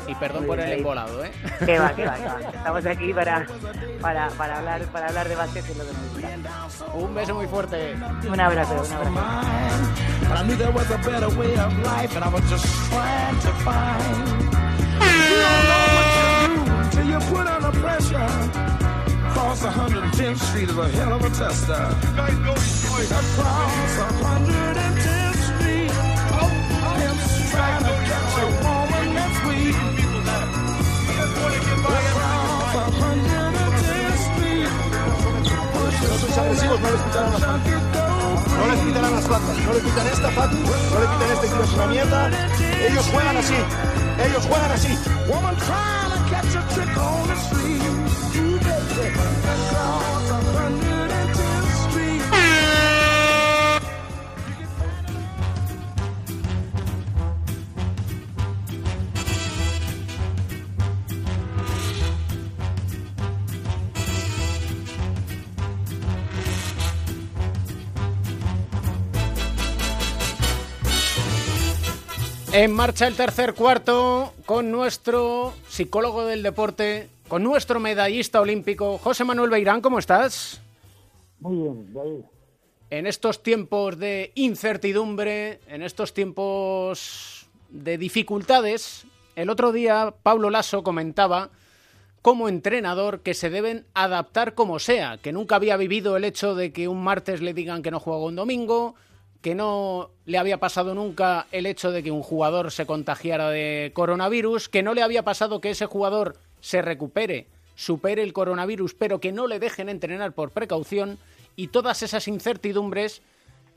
y 0.07 0.15
perdón 0.19 0.45
por 0.45 0.59
el 0.59 0.73
embolado, 0.73 1.23
¿eh? 1.23 1.31
Que 1.65 1.79
va, 1.79 1.95
que 1.95 2.05
va, 2.05 2.15
que 2.15 2.25
va. 2.25 2.39
Estamos 2.53 2.85
aquí 2.85 3.13
para, 3.13 3.47
para, 4.01 4.27
para, 4.29 4.57
hablar, 4.57 4.83
para 4.87 5.07
hablar 5.07 5.29
de 5.29 5.35
básquet, 5.35 5.65
lo 5.69 5.85
que 5.85 5.93
nos 5.93 6.13
gusta. 6.13 6.27
Un 6.93 7.15
beso 7.15 7.33
muy 7.35 7.47
fuerte. 7.47 7.95
Un 8.29 8.39
abrazo, 8.39 8.73
un 8.73 8.91
abrazo. 8.91 9.11
Across 19.41 19.61
110th 19.61 20.41
Street 20.41 20.69
is 20.69 20.77
a 20.77 20.87
hell 20.89 21.13
of 21.13 21.23
a 21.23 21.29
tester. 21.29 21.73
Across 22.19 22.85
110th 24.27 25.20
Los 36.31 36.37
agresivos 36.37 36.79
no 36.79 36.91
les 36.91 37.01
quitarán 37.01 37.33
las 37.33 37.43
faltas. 37.43 37.73
No 38.57 38.67
les 38.67 38.79
quitarán 38.79 39.11
las 39.11 39.27
faltas. 39.27 39.57
No 39.57 39.73
le 39.73 39.81
quitan 39.81 40.07
esta 40.07 40.31
falta. 40.31 40.55
No 40.55 40.99
le 41.01 41.07
quitan 41.11 41.31
este 41.33 41.47
tiro. 41.49 41.63
Es 41.65 41.73
una 41.73 41.87
mierda. 41.87 42.29
Ellos 42.89 43.05
juegan 43.11 43.35
así. 43.35 43.53
Ellos 44.25 44.45
juegan 44.45 44.71
así. 44.71 44.97
Woman 45.27 45.57
trying 45.57 46.11
to 46.13 46.29
catch 46.29 46.55
a 46.55 46.73
trick 46.73 46.97
on 46.97 47.27
the 47.27 47.35
street. 47.35 47.81
En 72.53 72.73
marcha 72.73 73.07
el 73.07 73.15
tercer 73.15 73.53
cuarto 73.53 74.33
con 74.45 74.71
nuestro 74.71 75.53
psicólogo 75.69 76.25
del 76.25 76.43
deporte, 76.43 77.07
con 77.29 77.43
nuestro 77.43 77.79
medallista 77.79 78.41
olímpico, 78.41 78.97
José 78.97 79.23
Manuel 79.23 79.49
Beirán, 79.49 79.79
¿cómo 79.79 79.99
estás? 79.99 80.61
Muy 81.39 81.55
bien, 81.55 81.93
David. 81.93 82.25
En 82.89 83.07
estos 83.07 83.41
tiempos 83.41 83.97
de 83.97 84.33
incertidumbre, 84.35 85.61
en 85.67 85.81
estos 85.81 86.13
tiempos 86.13 87.47
de 87.69 87.97
dificultades, 87.97 89.05
el 89.37 89.49
otro 89.49 89.71
día 89.71 90.13
Pablo 90.21 90.49
Lasso 90.49 90.83
comentaba 90.83 91.51
como 92.21 92.49
entrenador 92.49 93.21
que 93.21 93.33
se 93.33 93.49
deben 93.49 93.85
adaptar 93.93 94.55
como 94.55 94.79
sea, 94.79 95.17
que 95.19 95.31
nunca 95.31 95.55
había 95.55 95.77
vivido 95.77 96.17
el 96.17 96.25
hecho 96.25 96.53
de 96.53 96.73
que 96.73 96.89
un 96.89 97.01
martes 97.01 97.41
le 97.41 97.53
digan 97.53 97.81
que 97.81 97.91
no 97.91 98.01
juega 98.01 98.25
un 98.25 98.35
domingo, 98.35 98.95
que 99.41 99.55
no 99.55 100.11
le 100.25 100.37
había 100.37 100.59
pasado 100.59 100.93
nunca 100.93 101.47
el 101.51 101.65
hecho 101.65 101.91
de 101.91 102.03
que 102.03 102.11
un 102.11 102.21
jugador 102.21 102.71
se 102.71 102.85
contagiara 102.85 103.49
de 103.49 103.91
coronavirus, 103.93 104.69
que 104.69 104.83
no 104.83 104.93
le 104.93 105.01
había 105.01 105.23
pasado 105.23 105.61
que 105.61 105.71
ese 105.71 105.87
jugador 105.87 106.37
se 106.59 106.81
recupere, 106.81 107.47
supere 107.75 108.21
el 108.23 108.33
coronavirus, 108.33 108.93
pero 108.93 109.19
que 109.19 109.31
no 109.31 109.47
le 109.47 109.59
dejen 109.59 109.89
entrenar 109.89 110.33
por 110.33 110.51
precaución 110.51 111.17
y 111.55 111.67
todas 111.67 112.03
esas 112.03 112.27
incertidumbres 112.27 113.21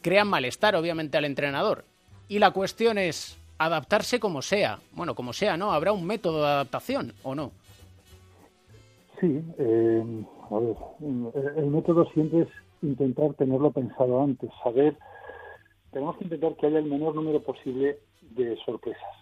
crean 0.03 0.29
malestar 0.29 0.77
obviamente 0.77 1.17
al 1.17 1.25
entrenador. 1.25 1.85
Y 2.29 2.39
la 2.39 2.51
cuestión 2.51 2.99
es 2.99 3.39
adaptarse 3.59 4.21
como 4.21 4.43
sea. 4.43 4.79
Bueno, 4.93 5.15
como 5.15 5.33
sea, 5.33 5.57
¿no? 5.57 5.73
¿Habrá 5.73 5.93
un 5.93 6.07
método 6.07 6.43
de 6.43 6.49
adaptación 6.49 7.13
o 7.23 7.35
no? 7.35 7.53
Sí, 9.21 9.43
eh, 9.59 10.25
a 10.51 10.59
ver, 10.59 10.77
el, 11.57 11.67
método 11.67 12.05
siempre 12.13 12.43
es 12.43 12.49
intentar 12.83 13.33
tenerlo 13.35 13.71
pensado 13.71 14.23
antes, 14.23 14.51
saber, 14.63 14.97
tenemos 15.95 16.17
que 16.17 16.25
intentar 16.25 16.55
que 16.57 16.67
haya 16.67 16.81
el 16.81 16.85
menor 16.85 17.15
número 17.15 17.41
posible 17.41 17.99
de 18.21 18.57
sorpresas. 18.67 19.15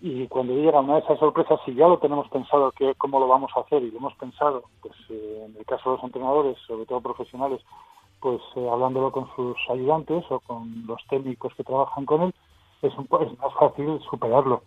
Y 0.00 0.26
cuando 0.28 0.54
llega 0.54 0.80
una 0.80 0.94
de 0.94 1.00
esas 1.00 1.18
sorpresas, 1.18 1.58
si 1.64 1.74
ya 1.74 1.88
lo 1.88 1.98
tenemos 1.98 2.28
pensado 2.28 2.72
que 2.72 2.94
cómo 2.94 3.18
lo 3.18 3.26
vamos 3.26 3.50
a 3.56 3.60
hacer 3.60 3.82
y 3.82 3.90
lo 3.90 3.98
hemos 3.98 4.14
pensado, 4.14 4.64
pues 4.80 4.94
eh, 5.10 5.46
en 5.48 5.56
el 5.56 5.66
caso 5.66 5.90
de 5.90 5.96
los 5.96 6.04
entrenadores, 6.04 6.56
sobre 6.66 6.86
todo 6.86 7.00
profesionales, 7.00 7.60
pues 8.20 8.40
eh, 8.56 8.68
hablándolo 8.70 9.10
con 9.10 9.28
sus 9.34 9.56
ayudantes 9.68 10.24
o 10.30 10.40
con 10.40 10.86
los 10.86 11.00
técnicos 11.08 11.52
que 11.54 11.64
trabajan 11.64 12.06
con 12.06 12.22
él, 12.22 12.34
es, 12.82 12.92
un, 12.96 13.08
es 13.20 13.38
más 13.38 13.52
fácil 13.58 13.98
superarlo. 14.08 14.62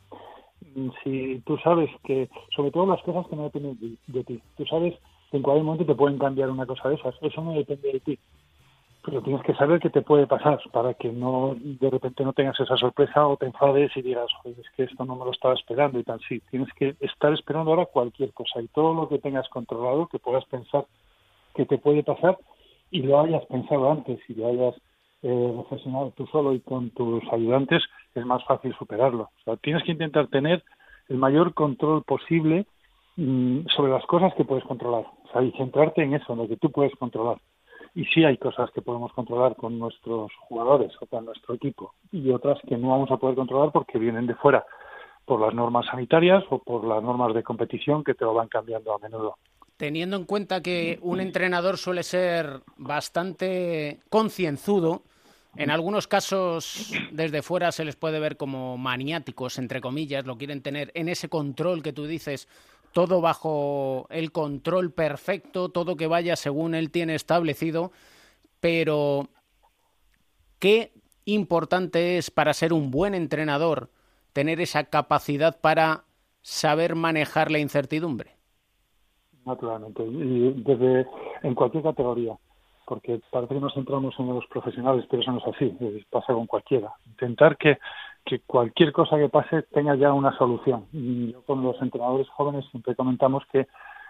Mm, 0.75 0.89
Si 1.03 1.39
tú 1.45 1.57
sabes 1.59 1.89
que, 2.03 2.29
sobre 2.55 2.71
todo 2.71 2.87
las 2.87 3.01
cosas 3.03 3.25
que 3.27 3.35
no 3.35 3.43
dependen 3.43 3.97
de, 4.07 4.23
ti, 4.23 4.41
tú 4.57 4.65
sabes 4.65 4.95
en 5.31 5.41
cualquier 5.41 5.65
momento 5.65 5.85
te 5.85 5.95
pueden 5.95 6.19
cambiar 6.19 6.49
una 6.49 6.65
cosa 6.65 6.89
de 6.89 6.95
esas, 6.95 7.15
eso 7.21 7.41
no 7.41 7.51
depende 7.53 7.93
de 7.93 7.99
ti. 7.99 8.19
Pero 9.07 9.21
tienes 9.21 9.41
que 9.43 9.53
saber 9.53 9.79
qué 9.79 9.89
te 9.89 10.01
puede 10.01 10.27
pasar 10.27 10.59
para 10.73 10.93
que 10.93 11.09
no 11.09 11.55
de 11.57 11.89
repente 11.89 12.25
no 12.25 12.33
tengas 12.33 12.59
esa 12.59 12.75
sorpresa 12.75 13.25
o 13.25 13.37
te 13.37 13.45
enfades 13.45 13.95
y 13.95 14.01
digas, 14.01 14.27
Oye, 14.43 14.57
es 14.59 14.69
que 14.75 14.83
esto 14.83 15.05
no 15.05 15.15
me 15.15 15.23
lo 15.23 15.31
estaba 15.31 15.53
esperando 15.53 15.97
y 15.97 16.03
tal. 16.03 16.19
Sí, 16.27 16.41
tienes 16.51 16.67
que 16.73 16.93
estar 16.99 17.31
esperando 17.31 17.71
ahora 17.71 17.85
cualquier 17.85 18.33
cosa 18.33 18.61
y 18.61 18.67
todo 18.67 18.93
lo 18.93 19.07
que 19.07 19.19
tengas 19.19 19.47
controlado, 19.47 20.07
que 20.07 20.19
puedas 20.19 20.43
pensar 20.47 20.87
que 21.55 21.65
te 21.65 21.77
puede 21.77 22.03
pasar 22.03 22.37
y 22.91 23.01
lo 23.03 23.21
hayas 23.21 23.45
pensado 23.45 23.89
antes 23.89 24.19
y 24.27 24.33
lo 24.33 24.49
hayas 24.49 24.75
eh, 25.21 25.53
reflexionado 25.55 26.11
tú 26.11 26.27
solo 26.27 26.51
y 26.51 26.59
con 26.59 26.89
tus 26.89 27.23
ayudantes, 27.31 27.83
es 28.13 28.25
más 28.25 28.43
fácil 28.43 28.75
superarlo. 28.77 29.23
O 29.23 29.43
sea, 29.45 29.55
tienes 29.55 29.83
que 29.83 29.93
intentar 29.93 30.27
tener 30.27 30.65
el 31.07 31.15
mayor 31.15 31.53
control 31.53 32.03
posible 32.03 32.65
mm, 33.15 33.67
sobre 33.73 33.93
las 33.93 34.05
cosas 34.05 34.33
que 34.33 34.43
puedes 34.43 34.65
controlar. 34.65 35.05
O 35.23 35.31
sea, 35.31 35.43
y 35.43 35.51
centrarte 35.53 36.03
en 36.03 36.15
eso, 36.15 36.33
en 36.33 36.39
lo 36.39 36.47
que 36.49 36.57
tú 36.57 36.71
puedes 36.71 36.93
controlar 36.95 37.37
y 37.97 38.05
sí 38.13 38.23
hay 38.23 38.37
cosas 38.37 38.69
que 38.69 38.83
podemos 38.83 39.11
controlar 39.13 39.55
con 39.55 39.79
nuestros 39.79 40.31
jugadores 40.47 40.91
o 41.01 41.07
con 41.07 41.25
nuestro 41.25 41.55
equipo 41.55 41.95
y 42.11 42.29
otras 42.29 42.59
que 42.67 42.77
no 42.77 42.89
vamos 42.89 43.09
a 43.09 43.17
poder 43.17 43.35
controlar 43.35 43.71
porque 43.71 43.97
vienen 43.97 44.27
de 44.27 44.35
fuera 44.35 44.63
por 45.25 45.41
las 45.41 45.51
normas 45.55 45.87
sanitarias 45.87 46.43
o 46.51 46.59
por 46.59 46.85
las 46.85 47.01
normas 47.01 47.33
de 47.33 47.41
competición 47.41 48.03
que 48.03 48.13
te 48.13 48.23
lo 48.23 48.35
van 48.35 48.49
cambiando 48.49 48.93
a 48.93 48.99
menudo. 48.99 49.37
Teniendo 49.77 50.15
en 50.15 50.25
cuenta 50.25 50.61
que 50.61 50.99
un 51.01 51.19
entrenador 51.19 51.79
suele 51.79 52.03
ser 52.03 52.61
bastante 52.77 53.97
concienzudo, 54.11 55.01
en 55.55 55.71
algunos 55.71 56.05
casos 56.07 56.93
desde 57.11 57.41
fuera 57.41 57.71
se 57.71 57.83
les 57.83 57.95
puede 57.95 58.19
ver 58.19 58.37
como 58.37 58.77
maniáticos, 58.77 59.57
entre 59.57 59.81
comillas, 59.81 60.27
lo 60.27 60.37
quieren 60.37 60.61
tener 60.61 60.91
en 60.93 61.09
ese 61.09 61.29
control 61.29 61.81
que 61.81 61.93
tú 61.93 62.05
dices 62.05 62.47
todo 62.91 63.21
bajo 63.21 64.07
el 64.09 64.31
control 64.31 64.91
perfecto, 64.91 65.69
todo 65.69 65.95
que 65.95 66.07
vaya 66.07 66.35
según 66.35 66.75
él 66.75 66.91
tiene 66.91 67.15
establecido, 67.15 67.91
pero 68.59 69.27
qué 70.59 70.91
importante 71.25 72.17
es 72.17 72.31
para 72.31 72.53
ser 72.53 72.73
un 72.73 72.89
buen 72.89 73.13
entrenador 73.13 73.89
tener 74.33 74.61
esa 74.61 74.85
capacidad 74.85 75.59
para 75.59 76.03
saber 76.41 76.95
manejar 76.95 77.51
la 77.51 77.59
incertidumbre. 77.59 78.35
Naturalmente, 79.45 80.03
y 80.03 80.53
desde 80.63 81.07
en 81.43 81.55
cualquier 81.55 81.83
categoría, 81.83 82.37
porque 82.85 83.19
parece 83.31 83.53
que 83.53 83.59
nos 83.59 83.73
centramos 83.73 84.13
en 84.19 84.27
los 84.27 84.45
profesionales, 84.47 85.05
pero 85.09 85.21
eso 85.21 85.31
no 85.31 85.39
es 85.39 85.55
así, 85.55 85.75
pasa 86.09 86.33
con 86.33 86.47
cualquiera. 86.47 86.93
Intentar 87.05 87.57
que 87.57 87.77
que 88.27 88.41
cualquier 88.41 88.91
cosa 88.91 89.17
que 89.17 89.29
pase 89.29 89.63
tenga 89.73 89.95
ya 89.95 90.11
una 90.11 90.37
solución. 90.37 90.85
Yo 90.91 91.41
con 91.43 91.63
los 91.63 91.81
entrenadores 91.81 92.27
jóvenes 92.29 92.65
siempre 92.71 92.95
comentamos 92.95 93.43
que, 93.51 93.67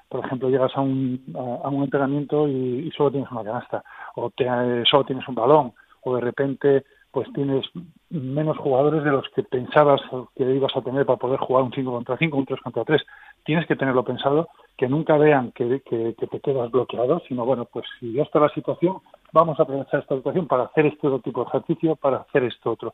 por 0.10 0.26
ejemplo, 0.26 0.50
llegas 0.50 0.76
a 0.76 0.82
un, 0.82 1.24
a, 1.36 1.70
un 1.70 1.84
entrenamiento 1.84 2.48
y, 2.48 2.92
solo 2.98 3.12
tienes 3.12 3.32
una 3.32 3.44
canasta, 3.44 3.84
o 4.16 4.32
te, 4.32 4.46
solo 4.90 5.04
tienes 5.06 5.28
un 5.28 5.36
balón, 5.36 5.74
o 6.02 6.16
de 6.16 6.22
repente 6.22 6.84
pues 7.12 7.32
tienes 7.34 7.66
menos 8.10 8.58
jugadores 8.58 9.04
de 9.04 9.10
los 9.12 9.28
que 9.30 9.42
pensabas 9.42 10.02
que 10.36 10.44
ibas 10.44 10.76
a 10.76 10.82
tener 10.82 11.06
para 11.06 11.18
poder 11.18 11.40
jugar 11.40 11.64
un 11.64 11.72
5 11.72 11.92
contra 11.92 12.18
5, 12.18 12.38
un 12.38 12.46
3 12.46 12.62
contra 12.62 12.84
3. 12.84 13.02
Tienes 13.44 13.66
que 13.66 13.76
tenerlo 13.76 14.04
pensado, 14.04 14.50
que 14.78 14.88
nunca 14.88 15.18
vean 15.18 15.52
que, 15.54 15.82
que, 15.82 16.16
que 16.16 16.28
te 16.28 16.40
quedas 16.40 16.70
bloqueado, 16.70 17.22
sino 17.28 17.46
bueno, 17.46 17.66
pues 17.66 17.86
si 18.00 18.14
ya 18.14 18.24
está 18.24 18.40
la 18.40 18.50
situación, 18.50 18.98
vamos 19.32 19.60
a 19.60 19.64
aprovechar 19.64 20.02
esta 20.02 20.16
situación 20.16 20.48
para 20.48 20.64
hacer 20.64 20.86
este 20.86 21.08
otro 21.08 21.20
tipo 21.20 21.44
de 21.44 21.48
ejercicio, 21.50 21.96
para 21.96 22.18
hacer 22.18 22.44
esto 22.44 22.72
otro. 22.72 22.94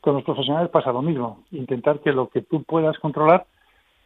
Con 0.00 0.14
los 0.14 0.24
profesionales 0.24 0.70
pasa 0.70 0.92
lo 0.92 1.02
mismo, 1.02 1.44
intentar 1.50 2.00
que 2.00 2.12
lo 2.12 2.28
que 2.28 2.42
tú 2.42 2.62
puedas 2.62 2.98
controlar 2.98 3.46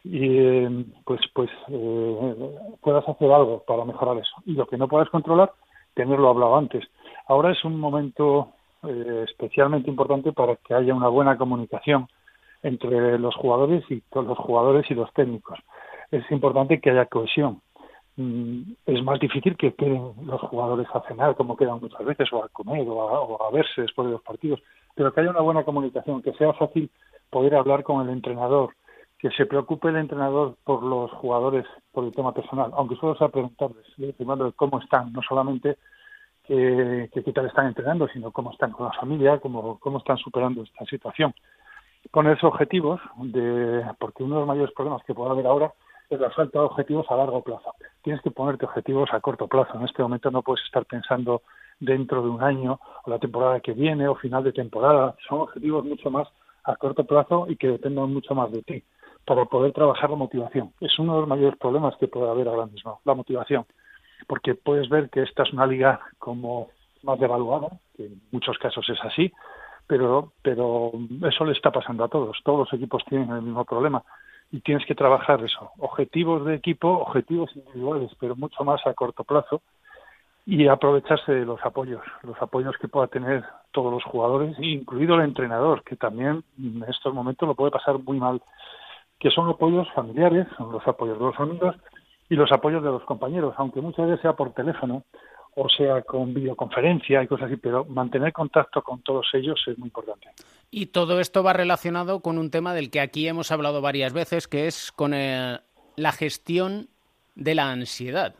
y 0.03 0.67
pues 1.03 1.21
pues 1.33 1.49
eh, 1.69 2.35
puedas 2.81 3.07
hacer 3.07 3.31
algo 3.31 3.63
para 3.65 3.85
mejorar 3.85 4.17
eso. 4.17 4.35
Y 4.45 4.53
lo 4.53 4.67
que 4.67 4.77
no 4.77 4.87
puedas 4.87 5.09
controlar 5.09 5.51
tenerlo 5.95 6.29
hablado 6.29 6.57
antes. 6.57 6.85
Ahora 7.27 7.51
es 7.51 7.63
un 7.63 7.79
momento 7.79 8.49
eh, 8.83 9.25
especialmente 9.27 9.89
importante 9.89 10.31
para 10.31 10.57
que 10.57 10.73
haya 10.75 10.93
una 10.93 11.07
buena 11.07 11.37
comunicación 11.37 12.07
entre 12.61 13.17
los 13.17 13.35
jugadores 13.35 13.83
y 13.89 14.01
todos 14.01 14.27
los 14.27 14.37
jugadores 14.37 14.89
y 14.91 14.93
los 14.93 15.11
técnicos. 15.13 15.57
Es 16.11 16.29
importante 16.29 16.79
que 16.79 16.91
haya 16.91 17.05
cohesión. 17.05 17.61
Mm, 18.17 18.73
es 18.85 19.03
más 19.03 19.19
difícil 19.19 19.57
que 19.57 19.73
queden 19.73 20.13
los 20.25 20.41
jugadores 20.41 20.87
a 20.93 21.01
cenar 21.01 21.35
como 21.35 21.57
quedan 21.57 21.79
muchas 21.79 22.05
veces 22.05 22.31
o 22.31 22.43
a 22.43 22.49
comer 22.49 22.87
o 22.87 23.01
a, 23.01 23.21
o 23.21 23.43
a 23.43 23.51
verse 23.51 23.81
después 23.81 24.07
de 24.07 24.13
los 24.13 24.21
partidos 24.21 24.61
pero 24.95 25.13
que 25.13 25.21
haya 25.21 25.29
una 25.29 25.41
buena 25.41 25.63
comunicación, 25.63 26.21
que 26.21 26.33
sea 26.33 26.53
fácil 26.53 26.89
poder 27.29 27.55
hablar 27.55 27.83
con 27.83 28.01
el 28.01 28.13
entrenador, 28.13 28.73
que 29.19 29.29
se 29.31 29.45
preocupe 29.45 29.89
el 29.89 29.97
entrenador 29.97 30.55
por 30.63 30.83
los 30.83 31.11
jugadores, 31.11 31.65
por 31.91 32.05
el 32.05 32.13
tema 32.13 32.33
personal, 32.33 32.71
aunque 32.73 32.95
solo 32.95 33.15
sea 33.15 33.29
preguntarles, 33.29 33.85
preguntarles 33.95 34.55
cómo 34.55 34.79
están, 34.79 35.11
no 35.13 35.21
solamente 35.21 35.77
qué, 36.43 37.09
qué 37.13 37.33
tal 37.33 37.47
están 37.47 37.67
entrenando, 37.67 38.07
sino 38.07 38.31
cómo 38.31 38.51
están 38.51 38.71
con 38.71 38.85
la 38.85 38.93
familia, 38.93 39.39
cómo, 39.39 39.79
cómo 39.79 39.97
están 39.99 40.17
superando 40.17 40.63
esta 40.63 40.85
situación. 40.85 41.33
Ponerse 42.11 42.45
objetivos, 42.45 43.01
de, 43.17 43.83
porque 43.99 44.23
uno 44.23 44.35
de 44.35 44.41
los 44.41 44.47
mayores 44.47 44.73
problemas 44.75 45.03
que 45.05 45.15
puede 45.15 45.31
haber 45.31 45.47
ahora 45.47 45.73
es 46.09 46.19
la 46.19 46.29
falta 46.29 46.59
de 46.59 46.65
objetivos 46.65 47.07
a 47.09 47.15
largo 47.15 47.41
plazo. 47.41 47.73
Tienes 48.03 48.21
que 48.21 48.29
ponerte 48.29 48.65
objetivos 48.65 49.09
a 49.11 49.19
corto 49.21 49.47
plazo. 49.47 49.75
En 49.75 49.85
este 49.85 50.03
momento 50.03 50.29
no 50.29 50.43
puedes 50.43 50.63
estar 50.65 50.85
pensando 50.85 51.41
dentro 51.79 52.21
de 52.21 52.29
un 52.29 52.43
año 52.43 52.79
o 53.03 53.09
la 53.09 53.19
temporada 53.19 53.59
que 53.59 53.73
viene 53.73 54.07
o 54.07 54.15
final 54.15 54.43
de 54.43 54.53
temporada. 54.53 55.15
Son 55.27 55.41
objetivos 55.41 55.85
mucho 55.85 56.09
más 56.09 56.27
a 56.63 56.75
corto 56.75 57.05
plazo 57.05 57.45
y 57.49 57.55
que 57.57 57.67
dependen 57.67 58.13
mucho 58.13 58.33
más 58.33 58.51
de 58.51 58.61
ti 58.63 58.83
para 59.25 59.45
poder 59.45 59.73
trabajar 59.73 60.09
la 60.09 60.15
motivación. 60.15 60.71
Es 60.79 60.97
uno 60.99 61.15
de 61.15 61.19
los 61.21 61.29
mayores 61.29 61.57
problemas 61.57 61.95
que 61.97 62.07
puede 62.07 62.29
haber 62.29 62.47
ahora 62.47 62.67
mismo, 62.67 62.99
la 63.05 63.13
motivación. 63.13 63.65
Porque 64.27 64.55
puedes 64.55 64.87
ver 64.89 65.09
que 65.09 65.23
esta 65.23 65.43
es 65.43 65.53
una 65.53 65.65
liga 65.65 65.99
como 66.19 66.69
más 67.03 67.19
devaluada, 67.19 67.69
que 67.95 68.05
en 68.05 68.21
muchos 68.31 68.57
casos 68.57 68.87
es 68.89 68.99
así, 69.03 69.31
pero, 69.87 70.33
pero 70.41 70.91
eso 71.29 71.45
le 71.45 71.53
está 71.53 71.71
pasando 71.71 72.03
a 72.03 72.07
todos. 72.07 72.37
Todos 72.43 72.59
los 72.59 72.73
equipos 72.73 73.03
tienen 73.05 73.29
el 73.31 73.41
mismo 73.41 73.65
problema 73.65 74.03
y 74.51 74.61
tienes 74.61 74.85
que 74.85 74.95
trabajar 74.95 75.43
eso. 75.43 75.71
Objetivos 75.79 76.45
de 76.45 76.55
equipo, 76.55 76.87
objetivos 76.87 77.55
individuales, 77.55 78.11
pero 78.19 78.35
mucho 78.35 78.63
más 78.63 78.85
a 78.85 78.93
corto 78.93 79.23
plazo 79.23 79.61
y 80.45 80.67
aprovecharse 80.67 81.31
de 81.31 81.45
los 81.45 81.59
apoyos, 81.63 82.01
los 82.21 82.39
apoyos 82.39 82.75
que 82.79 82.87
pueda 82.87 83.07
tener 83.07 83.43
todos 83.71 83.91
los 83.91 84.03
jugadores, 84.03 84.55
incluido 84.59 85.15
el 85.15 85.21
entrenador, 85.21 85.83
que 85.83 85.95
también 85.95 86.43
en 86.59 86.83
estos 86.87 87.13
momentos 87.13 87.47
lo 87.47 87.55
puede 87.55 87.71
pasar 87.71 87.97
muy 87.99 88.19
mal, 88.19 88.41
que 89.19 89.31
son 89.31 89.49
apoyos 89.49 89.87
familiares, 89.95 90.45
son 90.55 90.71
los 90.71 90.87
apoyos 90.87 91.17
de 91.17 91.25
los 91.25 91.39
amigos 91.39 91.75
y 92.29 92.35
los 92.35 92.51
apoyos 92.51 92.83
de 92.83 92.91
los 92.91 93.03
compañeros, 93.05 93.55
aunque 93.57 93.81
muchas 93.81 94.05
veces 94.05 94.21
sea 94.21 94.33
por 94.33 94.53
teléfono 94.53 95.03
o 95.57 95.69
sea 95.69 96.01
con 96.01 96.33
videoconferencia 96.33 97.23
y 97.23 97.27
cosas 97.27 97.47
así, 97.47 97.55
pero 97.55 97.85
mantener 97.85 98.33
contacto 98.33 98.83
con 98.83 99.01
todos 99.01 99.25
ellos 99.33 99.59
es 99.67 99.77
muy 99.77 99.87
importante. 99.87 100.27
Y 100.69 100.87
todo 100.87 101.21
esto 101.21 101.43
va 101.43 101.53
relacionado 101.53 102.19
con 102.19 102.37
un 102.37 102.51
tema 102.51 102.73
del 102.73 102.91
que 102.91 102.99
aquí 102.99 103.27
hemos 103.27 103.51
hablado 103.51 103.81
varias 103.81 104.11
veces, 104.11 104.49
que 104.49 104.67
es 104.67 104.91
con 104.91 105.11
la 105.11 106.11
gestión 106.11 106.89
de 107.35 107.55
la 107.55 107.71
ansiedad 107.71 108.35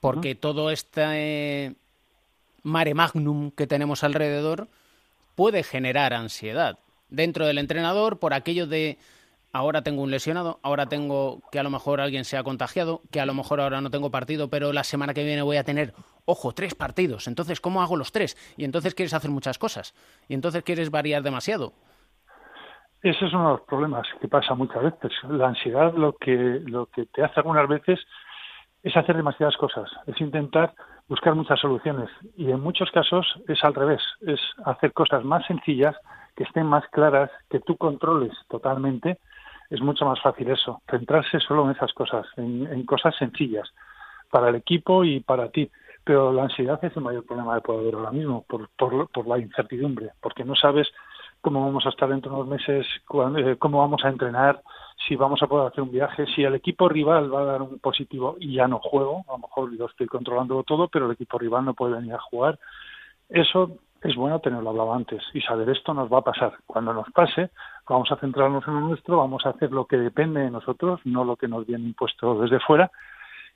porque 0.00 0.34
todo 0.34 0.70
este 0.70 1.74
mare 2.62 2.94
magnum 2.94 3.50
que 3.50 3.66
tenemos 3.66 4.04
alrededor 4.04 4.68
puede 5.34 5.62
generar 5.62 6.12
ansiedad 6.12 6.78
dentro 7.08 7.46
del 7.46 7.58
entrenador 7.58 8.18
por 8.18 8.34
aquello 8.34 8.66
de 8.66 8.98
ahora 9.52 9.82
tengo 9.82 10.02
un 10.02 10.10
lesionado, 10.10 10.58
ahora 10.62 10.86
tengo 10.86 11.40
que 11.50 11.58
a 11.58 11.62
lo 11.62 11.70
mejor 11.70 12.00
alguien 12.00 12.24
se 12.24 12.36
ha 12.36 12.42
contagiado, 12.42 13.02
que 13.10 13.20
a 13.20 13.26
lo 13.26 13.34
mejor 13.34 13.60
ahora 13.60 13.80
no 13.80 13.90
tengo 13.90 14.10
partido, 14.10 14.48
pero 14.48 14.72
la 14.72 14.84
semana 14.84 15.14
que 15.14 15.24
viene 15.24 15.42
voy 15.42 15.56
a 15.56 15.64
tener, 15.64 15.94
ojo, 16.26 16.52
tres 16.52 16.74
partidos. 16.74 17.26
Entonces, 17.28 17.60
¿cómo 17.60 17.82
hago 17.82 17.96
los 17.96 18.12
tres? 18.12 18.36
Y 18.56 18.64
entonces 18.64 18.94
quieres 18.94 19.14
hacer 19.14 19.30
muchas 19.30 19.58
cosas. 19.58 19.94
Y 20.28 20.34
entonces 20.34 20.62
quieres 20.62 20.90
variar 20.90 21.22
demasiado. 21.22 21.72
Ese 23.02 23.26
es 23.26 23.32
uno 23.32 23.44
de 23.44 23.50
los 23.58 23.60
problemas 23.62 24.06
que 24.20 24.28
pasa 24.28 24.54
muchas 24.54 24.82
veces. 24.82 25.12
La 25.28 25.48
ansiedad 25.48 25.94
lo 25.94 26.14
que, 26.14 26.60
lo 26.64 26.86
que 26.86 27.06
te 27.06 27.22
hace 27.22 27.34
algunas 27.40 27.68
veces 27.68 28.00
es 28.82 28.96
hacer 28.96 29.16
demasiadas 29.16 29.56
cosas, 29.56 29.90
es 30.06 30.20
intentar 30.20 30.74
buscar 31.08 31.34
muchas 31.34 31.58
soluciones 31.60 32.10
y 32.36 32.50
en 32.50 32.60
muchos 32.60 32.90
casos 32.90 33.26
es 33.48 33.62
al 33.64 33.74
revés, 33.74 34.02
es 34.20 34.40
hacer 34.64 34.92
cosas 34.92 35.24
más 35.24 35.44
sencillas, 35.46 35.96
que 36.36 36.44
estén 36.44 36.66
más 36.66 36.86
claras, 36.88 37.30
que 37.50 37.60
tú 37.60 37.76
controles 37.76 38.32
totalmente, 38.48 39.18
es 39.70 39.80
mucho 39.80 40.04
más 40.04 40.20
fácil 40.20 40.50
eso, 40.50 40.80
centrarse 40.88 41.40
solo 41.40 41.64
en 41.64 41.76
esas 41.76 41.92
cosas, 41.92 42.26
en, 42.36 42.84
cosas 42.86 43.14
sencillas, 43.16 43.68
para 44.30 44.48
el 44.48 44.54
equipo 44.54 45.04
y 45.04 45.20
para 45.20 45.50
ti. 45.50 45.70
Pero 46.04 46.32
la 46.32 46.44
ansiedad 46.44 46.82
es 46.82 46.96
el 46.96 47.02
mayor 47.02 47.26
problema 47.26 47.54
de 47.54 47.60
poder 47.60 47.94
ahora 47.94 48.12
mismo, 48.12 48.44
por, 48.48 48.68
por, 48.78 49.08
por 49.10 49.26
la 49.26 49.38
incertidumbre, 49.38 50.12
porque 50.22 50.44
no 50.44 50.54
sabes 50.54 50.88
cómo 51.40 51.64
vamos 51.64 51.84
a 51.86 51.90
estar 51.90 52.08
dentro 52.08 52.30
de 52.30 52.36
unos 52.40 52.48
meses, 52.48 52.86
eh, 52.86 53.56
cómo 53.58 53.78
vamos 53.78 54.04
a 54.04 54.08
entrenar, 54.08 54.62
si 55.06 55.14
vamos 55.16 55.42
a 55.42 55.46
poder 55.46 55.68
hacer 55.68 55.82
un 55.82 55.92
viaje, 55.92 56.26
si 56.34 56.42
el 56.42 56.54
equipo 56.54 56.88
rival 56.88 57.32
va 57.32 57.42
a 57.42 57.44
dar 57.44 57.62
un 57.62 57.78
positivo 57.78 58.36
y 58.40 58.54
ya 58.54 58.66
no 58.66 58.80
juego, 58.80 59.24
a 59.28 59.32
lo 59.32 59.38
mejor 59.38 59.76
yo 59.76 59.86
estoy 59.86 60.06
controlando 60.06 60.62
todo, 60.64 60.88
pero 60.88 61.06
el 61.06 61.12
equipo 61.12 61.38
rival 61.38 61.64
no 61.64 61.74
puede 61.74 61.94
venir 61.94 62.14
a 62.14 62.20
jugar. 62.20 62.58
Eso 63.28 63.78
es 64.02 64.14
bueno 64.16 64.40
tenerlo 64.40 64.70
hablado 64.70 64.94
antes 64.94 65.22
y 65.34 65.40
saber 65.40 65.70
esto 65.70 65.94
nos 65.94 66.12
va 66.12 66.18
a 66.18 66.22
pasar. 66.22 66.54
Cuando 66.66 66.92
nos 66.92 67.10
pase, 67.10 67.50
vamos 67.88 68.10
a 68.10 68.16
centrarnos 68.16 68.66
en 68.66 68.74
lo 68.74 68.80
nuestro, 68.80 69.18
vamos 69.18 69.46
a 69.46 69.50
hacer 69.50 69.70
lo 69.72 69.86
que 69.86 69.96
depende 69.96 70.40
de 70.40 70.50
nosotros, 70.50 71.00
no 71.04 71.24
lo 71.24 71.36
que 71.36 71.48
nos 71.48 71.66
viene 71.66 71.84
impuesto 71.84 72.40
desde 72.40 72.60
fuera, 72.60 72.90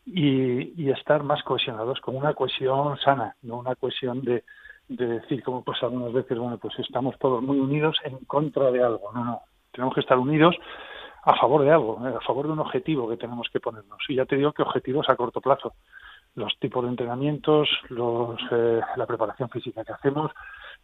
y, 0.05 0.91
estar 0.91 1.23
más 1.23 1.43
cohesionados, 1.43 2.01
con 2.01 2.17
una 2.17 2.35
cohesión 2.35 2.99
sana, 2.99 3.35
no 3.43 3.59
una 3.59 3.75
cohesión 3.77 4.23
de, 4.23 4.45
de 4.89 5.07
decir, 5.07 5.43
como 5.43 5.63
pues 5.63 5.83
algunas 5.83 6.13
veces, 6.13 6.39
bueno, 6.39 6.59
pues 6.59 6.79
estamos 6.79 7.17
todos 7.19 7.43
muy 7.43 7.59
unidos 7.59 7.97
en 8.05 8.19
contra 8.27 8.71
de 8.71 8.83
algo. 8.83 9.11
No, 9.15 9.25
no, 9.25 9.41
tenemos 9.73 9.95
que 9.95 10.01
estar 10.01 10.19
unidos 10.19 10.57
a 11.25 11.37
favor 11.37 11.63
de 11.63 11.71
algo, 11.71 11.99
a 12.05 12.21
favor 12.21 12.47
de 12.47 12.53
un 12.53 12.59
objetivo 12.59 13.09
que 13.09 13.17
tenemos 13.17 13.49
que 13.53 13.61
ponernos. 13.61 13.99
Y 14.09 14.17
ya 14.17 14.27
te 14.27 14.37
digo 14.37 14.53
que 14.53 14.63
objetivos 14.63 15.09
a 15.09 15.17
corto 15.17 15.41
plazo. 15.41 15.75
Los 16.35 16.59
tipos 16.59 16.83
de 16.83 16.91
entrenamientos, 16.91 17.69
los, 17.91 18.41
eh, 18.51 18.81
la 18.97 19.07
preparación 19.07 19.49
física 19.51 19.85
que 19.85 19.93
hacemos, 19.93 20.33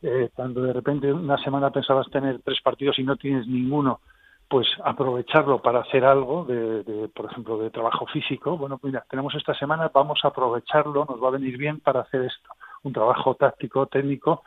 eh, 0.02 0.30
cuando 0.34 0.62
de 0.62 0.72
repente 0.72 1.12
una 1.12 1.38
semana 1.38 1.70
pensabas 1.70 2.08
tener 2.10 2.40
tres 2.44 2.60
partidos 2.62 2.98
y 2.98 3.02
no 3.02 3.16
tienes 3.16 3.46
ninguno, 3.48 4.00
pues 4.48 4.68
aprovecharlo 4.84 5.60
para 5.60 5.80
hacer 5.80 6.04
algo, 6.04 6.44
de, 6.44 7.10
por 7.14 7.26
ejemplo, 7.26 7.58
de 7.58 7.70
trabajo 7.70 8.06
físico. 8.06 8.56
Bueno, 8.56 8.78
mira, 8.82 9.04
tenemos 9.10 9.34
esta 9.34 9.54
semana, 9.54 9.90
vamos 9.92 10.20
a 10.22 10.28
aprovecharlo, 10.28 11.04
nos 11.04 11.22
va 11.22 11.28
a 11.28 11.32
venir 11.32 11.58
bien 11.58 11.80
para 11.80 12.00
hacer 12.00 12.22
esto, 12.22 12.50
un 12.84 12.92
trabajo 12.92 13.34
táctico, 13.34 13.86
técnico 13.86 14.42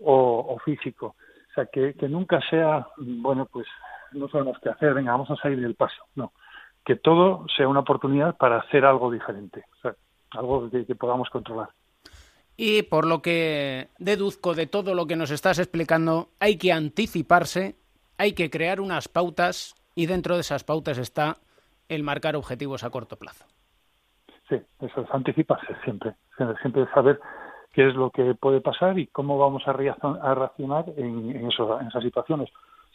o, 0.00 0.58
físico. 0.64 1.14
O 1.50 1.54
sea, 1.54 1.66
que, 1.66 1.94
que 1.94 2.08
nunca 2.08 2.40
sea, 2.50 2.88
bueno, 2.98 3.46
pues 3.50 3.66
no 4.12 4.28
sabemos 4.28 4.58
qué 4.62 4.70
hacer, 4.70 4.94
venga, 4.94 5.12
vamos 5.12 5.30
a 5.30 5.36
salir 5.36 5.60
del 5.60 5.74
paso. 5.74 6.02
No, 6.14 6.32
que 6.84 6.96
todo 6.96 7.46
sea 7.56 7.68
una 7.68 7.80
oportunidad 7.80 8.36
para 8.36 8.58
hacer 8.58 8.84
algo 8.84 9.10
diferente, 9.10 9.64
o 9.78 9.80
sea, 9.82 9.94
algo 10.32 10.70
que 10.70 10.94
podamos 10.94 11.28
controlar. 11.30 11.68
Y 12.56 12.82
por 12.84 13.06
lo 13.06 13.20
que 13.20 13.88
deduzco 13.98 14.54
de 14.54 14.66
todo 14.66 14.94
lo 14.94 15.06
que 15.06 15.16
nos 15.16 15.30
estás 15.30 15.58
explicando, 15.58 16.28
hay 16.40 16.56
que 16.56 16.72
anticiparse, 16.72 17.74
hay 18.16 18.32
que 18.32 18.48
crear 18.48 18.80
unas 18.80 19.08
pautas 19.08 19.74
y 19.94 20.06
dentro 20.06 20.36
de 20.36 20.40
esas 20.40 20.64
pautas 20.64 20.96
está 20.98 21.36
el 21.88 22.02
marcar 22.02 22.36
objetivos 22.36 22.84
a 22.84 22.90
corto 22.90 23.16
plazo. 23.16 23.44
Sí, 24.48 24.56
eso 24.80 25.00
es 25.00 25.10
anticiparse 25.10 25.76
siempre, 25.84 26.14
siempre 26.62 26.86
saber 26.94 27.20
qué 27.72 27.88
es 27.88 27.94
lo 27.94 28.10
que 28.10 28.34
puede 28.34 28.60
pasar 28.60 28.98
y 28.98 29.08
cómo 29.08 29.38
vamos 29.38 29.66
a, 29.66 29.72
reaccionar 29.72 30.86
en, 30.96 31.30
en, 31.36 31.48
esas 31.48 32.02
situaciones. 32.02 32.48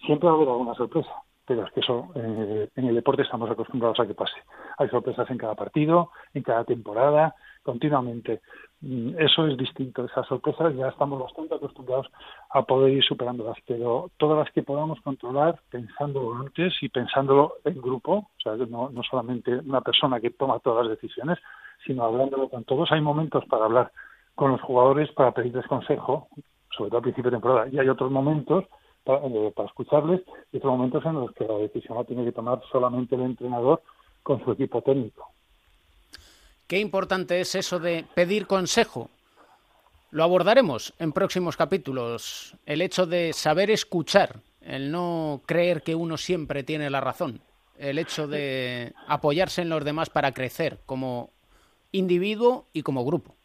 Siempre 0.06 0.28
va 0.28 0.34
a 0.34 0.36
haber 0.36 0.49
alguna 0.49 0.74
sorpresa, 0.74 1.12
pero 1.45 1.66
es 1.66 1.72
que 1.74 1.80
eso 1.82 2.10
eh, 2.16 2.70
en 2.76 2.86
el 2.86 2.95
deporte 2.95 3.22
estamos 3.22 3.49
acostumbrados 3.49 3.99
a 3.99 4.08
que 4.08 4.14
pase. 4.14 4.38
Hay 4.78 4.89
sorpresas 4.89 5.30
en 5.30 5.38
cada 5.38 5.56
partido, 5.56 6.12
en 6.34 6.43
cada 6.43 6.64
temporada, 6.64 7.36
continuamente. 7.64 8.41
Mm, 8.82 9.20
eso 9.20 9.45
es 9.47 9.58
distinto, 9.58 10.06
esas 10.06 10.26
sorpresas 10.28 10.76
ya 10.76 10.88
estamos 10.88 11.20
bastante 11.20 11.56
acostumbrados 11.56 12.08
a 12.49 12.64
poder 12.64 12.93
ir 12.93 13.04
superándolas, 13.04 13.58
pero 13.68 14.10
todas 14.18 14.39
las 14.39 14.52
que 14.54 14.64
podamos 14.64 14.99
controlar 15.02 15.60
pensándolo 15.70 16.36
antes 16.36 16.74
y 16.82 16.89
pensándolo 16.89 17.56
en 17.64 17.80
grupo, 17.80 18.14
o 18.14 18.41
sea, 18.41 18.56
no, 18.56 18.89
no 18.89 19.04
solamente 19.04 19.56
una 19.58 19.82
persona 19.82 20.20
que 20.20 20.32
toma 20.32 20.60
todas 20.60 20.88
las 20.88 20.99
decisiones, 20.99 21.38
sino 21.86 22.04
hablándolo 22.04 22.49
con 22.49 22.64
todos. 22.64 22.91
Hay 22.91 23.02
momentos 23.02 23.45
para 23.45 23.66
hablar 23.66 23.91
con 24.34 24.52
los 24.52 24.62
jugadores, 24.62 25.12
para 25.12 25.32
pedirles 25.32 25.68
consejo, 25.68 26.28
sobre 26.76 26.89
todo 26.89 26.97
al 26.97 27.04
principio 27.04 27.30
de 27.30 27.38
temporada, 27.38 27.68
y 27.72 27.78
hay 27.78 27.89
otros 27.89 28.10
momentos 28.10 28.66
para, 29.04 29.26
eh, 29.26 29.54
para 29.56 29.68
escucharles 29.68 30.22
y 30.52 30.58
otros 30.58 30.72
momentos 30.72 31.06
en 31.06 31.14
los 31.14 31.32
que 31.34 31.45
la 31.45 31.58
decisión 31.58 31.97
la 31.97 32.04
tiene 32.04 32.26
que 32.26 32.32
tomar 32.32 32.62
solamente 32.72 33.16
el 33.16 33.22
entrenador 33.22 33.82
con 34.24 34.43
su 34.43 34.52
equipo 34.52 34.82
técnico. 34.82 35.28
Qué 36.68 36.80
importante 36.80 37.41
es 37.41 37.56
eso 37.56 37.80
de 37.80 38.06
pedir 38.16 38.47
consejo. 38.47 39.10
Lo 40.12 40.24
abordaremos 40.24 40.93
en 40.99 41.12
próximos 41.12 41.58
capítulos. 41.58 42.56
El 42.66 42.82
hecho 42.82 43.06
de 43.06 43.34
saber 43.34 43.72
escuchar, 43.72 44.39
el 44.62 44.91
no 44.91 45.41
creer 45.45 45.84
que 45.84 45.95
uno 45.95 46.18
siempre 46.18 46.64
tiene 46.64 46.89
la 46.89 47.02
razón, 47.02 47.41
el 47.78 47.97
hecho 47.97 48.28
de 48.28 48.93
apoyarse 49.08 49.62
en 49.62 49.70
los 49.70 49.84
demás 49.84 50.10
para 50.10 50.34
crecer 50.34 50.80
como 50.86 51.32
individuo 51.91 52.68
y 52.74 52.84
como 52.84 53.04
grupo. 53.04 53.36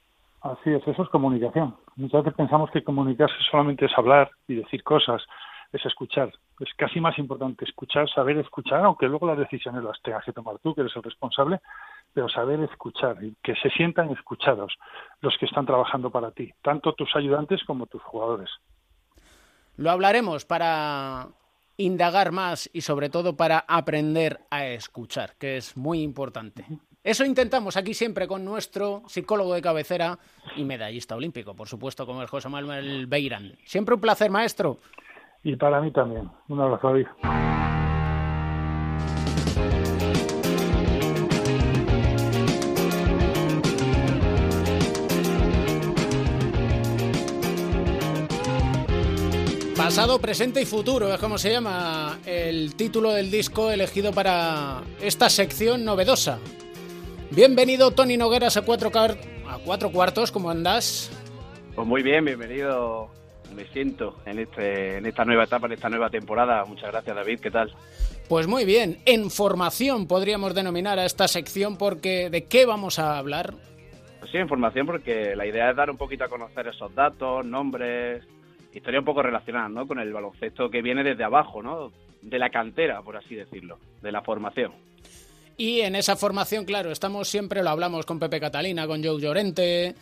Así 0.43 0.71
es, 0.71 0.87
eso 0.87 1.03
es 1.03 1.09
comunicación. 1.09 1.75
Muchas 1.97 2.25
veces 2.25 2.37
pensamos 2.37 2.71
que 2.71 2.85
comunicarse 2.85 3.35
solamente 3.51 3.87
es 3.87 3.93
hablar 3.97 4.31
y 4.47 4.57
decir 4.57 4.83
cosas, 4.83 5.23
es 5.73 5.85
escuchar. 5.85 6.31
Es 6.61 6.69
casi 6.77 7.01
más 7.01 7.19
importante 7.19 7.65
escuchar, 7.65 8.09
saber 8.11 8.39
escuchar, 8.39 8.85
aunque 8.85 9.07
luego 9.07 9.27
las 9.27 9.39
decisiones 9.39 9.83
las 9.83 10.01
tengas 10.03 10.25
que 10.25 10.33
tomar 10.33 10.59
tú, 10.59 10.75
que 10.75 10.83
eres 10.83 10.95
el 10.97 11.03
responsable, 11.03 11.61
pero 12.13 12.29
saber 12.29 12.61
escuchar 12.61 13.23
y 13.23 13.35
que 13.43 13.55
se 13.57 13.71
sientan 13.71 14.11
escuchados 14.11 14.75
los 15.21 15.37
que 15.39 15.47
están 15.47 15.67
trabajando 15.67 16.11
para 16.11 16.31
ti, 16.31 16.53
tanto 16.63 16.93
tus 16.93 17.15
ayudantes 17.17 17.63
como 17.65 17.87
tus 17.87 18.03
jugadores. 18.03 18.51
Lo 19.77 19.91
hablaremos 19.91 20.45
para 20.45 21.29
indagar 21.77 22.33
más 22.33 22.71
y 22.73 22.81
sobre 22.81 23.11
todo 23.11 23.37
para 23.37 23.65
aprender 23.69 24.41
a 24.51 24.67
escuchar, 24.67 25.35
que 25.39 25.59
es 25.59 25.77
muy 25.77 26.03
importante. 26.03 26.65
Eso 27.07 27.25
intentamos 27.25 27.77
aquí 27.77 27.95
siempre 27.95 28.27
con 28.27 28.45
nuestro 28.45 29.05
psicólogo 29.07 29.55
de 29.55 29.63
cabecera 29.63 30.19
y 30.57 30.65
medallista 30.65 31.15
olímpico, 31.15 31.55
por 31.55 31.69
supuesto, 31.69 32.05
como 32.05 32.21
el 32.21 32.27
José 32.27 32.49
Manuel 32.49 33.07
Beirán. 33.07 33.53
Siempre 33.65 33.95
un 33.95 34.01
placer, 34.01 34.29
maestro. 34.29 34.79
Y 35.45 35.55
para 35.55 35.81
mí 35.81 35.93
también. 35.93 36.29
Un 36.49 36.61
abrazo, 36.61 36.89
David. 36.89 37.07
Pasado, 49.77 50.19
presente 50.19 50.61
y 50.61 50.67
futuro 50.67 51.15
es 51.15 51.21
como 51.21 51.39
se 51.39 51.53
llama 51.53 52.19
el 52.27 52.75
título 52.75 53.13
del 53.13 53.31
disco 53.31 53.71
elegido 53.71 54.11
para 54.11 54.83
esta 55.01 55.31
sección 55.31 55.85
novedosa. 55.85 56.41
Bienvenido 57.31 57.91
Tony 57.91 58.17
Nogueras 58.17 58.57
a 58.57 58.63
cuatro, 58.63 58.91
a 58.95 59.59
cuatro 59.65 59.91
cuartos, 59.91 60.31
¿cómo 60.31 60.51
andas? 60.51 61.11
Pues 61.75 61.87
muy 61.87 62.03
bien, 62.03 62.25
bienvenido. 62.25 63.09
Me 63.55 63.65
siento 63.67 64.17
en, 64.27 64.39
este, 64.39 64.99
en 64.99 65.07
esta 65.07 65.25
nueva 65.25 65.45
etapa, 65.45 65.67
en 65.67 65.73
esta 65.73 65.89
nueva 65.89 66.09
temporada. 66.09 66.65
Muchas 66.65 66.91
gracias 66.91 67.17
David, 67.17 67.41
¿qué 67.41 67.51
tal? 67.51 67.73
Pues 68.29 68.47
muy 68.47 68.65
bien, 68.65 68.99
en 69.07 69.31
formación 69.31 70.07
podríamos 70.07 70.55
denominar 70.55 70.99
a 70.99 71.05
esta 71.05 71.29
sección 71.29 71.77
porque 71.77 72.31
¿de 72.31 72.45
qué 72.45 72.65
vamos 72.65 72.99
a 72.99 73.19
hablar? 73.19 73.55
Pues 74.21 74.31
sí, 74.31 74.39
en 74.39 74.49
formación 74.49 74.87
porque 74.87 75.35
la 75.37 75.47
idea 75.47 75.71
es 75.71 75.77
dar 75.77 75.91
un 75.91 75.97
poquito 75.97 76.25
a 76.25 76.29
conocer 76.29 76.67
esos 76.69 76.95
datos, 76.95 77.45
nombres, 77.45 78.25
historia 78.73 79.01
un 79.01 79.07
poco 79.07 79.23
relacionada 79.23 79.69
¿no? 79.69 79.87
con 79.87 79.99
el 79.99 80.13
baloncesto 80.13 80.71
que 80.71 80.83
viene 80.83 81.03
desde 81.03 81.25
abajo, 81.25 81.63
¿no? 81.63 81.93
de 82.23 82.39
la 82.39 82.51
cantera, 82.51 83.03
por 83.03 83.17
así 83.17 83.35
decirlo, 83.35 83.79
de 84.03 84.13
la 84.13 84.23
formación. 84.23 84.73
Y 85.57 85.81
en 85.81 85.97
esa 85.97 86.17
formación, 86.17 86.67
claro, 86.67 86.91
estamos 86.91 87.29
siempre, 87.29 87.63
lo 87.63 87.71
hablamos 87.71 88.05
con 88.05 88.19
Pepe 88.19 88.41
Catalina, 88.41 88.87
con 88.87 89.03
Joe 89.03 89.21
Llorente, 89.21 89.95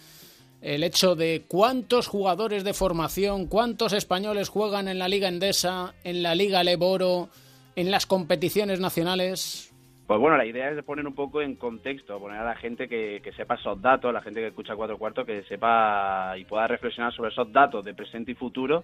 el 0.60 0.82
hecho 0.82 1.14
de 1.14 1.44
cuántos 1.46 2.08
jugadores 2.08 2.64
de 2.64 2.74
formación, 2.74 3.46
cuántos 3.46 3.92
españoles 3.92 4.48
juegan 4.48 4.88
en 4.88 4.98
la 4.98 5.06
Liga 5.06 5.28
Endesa, 5.28 5.94
en 6.02 6.24
la 6.24 6.34
Liga 6.34 6.64
Leboro, 6.64 7.28
en 7.76 7.92
las 7.92 8.06
competiciones 8.06 8.80
nacionales. 8.80 9.72
Pues 10.08 10.20
bueno, 10.20 10.36
la 10.36 10.44
idea 10.44 10.70
es 10.70 10.84
poner 10.84 11.06
un 11.06 11.14
poco 11.14 11.40
en 11.40 11.54
contexto, 11.54 12.18
poner 12.18 12.38
a 12.38 12.44
la 12.44 12.56
gente 12.56 12.88
que, 12.88 13.22
sepa 13.36 13.54
esos 13.54 13.80
datos, 13.80 14.12
la 14.12 14.22
gente 14.22 14.40
que 14.40 14.48
escucha 14.48 14.74
cuatro 14.74 14.98
cuartos, 14.98 15.24
que 15.24 15.44
sepa 15.44 16.34
y 16.36 16.44
pueda 16.44 16.66
reflexionar 16.66 17.12
sobre 17.14 17.30
esos 17.30 17.50
datos 17.52 17.84
de 17.84 17.94
presente 17.94 18.32
y 18.32 18.34
futuro 18.34 18.82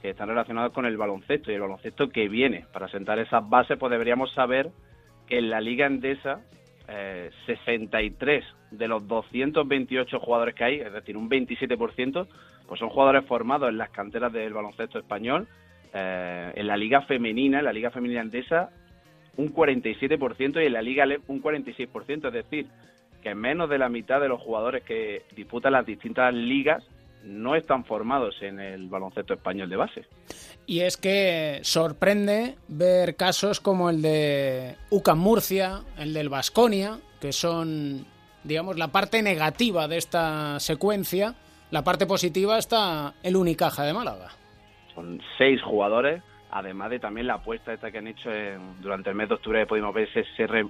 que 0.00 0.10
están 0.10 0.28
relacionados 0.28 0.72
con 0.72 0.86
el 0.86 0.96
baloncesto 0.96 1.50
y 1.50 1.54
el 1.54 1.60
baloncesto 1.60 2.08
que 2.08 2.28
viene. 2.28 2.64
Para 2.72 2.88
sentar 2.88 3.18
esas 3.18 3.48
bases, 3.48 3.76
pues 3.78 3.90
deberíamos 3.90 4.32
saber 4.32 4.70
en 5.32 5.48
la 5.48 5.60
Liga 5.60 5.86
Endesa, 5.86 6.40
63 7.46 8.44
eh, 8.44 8.46
de 8.70 8.88
los 8.88 9.08
228 9.08 10.20
jugadores 10.20 10.54
que 10.54 10.64
hay, 10.64 10.80
es 10.80 10.92
decir, 10.92 11.16
un 11.16 11.30
27%, 11.30 12.26
pues 12.68 12.78
son 12.78 12.90
jugadores 12.90 13.24
formados 13.24 13.70
en 13.70 13.78
las 13.78 13.90
canteras 13.90 14.32
del 14.32 14.52
baloncesto 14.52 14.98
español. 14.98 15.48
Eh, 15.94 16.52
en 16.54 16.66
la 16.66 16.76
Liga 16.76 17.02
Femenina, 17.02 17.60
en 17.60 17.64
la 17.64 17.72
Liga 17.72 17.90
Femenina 17.90 18.20
Endesa, 18.20 18.70
un 19.36 19.54
47% 19.54 20.62
y 20.62 20.66
en 20.66 20.72
la 20.72 20.82
Liga 20.82 21.06
LEP 21.06 21.22
un 21.28 21.42
46%, 21.42 22.26
es 22.26 22.32
decir, 22.32 22.66
que 23.22 23.34
menos 23.34 23.70
de 23.70 23.78
la 23.78 23.88
mitad 23.88 24.20
de 24.20 24.28
los 24.28 24.40
jugadores 24.40 24.84
que 24.84 25.22
disputan 25.34 25.72
las 25.72 25.86
distintas 25.86 26.34
ligas 26.34 26.84
no 27.24 27.54
están 27.54 27.84
formados 27.84 28.34
en 28.42 28.60
el 28.60 28.88
baloncesto 28.88 29.34
español 29.34 29.68
de 29.68 29.76
base. 29.76 30.04
Y 30.66 30.80
es 30.80 30.96
que 30.96 31.60
sorprende 31.62 32.56
ver 32.68 33.16
casos 33.16 33.60
como 33.60 33.90
el 33.90 34.02
de 34.02 34.76
UCAM 34.90 35.18
Murcia, 35.18 35.80
el 35.98 36.14
del 36.14 36.28
Vasconia, 36.28 36.98
que 37.20 37.32
son, 37.32 38.06
digamos, 38.44 38.78
la 38.78 38.88
parte 38.88 39.22
negativa 39.22 39.88
de 39.88 39.98
esta 39.98 40.58
secuencia. 40.60 41.34
La 41.70 41.82
parte 41.82 42.06
positiva 42.06 42.58
está 42.58 43.14
el 43.22 43.36
Unicaja 43.36 43.84
de 43.84 43.94
Málaga. 43.94 44.30
Son 44.94 45.20
seis 45.38 45.60
jugadores 45.62 46.22
además 46.52 46.90
de 46.90 47.00
también 47.00 47.26
la 47.26 47.34
apuesta 47.34 47.72
esta 47.72 47.90
que 47.90 47.98
han 47.98 48.06
hecho 48.06 48.30
durante 48.80 49.10
el 49.10 49.16
mes 49.16 49.28
de 49.28 49.34
octubre, 49.34 49.66
pudimos 49.66 49.94
ver 49.94 50.08
ese, 50.14 50.24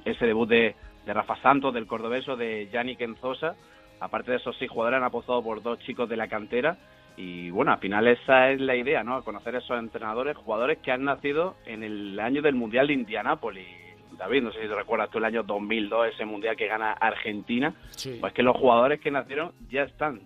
ese, 0.04 0.26
debut 0.26 0.48
de, 0.48 0.74
Rafa 1.06 1.36
Santos, 1.42 1.74
del 1.74 1.86
cordobeso, 1.86 2.36
de 2.36 2.68
Yannick 2.72 3.00
Enzosa. 3.00 3.56
Aparte 4.02 4.32
de 4.32 4.38
esos 4.38 4.56
seis 4.58 4.68
jugadores, 4.68 4.98
han 4.98 5.04
apostado 5.04 5.42
por 5.42 5.62
dos 5.62 5.78
chicos 5.80 6.08
de 6.08 6.16
la 6.16 6.26
cantera. 6.26 6.76
Y 7.16 7.50
bueno, 7.50 7.70
al 7.72 7.78
final 7.78 8.08
esa 8.08 8.50
es 8.50 8.60
la 8.60 8.74
idea, 8.74 9.04
¿no? 9.04 9.22
Conocer 9.22 9.54
esos 9.54 9.78
entrenadores, 9.78 10.36
jugadores 10.36 10.78
que 10.78 10.90
han 10.90 11.04
nacido 11.04 11.54
en 11.66 11.84
el 11.84 12.18
año 12.18 12.42
del 12.42 12.56
Mundial 12.56 12.88
de 12.88 12.94
Indianápolis. 12.94 13.68
David, 14.18 14.42
no 14.42 14.52
sé 14.52 14.62
si 14.62 14.68
te 14.68 14.74
recuerdas 14.74 15.08
tú 15.10 15.18
el 15.18 15.24
año 15.24 15.44
2002, 15.44 16.14
ese 16.14 16.24
mundial 16.24 16.56
que 16.56 16.66
gana 16.66 16.92
Argentina, 16.92 17.74
pues 18.20 18.32
que 18.32 18.42
los 18.42 18.56
jugadores 18.56 19.00
que 19.00 19.10
nacieron 19.10 19.52
ya 19.70 19.82
están 19.82 20.20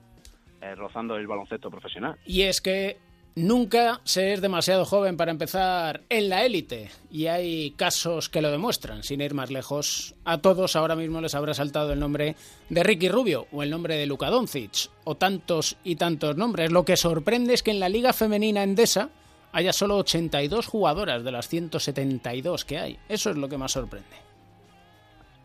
eh, 0.62 0.74
rozando 0.74 1.16
el 1.16 1.26
baloncesto 1.26 1.70
profesional. 1.70 2.16
Y 2.24 2.42
es 2.42 2.62
que 2.62 2.96
nunca 3.36 4.00
se 4.02 4.32
es 4.32 4.40
demasiado 4.40 4.84
joven 4.84 5.16
para 5.16 5.30
empezar 5.30 6.00
en 6.08 6.28
la 6.28 6.44
élite. 6.44 6.90
Y 7.10 7.28
hay 7.28 7.70
casos 7.72 8.28
que 8.28 8.42
lo 8.42 8.50
demuestran, 8.50 9.04
sin 9.04 9.20
ir 9.20 9.34
más 9.34 9.50
lejos. 9.50 10.14
A 10.24 10.38
todos 10.38 10.74
ahora 10.74 10.96
mismo 10.96 11.20
les 11.20 11.34
habrá 11.34 11.54
saltado 11.54 11.92
el 11.92 12.00
nombre 12.00 12.34
de 12.68 12.82
Ricky 12.82 13.08
Rubio 13.08 13.46
o 13.52 13.62
el 13.62 13.70
nombre 13.70 13.96
de 13.96 14.06
Luka 14.06 14.30
Doncic 14.30 14.90
o 15.04 15.14
tantos 15.14 15.76
y 15.84 15.96
tantos 15.96 16.36
nombres. 16.36 16.72
Lo 16.72 16.84
que 16.84 16.96
sorprende 16.96 17.54
es 17.54 17.62
que 17.62 17.70
en 17.70 17.80
la 17.80 17.88
liga 17.88 18.12
femenina 18.12 18.64
endesa 18.64 19.10
haya 19.52 19.72
solo 19.72 19.96
82 19.98 20.66
jugadoras 20.66 21.22
de 21.22 21.32
las 21.32 21.48
172 21.48 22.64
que 22.64 22.78
hay. 22.78 22.98
Eso 23.08 23.30
es 23.30 23.36
lo 23.36 23.48
que 23.48 23.58
más 23.58 23.72
sorprende. 23.72 24.26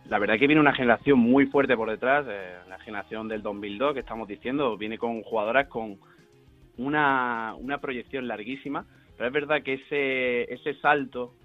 La 0.09 0.19
verdad 0.19 0.37
que 0.37 0.47
viene 0.47 0.59
una 0.59 0.73
generación 0.73 1.19
muy 1.19 1.45
fuerte 1.45 1.77
por 1.77 1.89
detrás, 1.89 2.25
eh, 2.27 2.55
la 2.67 2.77
generación 2.79 3.29
del 3.29 3.41
2002 3.41 3.93
que 3.93 4.01
estamos 4.01 4.27
diciendo, 4.27 4.75
viene 4.75 4.97
con 4.97 5.21
jugadoras 5.21 5.67
con 5.67 5.99
una, 6.86 7.55
una 7.57 7.79
proyección 7.79 8.27
larguísima, 8.27 8.86
pero 9.17 9.27
es 9.27 9.34
verdad 9.34 9.61
que 9.61 9.73
ese, 9.73 10.51
ese 10.51 10.73
salto, 10.82 11.36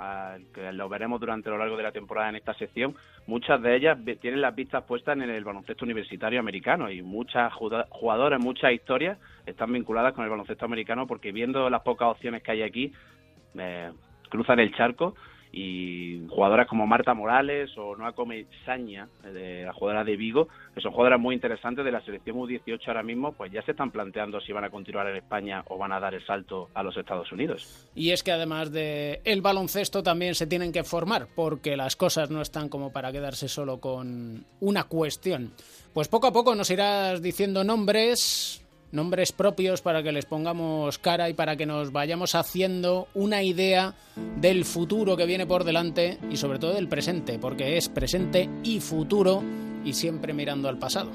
que 0.55 0.73
lo 0.73 0.89
veremos 0.89 1.21
durante 1.21 1.51
lo 1.51 1.59
largo 1.59 1.77
de 1.77 1.83
la 1.83 1.93
temporada 1.93 2.31
en 2.31 2.37
esta 2.37 2.55
sección, 2.55 2.95
muchas 3.27 3.61
de 3.61 3.77
ellas 3.77 3.99
tienen 4.21 4.41
las 4.41 4.55
vistas 4.55 4.85
puestas 4.85 5.17
en 5.17 5.29
el 5.29 5.45
baloncesto 5.45 5.85
universitario 5.85 6.41
americano 6.41 6.91
y 6.91 7.03
muchas 7.03 7.53
jugadoras, 7.53 8.41
muchas 8.41 8.73
historias 8.73 9.19
están 9.45 9.73
vinculadas 9.73 10.15
con 10.15 10.25
el 10.25 10.31
baloncesto 10.31 10.65
americano 10.65 11.07
porque 11.07 11.33
viendo 11.33 11.69
las 11.69 11.83
pocas 11.83 12.09
opciones 12.09 12.43
que 12.43 12.53
hay 12.53 12.63
aquí, 12.63 12.93
eh, 13.59 13.93
cruzan 14.31 14.59
el 14.61 14.75
charco 14.75 15.15
y 15.53 16.27
jugadoras 16.29 16.69
como 16.69 16.87
Marta 16.87 17.15
Morales 17.15 17.71
o 17.77 17.97
Noa 17.97 18.15
Saña, 18.65 19.09
de 19.23 19.65
la 19.65 19.73
jugadora 19.73 20.05
de 20.05 20.17
Vigo, 20.17 20.49
que 20.75 20.81
son 20.81 20.93
jugadoras 20.93 21.21
muy 21.21 21.35
interesantes 21.35 21.85
de 21.85 21.93
la 21.93 22.01
selección 22.03 22.37
U18 22.37 22.89
ahora 22.89 23.03
mismo, 23.03 23.33
pues 23.33 23.53
ya 23.53 23.63
se 23.63 23.71
están 23.71 23.91
planteando 23.91 24.41
si 24.41 24.53
van 24.53 24.65
a 24.65 24.71
continuar 24.71 25.09
en 25.09 25.17
España 25.17 25.63
o 25.69 25.79
van 25.79 25.93
a 25.93 26.01
dar 26.01 26.15
el 26.15 26.25
salto 26.25 26.69
a 26.75 26.83
los 26.83 26.97
Estados 26.97 27.31
Unidos. 27.33 27.89
Y 27.95 28.11
es 28.11 28.23
que 28.23 28.33
además 28.33 28.73
de 28.73 29.21
el 29.25 29.43
baloncesto 29.43 30.03
también 30.03 30.35
se 30.35 30.47
tienen 30.47 30.73
que 30.73 30.85
formar, 30.85 31.29
porque 31.35 31.77
las 31.77 31.97
cosas 31.97 32.31
no 32.31 32.43
están 32.43 32.69
como 32.69 32.93
para 32.93 33.13
quedarse 33.13 33.49
solo 33.49 33.81
con 33.81 34.45
una 34.61 34.85
cuestión. 34.85 35.53
Pues 35.95 36.09
poco 36.09 36.27
a 36.27 36.33
poco 36.33 36.55
nos 36.55 36.71
irás 36.71 37.23
diciendo 37.23 37.65
nombres, 37.65 38.66
nombres 38.93 39.33
propios 39.33 39.83
para 39.83 40.03
que 40.03 40.13
les 40.13 40.27
pongamos 40.27 40.99
cara 40.99 41.29
y 41.29 41.35
para 41.35 41.57
que 41.57 41.67
nos 41.67 41.93
vayamos 41.93 42.35
haciendo 42.35 43.09
una 43.15 43.43
idea 43.43 43.95
del 44.41 44.65
futuro 44.65 45.17
que 45.17 45.27
viene 45.27 45.47
por 45.47 45.65
delante 45.65 46.19
y 46.31 46.37
sobre 46.37 46.59
todo 46.59 46.75
del 46.75 46.89
presente, 46.89 47.39
porque 47.39 47.77
es 47.77 47.89
presente 47.89 48.49
y 48.63 48.81
futuro 48.81 49.43
y 49.85 49.93
siempre 49.93 50.33
mirando 50.33 50.69
al 50.69 50.79
pasado. 50.79 51.11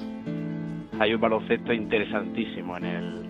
Hay 0.99 1.13
un 1.13 1.21
baloncesto 1.21 1.73
interesantísimo 1.73 2.77
en 2.77 2.85
el, 2.85 3.25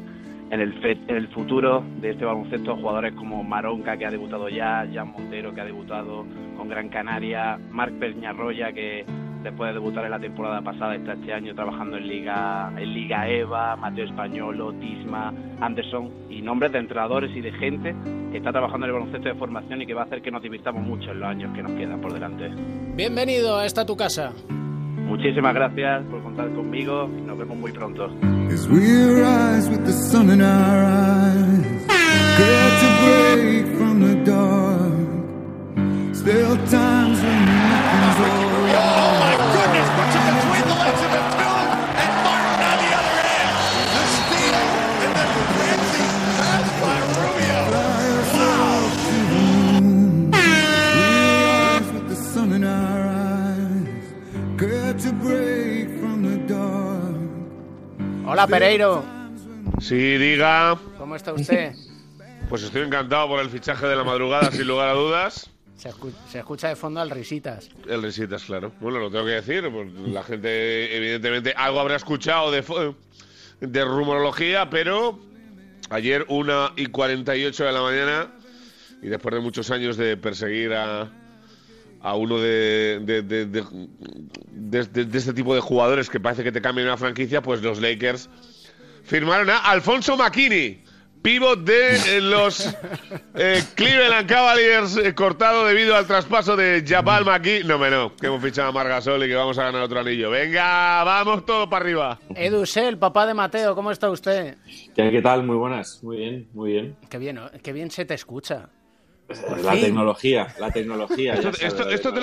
en 0.51 0.59
el, 0.59 0.85
en 0.85 1.15
el 1.15 1.27
futuro 1.29 1.83
de 2.01 2.11
este 2.11 2.25
baloncesto, 2.25 2.75
jugadores 2.75 3.13
como 3.13 3.43
Maronca 3.43 3.95
que 3.97 4.05
ha 4.05 4.11
debutado 4.11 4.49
ya, 4.49 4.87
Jan 4.91 5.11
Montero 5.11 5.53
que 5.53 5.61
ha 5.61 5.65
debutado 5.65 6.25
con 6.57 6.67
Gran 6.67 6.89
Canaria, 6.89 7.57
Marc 7.71 7.93
Peñarroya 7.93 8.73
que 8.73 9.05
después 9.43 9.69
de 9.69 9.73
debutar 9.73 10.05
en 10.05 10.11
la 10.11 10.19
temporada 10.19 10.61
pasada, 10.61 10.95
está 10.95 11.13
este 11.13 11.33
año 11.33 11.53
trabajando 11.55 11.97
en 11.97 12.07
Liga, 12.07 12.71
en 12.77 12.93
Liga 12.93 13.27
EVA, 13.27 13.75
Mateo 13.75 14.05
Españolo, 14.05 14.73
Tisma, 14.73 15.33
Anderson 15.59 16.11
y 16.29 16.41
nombres 16.41 16.71
de 16.71 16.79
entrenadores 16.79 17.35
y 17.35 17.41
de 17.41 17.51
gente 17.53 17.95
que 18.31 18.37
está 18.37 18.51
trabajando 18.51 18.85
en 18.85 18.89
el 18.89 18.99
baloncesto 18.99 19.29
de 19.29 19.35
formación 19.35 19.81
y 19.81 19.85
que 19.85 19.93
va 19.93 20.01
a 20.01 20.05
hacer 20.05 20.21
que 20.21 20.31
nos 20.31 20.41
divirtamos 20.41 20.83
mucho 20.83 21.11
en 21.11 21.19
los 21.19 21.29
años 21.29 21.53
que 21.55 21.63
nos 21.63 21.71
quedan 21.73 22.01
por 22.01 22.13
delante. 22.13 22.49
Bienvenido 22.95 23.57
a 23.57 23.65
esta 23.65 23.85
tu 23.85 23.95
casa. 23.95 24.33
Muchísimas 25.11 25.53
gracias 25.53 26.03
por 26.05 26.23
contar 26.23 26.49
conmigo 26.53 27.09
y 27.17 27.21
nos 27.21 27.37
vemos 27.37 27.57
muy 27.57 27.71
pronto. 27.71 28.09
Hola 58.31 58.47
Pereiro. 58.47 59.03
Sí, 59.81 60.17
diga. 60.17 60.79
¿Cómo 60.97 61.17
está 61.17 61.33
usted? 61.33 61.73
Pues 62.47 62.63
estoy 62.63 62.83
encantado 62.83 63.27
por 63.27 63.41
el 63.41 63.49
fichaje 63.49 63.85
de 63.85 63.93
la 63.93 64.05
madrugada, 64.05 64.49
sin 64.51 64.69
lugar 64.69 64.87
a 64.87 64.93
dudas. 64.93 65.49
Se, 65.75 65.89
escucha 66.39 66.69
de 66.69 66.77
fondo 66.77 67.01
al 67.01 67.09
Risitas. 67.09 67.69
El 67.89 68.01
Risitas, 68.01 68.45
claro. 68.45 68.71
Bueno, 68.79 68.99
lo 68.99 69.11
tengo 69.11 69.25
que 69.25 69.31
decir. 69.31 69.69
Pues 69.69 69.91
la 69.93 70.23
gente, 70.23 70.95
evidentemente, 70.95 71.53
algo 71.57 71.81
habrá 71.81 71.97
escuchado 71.97 72.51
de, 72.51 72.95
de 73.59 73.83
rumorología, 73.83 74.69
pero 74.69 75.19
ayer, 75.89 76.25
una 76.29 76.71
y 76.77 76.85
48 76.85 77.65
de 77.65 77.71
la 77.73 77.81
mañana, 77.81 78.31
y 79.01 79.07
después 79.07 79.35
de 79.35 79.41
muchos 79.41 79.69
años 79.71 79.97
de 79.97 80.15
perseguir 80.15 80.73
a, 80.73 81.11
a 82.03 82.15
uno 82.15 82.39
de, 82.39 82.99
de, 83.03 83.21
de, 83.21 85.17
este 85.17 85.33
tipo 85.33 85.53
de 85.53 85.61
jugadores 85.61 86.09
que 86.09 86.19
parece 86.19 86.43
que 86.43 86.51
te 86.51 86.61
cambian 86.61 86.87
una 86.87 86.97
franquicia, 86.97 87.41
pues 87.41 87.61
los 87.61 87.79
Lakers 87.79 88.29
firmaron 89.03 89.49
a 89.49 89.57
Alfonso 89.57 90.17
McKinney, 90.17 90.83
pivot 91.21 91.59
de 91.59 92.21
los 92.21 92.67
eh, 93.35 93.63
Cleveland 93.75 94.27
Cavaliers, 94.27 94.97
eh, 94.97 95.13
cortado 95.13 95.65
debido 95.65 95.95
al 95.95 96.07
traspaso 96.07 96.55
de 96.55 96.83
Jabal 96.87 97.23
McKinney. 97.23 97.63
No, 97.65 97.77
no, 97.89 98.15
que 98.15 98.27
hemos 98.27 98.41
fichado 98.41 98.69
a 98.69 98.71
Margasol 98.71 99.23
y 99.23 99.27
que 99.27 99.35
vamos 99.35 99.59
a 99.59 99.63
ganar 99.65 99.83
otro 99.83 99.99
anillo. 99.99 100.31
Venga, 100.31 101.03
vamos 101.03 101.45
todo 101.45 101.69
para 101.69 101.85
arriba. 101.85 102.19
Edusel, 102.35 102.97
papá 102.97 103.27
de 103.27 103.35
Mateo, 103.35 103.75
¿cómo 103.75 103.91
está 103.91 104.09
usted? 104.09 104.57
¿Qué, 104.95 105.11
¿Qué 105.11 105.21
tal? 105.21 105.43
Muy 105.43 105.55
buenas, 105.55 106.03
muy 106.03 106.17
bien, 106.17 106.49
muy 106.53 106.71
bien. 106.71 106.95
Qué 107.09 107.19
bien, 107.19 107.39
qué 107.61 107.73
bien 107.73 107.91
se 107.91 108.05
te 108.05 108.15
escucha. 108.15 108.69
La 109.63 109.73
tecnología, 109.73 110.55
la 110.59 110.71
tecnología. 110.71 111.33
Esto, 111.35 112.13
te 112.13 112.19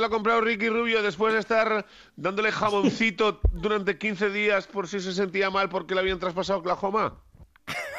lo, 0.00 0.06
ha 0.06 0.10
comprado 0.10 0.40
Ricky 0.40 0.68
Rubio 0.68 1.02
después 1.02 1.32
de 1.34 1.40
estar 1.40 1.86
dándole 2.16 2.52
jaboncito 2.52 3.40
durante 3.52 3.98
15 3.98 4.30
días 4.30 4.66
por 4.66 4.88
si 4.88 5.00
se 5.00 5.12
sentía 5.12 5.50
mal 5.50 5.68
porque 5.68 5.94
le 5.94 6.00
habían 6.00 6.18
traspasado 6.18 6.60
Oklahoma. 6.60 7.20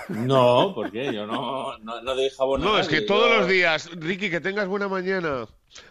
No, 0.10 0.72
porque 0.74 1.14
yo 1.14 1.26
no, 1.26 1.78
no, 1.80 2.01
no 2.01 2.16
doy 2.16 2.30
jabón. 2.30 2.62
No, 2.62 2.80
es 2.80 2.88
que 2.88 3.01
todos 3.01 3.30
los 3.38 3.47
días, 3.47 3.89
Ricky, 3.97 4.30
que 4.30 4.39
tengas 4.39 4.68
buena 4.68 4.88
mañana. 4.88 5.47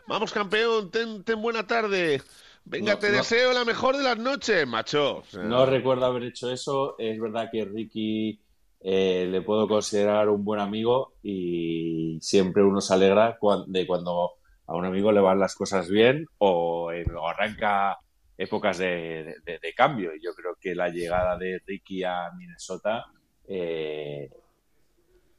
Vamos, 0.06 0.32
campeón, 0.32 0.90
ten, 0.90 1.22
buena 1.42 1.66
tarde. 1.66 2.22
Venga, 2.64 2.98
te 2.98 3.12
deseo 3.12 3.52
la 3.52 3.64
mejor 3.64 3.96
de 3.96 4.02
las 4.02 4.18
noches, 4.18 4.66
macho. 4.66 5.22
No 5.34 5.66
recuerdo 5.66 6.06
haber 6.06 6.24
hecho 6.24 6.50
eso. 6.50 6.96
Es 6.98 7.20
verdad 7.20 7.48
que 7.52 7.64
Ricky 7.64 8.40
eh, 8.88 9.26
le 9.28 9.42
puedo 9.42 9.66
considerar 9.66 10.28
un 10.28 10.44
buen 10.44 10.60
amigo 10.60 11.14
y 11.20 12.18
siempre 12.20 12.62
uno 12.62 12.80
se 12.80 12.94
alegra 12.94 13.36
de 13.66 13.84
cuando 13.84 14.34
a 14.64 14.76
un 14.76 14.84
amigo 14.84 15.10
le 15.10 15.20
van 15.20 15.40
las 15.40 15.56
cosas 15.56 15.90
bien 15.90 16.28
o, 16.38 16.92
arranca 17.28 17.98
épocas 18.38 18.78
de, 18.78 19.34
cambio. 19.76 20.14
Y 20.14 20.22
yo 20.22 20.32
creo 20.36 20.56
que 20.60 20.76
la 20.76 20.88
llegada 20.88 21.36
de 21.36 21.60
Ricky 21.66 22.04
a 22.04 22.30
Minnesota, 22.38 23.06
eh, 23.48 24.30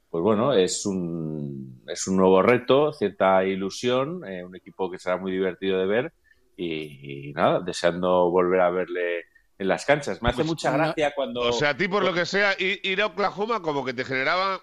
pues 0.10 0.22
bueno, 0.22 0.52
es 0.52 0.86
un, 0.86 1.84
es 1.88 2.06
un 2.06 2.18
nuevo 2.18 2.42
reto, 2.42 2.92
cierta 2.92 3.46
ilusión, 3.46 4.26
eh, 4.28 4.44
un 4.44 4.58
equipo 4.58 4.92
que 4.92 5.00
será 5.00 5.16
muy 5.16 5.32
divertido 5.32 5.80
de 5.80 5.86
ver 5.86 6.14
y 6.58 7.32
nada, 7.34 7.62
deseando 7.62 8.30
volver 8.30 8.60
a 8.60 8.72
verle 8.72 9.24
en 9.60 9.68
las 9.68 9.86
canchas. 9.86 10.22
Me 10.22 10.30
hace 10.30 10.38
pues 10.38 10.48
mucha 10.48 10.72
gracia 10.72 11.14
cuando... 11.16 11.42
O 11.42 11.52
sea, 11.52 11.70
a 11.70 11.78
ti 11.78 11.88
por 11.88 12.04
lo 12.04 12.14
que 12.14 12.26
sea, 12.26 12.56
ir, 12.60 13.02
a 13.02 13.08
Oklahoma 13.08 13.62
como 13.62 13.84
que 13.84 13.94
te 13.94 14.06
generaba 14.06 14.62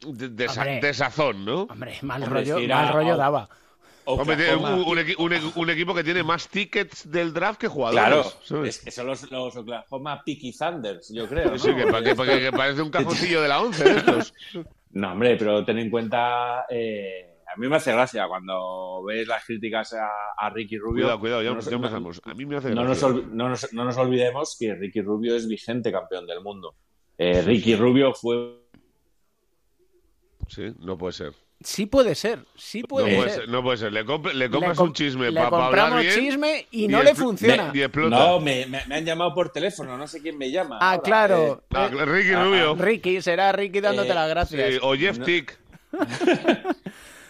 desazón, 0.00 1.44
¿no? 1.44 1.62
Hombre, 1.62 1.98
mal, 2.02 2.26
rollo, 2.26 2.60
mal 2.68 2.92
rollo 2.92 3.16
daba. 3.16 3.48
un, 4.06 5.70
equipo 5.70 5.94
que 5.94 6.04
tiene 6.04 6.22
más 6.22 6.48
tickets 6.48 7.10
del 7.10 7.32
draft 7.32 7.60
que 7.60 7.68
jugadores. 7.68 8.36
Claro, 8.46 8.64
es 8.64 8.78
que 8.78 8.90
son 8.90 9.06
los, 9.06 9.30
los 9.30 9.56
Oklahoma 9.56 10.22
Picky 10.22 10.52
Thunders, 10.52 11.08
yo 11.12 11.26
creo. 11.26 11.58
Sí, 11.58 11.74
que, 11.74 12.52
parece 12.52 12.82
un 12.82 12.90
cajoncillo 12.90 13.40
de 13.40 13.48
la 13.48 13.60
once 13.60 13.84
de 13.84 13.98
estos. 13.98 14.34
No, 14.96 15.12
hombre, 15.12 15.36
pero 15.36 15.62
ten 15.62 15.78
en 15.78 15.90
cuenta 15.90 16.64
eh, 16.70 17.35
a 17.46 17.58
mí 17.58 17.68
me 17.68 17.76
hace 17.76 17.92
gracia 17.92 18.26
cuando 18.28 19.02
ves 19.04 19.26
las 19.28 19.44
críticas 19.44 19.94
a, 19.94 20.50
Ricky 20.50 20.78
Rubio. 20.78 21.04
Cuidado, 21.04 21.20
cuidado, 21.20 21.42
ya, 21.42 21.50
no 21.50 21.60
empezamos. 21.60 22.20
A 22.24 22.34
mí 22.34 22.44
me 22.46 22.56
hace 22.56 22.70
no 22.74 22.82
gracia. 22.84 23.08
Nos, 23.08 23.72
no, 23.72 23.84
nos, 23.84 23.96
olvidemos 23.96 24.56
que 24.58 24.74
Ricky 24.74 25.00
Rubio 25.00 25.36
es 25.36 25.46
vigente 25.48 25.90
campeón 25.92 26.26
del 26.26 26.40
mundo. 26.42 26.74
Eh, 27.18 27.42
Ricky 27.42 27.76
Rubio 27.76 28.12
fue. 28.14 28.60
Sí, 30.48 30.72
no 30.78 30.96
puede 30.98 31.12
ser. 31.12 31.32
Sí 31.62 31.86
puede 31.86 32.14
ser, 32.14 32.40
sí 32.54 32.82
puede 32.82 33.10
no, 33.12 33.16
puede 33.16 33.30
ser. 33.30 33.40
ser, 33.40 33.48
no 33.48 33.62
puede 33.62 33.76
ser. 33.78 33.92
Le, 33.92 34.04
comp- 34.04 34.32
le 34.34 34.50
compras 34.50 34.76
com- 34.76 34.88
un 34.88 34.92
chisme 34.92 35.30
le 35.30 35.40
para 35.40 35.46
hablar 35.46 35.62
compramos 35.62 36.00
bien. 36.02 36.14
chisme 36.14 36.66
y 36.70 36.86
no 36.86 37.02
le 37.02 37.14
funciona. 37.14 37.72
Y. 37.72 37.80
No, 38.10 38.40
me, 38.40 38.66
me- 38.66 38.84
me 38.86 38.96
han 38.96 39.04
llamado 39.06 39.34
por 39.34 39.48
teléfono, 39.50 39.96
no 39.96 40.06
sé 40.06 40.20
quién 40.20 40.36
me 40.36 40.50
llama. 40.50 40.76
Ah, 40.82 40.90
ahora. 40.90 41.02
claro. 41.02 41.62
Eh, 41.70 41.74
Ah, 41.74 41.88
Ricky 41.88 42.34
Rubio. 42.34 42.74
Ricky, 42.74 43.22
será 43.22 43.52
Ricky 43.52 43.80
dándote 43.80 44.10
Eh, 44.10 44.14
las 44.14 44.28
gracias. 44.28 44.70
Sí, 44.74 44.78
o 44.82 44.94
Jeff 44.94 45.18
No. 45.18 45.24
Tick. 45.24 45.58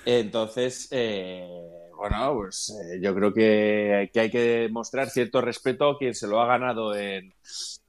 Entonces, 0.06 0.86
eh, 0.92 1.48
bueno, 1.96 2.34
pues 2.34 2.70
eh, 2.70 3.00
yo 3.02 3.14
creo 3.14 3.34
que, 3.34 4.08
que 4.12 4.20
hay 4.20 4.30
que 4.30 4.68
mostrar 4.70 5.10
cierto 5.10 5.40
respeto 5.40 5.90
a 5.90 5.98
quien 5.98 6.14
se 6.14 6.28
lo 6.28 6.40
ha 6.40 6.46
ganado 6.46 6.94
en, 6.94 7.34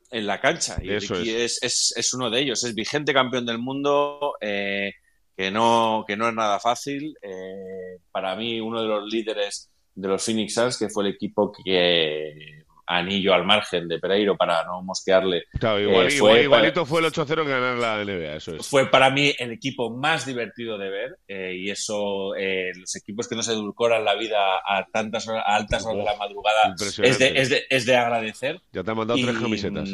en 0.09 0.27
la 0.27 0.41
cancha. 0.41 0.77
Y 0.81 0.91
Eso 0.91 1.13
Ricky 1.13 1.29
es. 1.29 1.61
Es, 1.61 1.93
es 1.95 2.13
uno 2.15 2.29
de 2.29 2.39
ellos, 2.39 2.63
es 2.63 2.73
vigente 2.73 3.13
campeón 3.13 3.45
del 3.45 3.59
mundo, 3.59 4.33
eh, 4.41 4.93
que, 5.35 5.51
no, 5.51 6.05
que 6.07 6.17
no 6.17 6.27
es 6.27 6.33
nada 6.33 6.59
fácil. 6.59 7.15
Eh, 7.21 7.99
para 8.11 8.35
mí, 8.35 8.59
uno 8.59 8.81
de 8.81 8.87
los 8.87 9.05
líderes 9.05 9.69
de 9.93 10.07
los 10.07 10.23
Phoenix 10.23 10.55
Suns, 10.55 10.77
que 10.77 10.89
fue 10.89 11.03
el 11.03 11.13
equipo 11.13 11.51
que 11.51 12.63
anillo 12.87 13.33
al 13.33 13.43
margen 13.45 13.87
de 13.87 13.99
Pereiro 13.99 14.35
para 14.37 14.63
no 14.63 14.81
mosquearle. 14.81 15.43
Claro, 15.59 15.79
igual, 15.79 16.07
eh, 16.07 16.15
igual- 16.15 16.33
fue- 16.33 16.43
igualito 16.43 16.85
fue 16.85 17.01
el 17.01 17.05
8-0 17.07 17.43
que 17.43 17.51
ganar 17.51 17.75
la 17.77 18.01
NBA, 18.01 18.35
eso 18.37 18.55
es. 18.55 18.65
fue 18.67 18.89
para 18.89 19.09
mí 19.09 19.33
el 19.37 19.51
equipo 19.51 19.89
más 19.89 20.25
divertido 20.25 20.77
de 20.77 20.89
ver 20.89 21.19
eh, 21.27 21.53
y 21.57 21.69
eso, 21.69 22.35
eh, 22.35 22.71
los 22.75 22.95
equipos 22.95 23.27
que 23.27 23.35
no 23.35 23.43
se 23.43 23.51
edulcoran 23.51 24.05
la 24.05 24.15
vida 24.15 24.37
a 24.65 24.85
tantas 24.91 25.27
horas, 25.27 25.43
a 25.45 25.55
altas 25.57 25.85
horas 25.85 25.97
de 25.97 26.03
la 26.05 26.15
madrugada 26.15 26.73
es 27.03 27.17
de, 27.19 27.39
es, 27.39 27.49
de, 27.49 27.65
es 27.69 27.85
de 27.85 27.95
agradecer. 27.97 28.61
Ya 28.71 28.83
te 28.83 28.91
han 28.91 28.97
mandado 28.97 29.19
tres 29.21 29.37
camisetas. 29.37 29.89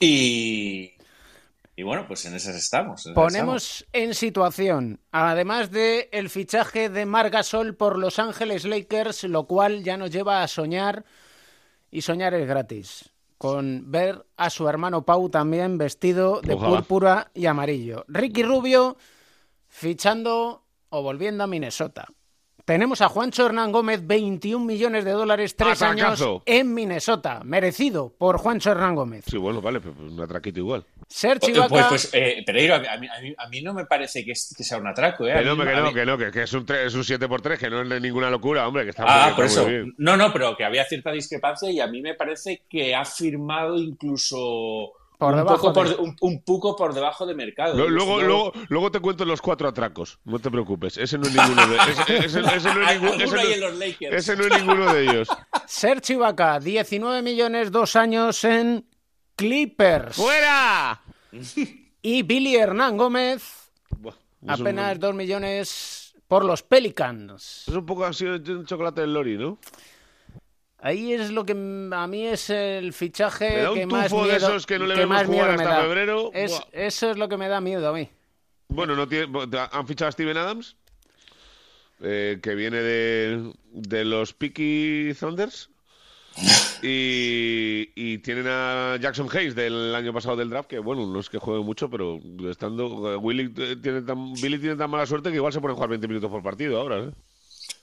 Y, 0.00 0.92
y 1.76 1.82
bueno, 1.82 2.06
pues 2.08 2.24
en 2.26 2.34
esas 2.34 2.56
estamos. 2.56 3.06
en 3.06 3.12
esas 3.12 3.22
Ponemos 3.22 3.86
en 3.92 4.14
situación, 4.14 5.00
además 5.10 5.70
de 5.70 6.08
el 6.12 6.28
fichaje 6.30 6.88
de 6.88 7.06
Marc 7.06 7.32
Gasol 7.32 7.74
por 7.76 7.98
Los 7.98 8.18
Ángeles 8.18 8.64
Lakers, 8.64 9.24
lo 9.24 9.44
cual 9.44 9.82
ya 9.84 9.96
nos 9.96 10.10
lleva 10.10 10.42
a 10.42 10.48
soñar 10.48 11.04
y 11.92 12.02
soñar 12.02 12.34
es 12.34 12.48
gratis. 12.48 13.08
Con 13.38 13.90
ver 13.90 14.24
a 14.36 14.50
su 14.50 14.68
hermano 14.68 15.04
Pau 15.04 15.28
también 15.28 15.78
vestido 15.78 16.40
de 16.40 16.54
Ojalá. 16.54 16.76
púrpura 16.78 17.30
y 17.34 17.46
amarillo. 17.46 18.04
Ricky 18.08 18.42
Rubio 18.42 18.96
fichando 19.68 20.62
o 20.88 21.02
volviendo 21.02 21.44
a 21.44 21.46
Minnesota. 21.46 22.06
Tenemos 22.64 23.00
a 23.00 23.08
Juancho 23.08 23.44
Hernán 23.44 23.72
Gómez, 23.72 24.06
21 24.06 24.64
millones 24.64 25.04
de 25.04 25.10
dólares, 25.10 25.56
tres 25.56 25.82
años 25.82 26.24
en 26.46 26.72
Minnesota. 26.72 27.40
Merecido 27.44 28.14
por 28.16 28.38
Juancho 28.38 28.70
Hernán 28.70 28.94
Gómez. 28.94 29.24
Sí, 29.26 29.36
bueno, 29.36 29.60
vale, 29.60 29.80
pero 29.80 29.94
un 30.00 30.20
atraquito 30.20 30.60
igual. 30.60 30.84
Sergio 31.08 31.48
Eh, 31.48 31.56
Ibaka, 31.56 31.68
Pues, 31.68 31.86
pues 31.88 32.10
eh, 32.12 32.42
Pereiro, 32.46 32.74
a 32.74 32.78
mí, 32.78 32.86
a, 32.88 32.96
mí, 32.98 33.08
a 33.36 33.62
no 33.62 33.74
me 33.74 33.84
parece 33.86 34.24
que, 34.24 34.32
es- 34.32 34.54
que 34.56 34.64
sea 34.64 34.78
un 34.78 34.86
atraco. 34.86 35.26
¿eh? 35.26 35.34
Que 35.34 35.44
no, 35.44 35.56
mí- 35.56 35.64
que 35.64 35.74
no, 35.74 35.82
mí- 35.84 35.94
que 35.94 36.06
no, 36.06 36.18
que, 36.18 36.30
que 36.30 36.42
es 36.42 36.52
un, 36.52 36.64
tre- 36.66 36.84
es 36.86 36.94
un 36.94 37.02
7x3, 37.02 37.58
que 37.58 37.70
no 37.70 37.82
es 37.82 37.88
de 37.88 38.00
ninguna 38.00 38.30
locura, 38.30 38.66
hombre, 38.66 38.84
que 38.84 38.90
está, 38.90 39.04
Ah, 39.06 39.26
muy, 39.28 39.34
por 39.36 39.44
está 39.44 39.60
eso. 39.60 39.68
muy 39.68 39.76
bien. 39.78 39.94
No, 39.98 40.16
no, 40.16 40.32
pero 40.32 40.56
que 40.56 40.64
había 40.64 40.84
cierta 40.84 41.12
discrepancia 41.12 41.70
y 41.70 41.80
a 41.80 41.86
mí 41.86 42.00
me 42.02 42.14
parece 42.14 42.62
que 42.68 42.94
ha 42.94 43.04
firmado 43.04 43.76
incluso 43.78 44.92
Por 45.18 45.34
un, 45.34 45.44
poco 45.46 45.68
de- 45.68 45.74
por, 45.74 46.00
un, 46.00 46.16
un 46.20 46.42
poco 46.42 46.74
por 46.76 46.94
debajo 46.94 47.24
de 47.26 47.34
mercado. 47.34 47.76
Yo- 47.76 47.88
luego, 47.88 48.20
luego, 48.20 48.52
luego 48.68 48.90
te 48.90 48.98
cuento 49.00 49.24
los 49.24 49.40
cuatro 49.40 49.68
atracos, 49.68 50.18
no 50.24 50.38
te 50.38 50.50
preocupes. 50.50 50.98
Ese 50.98 51.18
no 51.18 51.24
es 51.28 51.34
ninguno 51.34 51.66
de, 51.68 51.76
ese, 51.76 52.02
ese- 52.16 52.26
ese 52.26 52.40
no 52.40 52.48
es 52.52 52.64
alguno 52.88 53.14
ese 53.14 53.34
no- 53.36 53.40
en 53.42 53.60
los 53.60 53.78
Lakers. 53.78 54.14
ese 54.16 54.36
no 54.36 54.44
es 54.46 54.58
ninguno 54.60 54.92
de 54.92 55.02
ellos. 55.02 55.28
Sergio 55.66 56.16
Ibaka, 56.16 56.58
19 56.58 57.22
millones, 57.22 57.70
dos 57.70 57.94
años 57.96 58.42
en 58.44 58.84
Clippers. 59.36 60.16
¡Fuera! 60.16 61.00
Y 62.02 62.22
Billy 62.22 62.56
Hernán 62.56 62.96
Gómez, 62.96 63.70
Buah, 63.98 64.14
apenas 64.48 64.98
dos 64.98 65.14
millones 65.14 66.14
por 66.28 66.44
los 66.44 66.62
Pelicans. 66.62 67.64
Es 67.68 67.74
un 67.74 67.86
poco 67.86 68.04
así 68.04 68.24
un 68.24 68.66
chocolate 68.66 69.02
del 69.02 69.14
Lori, 69.14 69.38
¿no? 69.38 69.58
Ahí 70.78 71.12
es 71.12 71.30
lo 71.30 71.46
que 71.46 71.52
a 71.52 72.06
mí 72.08 72.26
es 72.26 72.50
el 72.50 72.92
fichaje 72.92 73.50
Me 73.50 73.62
da 73.62 73.70
un 73.70 73.78
que 73.78 73.86
más 73.86 74.08
tufo 74.08 74.22
de 74.26 74.32
miedo, 74.32 74.48
esos 74.48 74.66
que 74.66 74.78
no 74.80 74.86
le 74.86 74.94
que 74.94 75.00
vemos 75.00 75.16
más 75.16 75.26
jugar 75.26 75.50
hasta 75.50 75.64
da. 75.68 75.82
febrero. 75.82 76.30
Es- 76.34 76.60
eso 76.72 77.10
es 77.12 77.16
lo 77.16 77.28
que 77.28 77.36
me 77.36 77.46
da 77.48 77.60
miedo 77.60 77.88
a 77.88 77.92
mí. 77.92 78.08
Bueno, 78.68 78.96
no 78.96 79.06
tiene, 79.06 79.28
han 79.70 79.86
fichado 79.86 80.08
a 80.08 80.12
Steven 80.12 80.36
Adams, 80.36 80.76
eh, 82.00 82.40
que 82.42 82.54
viene 82.56 82.78
de, 82.78 83.52
de 83.70 84.04
los 84.04 84.32
Peaky 84.32 85.14
Thunders. 85.20 85.70
Y, 86.84 88.18
tienen 88.18 88.46
a 88.48 88.98
Jackson 89.00 89.28
Hayes 89.32 89.54
del 89.54 89.94
año 89.94 90.12
pasado 90.12 90.36
del 90.36 90.50
draft, 90.50 90.68
que 90.68 90.78
bueno, 90.78 91.06
no 91.06 91.20
es 91.20 91.30
que 91.30 91.38
juegue 91.38 91.62
mucho, 91.62 91.88
pero 91.88 92.20
estando 92.50 93.14
eh, 93.14 94.02
tan, 94.04 94.32
Billy 94.34 94.58
tiene 94.58 94.76
tan 94.76 94.90
mala 94.90 95.06
suerte 95.06 95.30
que 95.30 95.36
igual 95.36 95.52
se 95.52 95.60
pone 95.60 95.72
a 95.72 95.74
jugar 95.74 95.90
20 95.90 96.08
minutos 96.08 96.30
por 96.30 96.42
partido 96.42 96.80
ahora. 96.80 96.98
¿eh? 96.98 97.10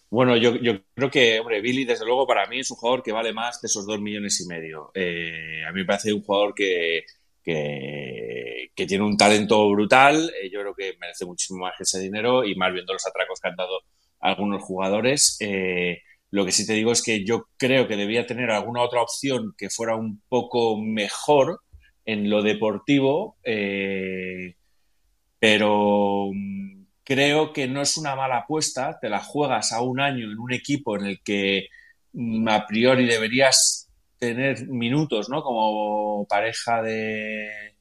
Bueno, 0.10 0.36
yo, 0.36 0.54
creo 0.96 1.12
que, 1.12 1.40
hombre, 1.40 1.62
Billy, 1.62 1.86
desde 1.86 2.06
luego, 2.06 2.26
para 2.26 2.48
mí 2.48 2.60
es 2.60 2.72
un 2.72 2.78
jugador 2.78 3.04
que 3.04 3.12
vale 3.12 3.32
más 3.32 3.62
de 3.62 3.68
esos 3.68 3.86
dos 3.86 4.02
millones 4.02 4.42
y 4.42 4.48
medio. 4.48 4.92
Eh, 4.94 5.64
a 5.68 5.72
mí 5.72 5.82
me 5.82 5.86
parece 5.86 6.12
un 6.12 6.24
jugador 6.24 6.56
que, 6.56 7.04
que, 7.44 8.72
que 8.76 8.86
tiene 8.88 9.04
un 9.04 9.16
talento 9.16 9.70
brutal. 9.70 10.32
Eh, 10.42 10.50
yo 10.50 10.62
creo 10.62 10.74
que 10.74 10.98
merece 11.00 11.26
muchísimo 11.26 11.60
más 11.60 11.74
que 11.78 11.84
ese 11.84 12.00
dinero 12.00 12.44
y 12.44 12.56
más 12.56 12.74
viendo 12.74 12.94
los 12.94 13.06
atracos 13.06 13.40
que 13.40 13.50
han 13.50 13.56
dado 13.56 13.82
algunos 14.20 14.64
jugadores. 14.64 15.38
Eh, 15.42 16.02
lo 16.32 16.46
que 16.46 16.52
sí 16.52 16.66
te 16.66 16.74
digo 16.74 16.92
es 16.92 17.02
que 17.02 17.26
yo 17.26 17.48
creo 17.58 17.88
que 17.88 17.98
debía 17.98 18.26
tener 18.28 18.52
alguna 18.52 18.84
otra 18.84 19.02
opción 19.02 19.56
que 19.58 19.70
fuera 19.70 19.96
un 19.96 20.22
poco 20.30 20.78
mejor 20.78 21.62
en 22.06 22.30
lo 22.30 22.44
deportivo, 22.44 23.38
eh, 23.44 24.56
pero 25.40 26.30
mm, 26.34 26.86
creo 27.04 27.54
que 27.54 27.68
no 27.68 27.82
es 27.82 27.98
una 27.98 28.16
mala 28.16 28.40
apuesta. 28.40 29.00
Te 29.00 29.10
la 29.10 29.20
juegas 29.20 29.72
a 29.74 29.82
un 29.82 30.00
año 30.00 30.32
en 30.32 30.40
un 30.40 30.54
equipo 30.54 30.98
en 30.98 31.06
el 31.08 31.22
que 31.24 31.68
mm, 32.14 32.48
a 32.48 32.66
priori 32.68 33.06
deberías 33.08 33.90
tener 34.20 34.68
minutos, 34.68 35.30
¿no? 35.30 35.42
Como 35.42 36.26
pareja 36.28 36.82
de, 36.84 37.76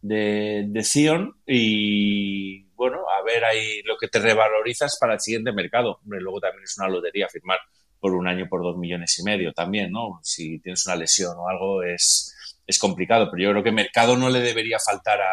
de, 0.00 0.64
de 0.68 1.32
y 1.46 2.64
bueno, 2.74 2.98
a 3.08 3.22
ver 3.22 3.44
ahí 3.44 3.82
lo 3.84 3.96
que 3.96 4.08
te 4.08 4.18
revalorizas 4.18 4.98
para 5.00 5.14
el 5.14 5.20
siguiente 5.20 5.52
mercado. 5.52 6.00
Hombre, 6.02 6.20
luego 6.20 6.40
también 6.40 6.64
es 6.64 6.76
una 6.78 6.88
lotería 6.88 7.28
firmar 7.28 7.58
por 8.06 8.14
un 8.14 8.28
año 8.28 8.46
por 8.48 8.62
dos 8.62 8.76
millones 8.76 9.18
y 9.18 9.24
medio 9.24 9.52
también, 9.52 9.90
¿no? 9.90 10.20
Si 10.22 10.60
tienes 10.60 10.86
una 10.86 10.94
lesión 10.94 11.36
o 11.38 11.48
algo 11.48 11.82
es, 11.82 12.32
es 12.64 12.78
complicado, 12.78 13.28
pero 13.28 13.42
yo 13.42 13.50
creo 13.50 13.64
que 13.64 13.72
mercado 13.72 14.16
no 14.16 14.30
le 14.30 14.38
debería 14.38 14.78
faltar 14.78 15.20
a, 15.20 15.24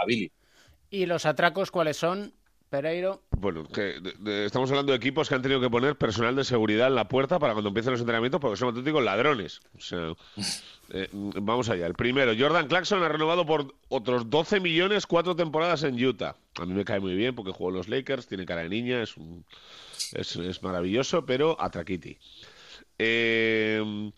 a 0.00 0.06
Billy. 0.06 0.32
¿Y 0.88 1.04
los 1.04 1.26
atracos 1.26 1.70
cuáles 1.70 1.98
son, 1.98 2.32
Pereiro? 2.72 3.20
Bueno, 3.36 3.64
que 3.68 4.00
de- 4.00 4.14
de- 4.18 4.46
estamos 4.46 4.70
hablando 4.70 4.92
de 4.92 4.96
equipos 4.96 5.28
que 5.28 5.34
han 5.34 5.42
tenido 5.42 5.60
que 5.60 5.68
poner 5.68 5.94
personal 5.96 6.34
de 6.34 6.42
seguridad 6.42 6.88
en 6.88 6.94
la 6.94 7.06
puerta 7.06 7.38
para 7.38 7.52
cuando 7.52 7.68
empiecen 7.68 7.92
los 7.92 8.00
entrenamientos 8.00 8.40
porque 8.40 8.56
son 8.56 8.68
auténticos 8.68 9.04
ladrones. 9.04 9.60
O 9.76 9.80
sea, 9.80 10.14
eh, 10.94 11.08
vamos 11.12 11.68
allá. 11.68 11.86
El 11.86 11.92
primero, 11.92 12.32
Jordan 12.36 12.68
Clarkson 12.68 13.02
ha 13.02 13.08
renovado 13.10 13.44
por 13.44 13.74
otros 13.90 14.30
12 14.30 14.58
millones 14.60 15.06
cuatro 15.06 15.36
temporadas 15.36 15.82
en 15.82 16.02
Utah. 16.02 16.34
A 16.58 16.64
mí 16.64 16.72
me 16.72 16.84
cae 16.86 16.98
muy 16.98 17.14
bien 17.14 17.34
porque 17.34 17.52
jugó 17.52 17.68
en 17.68 17.76
los 17.76 17.88
Lakers, 17.88 18.26
tiene 18.26 18.46
cara 18.46 18.62
de 18.62 18.70
niña, 18.70 19.02
es, 19.02 19.16
un- 19.18 19.44
es, 20.14 20.34
es 20.36 20.62
maravilloso, 20.62 21.26
pero. 21.26 21.56
Eh, 22.98 24.10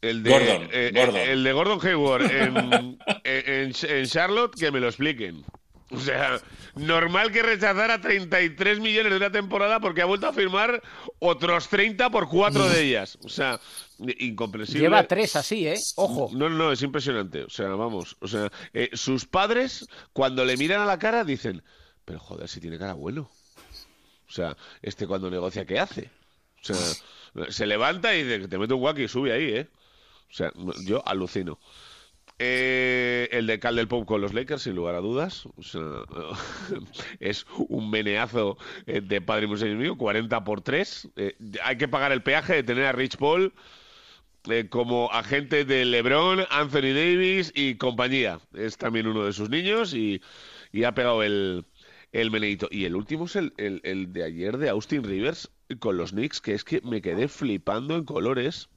el 0.00 0.22
de, 0.22 0.30
Gordon, 0.30 0.68
eh, 0.72 0.92
Gordon. 0.94 1.16
el 1.20 1.44
de 1.44 1.52
Gordon 1.52 1.86
Hayward 1.86 2.22
en, 2.30 2.56
en- 2.56 2.98
en- 3.24 3.72
en 3.88 4.06
Charlotte, 4.06 4.54
que 4.58 4.70
me 4.70 4.80
lo 4.80 4.88
expliquen. 4.88 5.44
O 5.92 6.00
sea, 6.00 6.40
normal 6.74 7.30
que 7.32 7.42
rechazara 7.42 8.00
33 8.00 8.80
millones 8.80 9.10
de 9.12 9.16
una 9.18 9.30
temporada 9.30 9.78
porque 9.78 10.00
ha 10.00 10.06
vuelto 10.06 10.26
a 10.26 10.32
firmar 10.32 10.82
otros 11.18 11.68
30 11.68 12.10
por 12.10 12.28
cuatro 12.28 12.66
de 12.68 12.82
ellas. 12.82 13.18
O 13.22 13.28
sea, 13.28 13.60
incomprensible. 13.98 14.82
Lleva 14.82 15.06
tres 15.06 15.36
así, 15.36 15.68
¿eh? 15.68 15.78
Ojo. 15.96 16.30
No, 16.32 16.48
no, 16.48 16.56
no, 16.56 16.72
es 16.72 16.82
impresionante. 16.82 17.44
O 17.44 17.50
sea, 17.50 17.68
vamos. 17.68 18.16
O 18.20 18.28
sea, 18.28 18.50
eh, 18.72 18.88
sus 18.94 19.26
padres, 19.26 19.86
cuando 20.12 20.44
le 20.44 20.56
miran 20.56 20.80
a 20.80 20.86
la 20.86 20.98
cara, 20.98 21.24
dicen, 21.24 21.62
pero 22.04 22.18
joder, 22.18 22.48
si 22.48 22.60
tiene 22.60 22.78
cara 22.78 22.94
bueno. 22.94 23.30
O 24.28 24.32
sea, 24.32 24.56
este 24.80 25.06
cuando 25.06 25.30
negocia, 25.30 25.66
¿qué 25.66 25.78
hace? 25.78 26.10
O 26.62 26.64
sea, 26.64 27.50
se 27.50 27.66
levanta 27.66 28.14
y 28.14 28.22
dice, 28.22 28.48
te 28.48 28.56
meto 28.56 28.76
un 28.76 28.80
guaki 28.80 29.02
y 29.02 29.08
sube 29.08 29.32
ahí, 29.32 29.44
¿eh? 29.56 29.68
O 30.30 30.34
sea, 30.34 30.50
yo 30.86 31.06
alucino. 31.06 31.58
Eh, 32.44 33.28
el 33.30 33.46
de 33.46 33.60
Cal 33.60 33.76
del 33.76 33.86
Pop 33.86 34.04
con 34.04 34.20
los 34.20 34.34
Lakers, 34.34 34.62
sin 34.62 34.74
lugar 34.74 34.96
a 34.96 35.00
dudas. 35.00 35.44
Es 37.20 37.46
un 37.68 37.88
meneazo 37.90 38.56
eh, 38.86 39.00
de 39.00 39.20
padre 39.20 39.46
y 39.46 39.74
mío, 39.76 39.96
40 39.96 40.42
por 40.44 40.60
3. 40.60 41.08
hay 41.62 41.76
que 41.78 41.86
pagar 41.88 42.10
el 42.10 42.22
peaje 42.24 42.54
de 42.54 42.62
tener 42.64 42.84
a 42.86 42.92
Rich 42.92 43.16
Paul 43.16 43.52
eh, 44.50 44.68
como 44.68 45.10
agente 45.12 45.64
de 45.64 45.84
LeBron, 45.84 46.40
Anthony 46.50 46.92
Davis 46.94 47.52
y 47.54 47.76
compañía. 47.76 48.40
Es 48.54 48.76
también 48.76 49.06
uno 49.06 49.24
de 49.24 49.32
sus 49.32 49.48
niños 49.50 49.94
y, 49.94 50.20
y 50.72 50.84
ha 50.84 50.94
pegado 50.94 51.22
el, 51.22 51.64
el 52.12 52.30
meneito. 52.32 52.68
Y 52.70 52.84
el 52.86 52.96
último 52.96 53.26
es 53.26 53.36
el, 53.36 53.52
el- 53.56 53.80
el 53.84 54.12
de 54.12 54.24
ayer 54.24 54.58
de 54.58 54.68
Austin 54.70 55.04
Rivers 55.04 55.50
con 55.78 55.96
los 55.96 56.10
Knicks, 56.12 56.40
que 56.40 56.54
es 56.54 56.64
que 56.64 56.80
me 56.82 57.02
quedé 57.02 57.28
flipando 57.28 57.96
en 57.96 58.04
colores. 58.04 58.68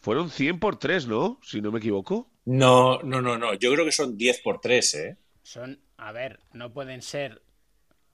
Fueron 0.00 0.30
100 0.30 0.58
por 0.60 0.76
3, 0.78 1.06
¿no? 1.06 1.38
Si 1.42 1.60
no 1.60 1.70
me 1.72 1.78
equivoco. 1.78 2.30
No, 2.52 3.00
no, 3.02 3.20
no, 3.22 3.38
no. 3.38 3.54
Yo 3.54 3.72
creo 3.72 3.84
que 3.84 3.92
son 3.92 4.16
10 4.16 4.40
por 4.40 4.60
3, 4.60 4.94
¿eh? 4.94 5.16
Son, 5.42 5.78
a 5.96 6.10
ver, 6.12 6.40
no 6.52 6.72
pueden 6.72 7.00
ser 7.02 7.42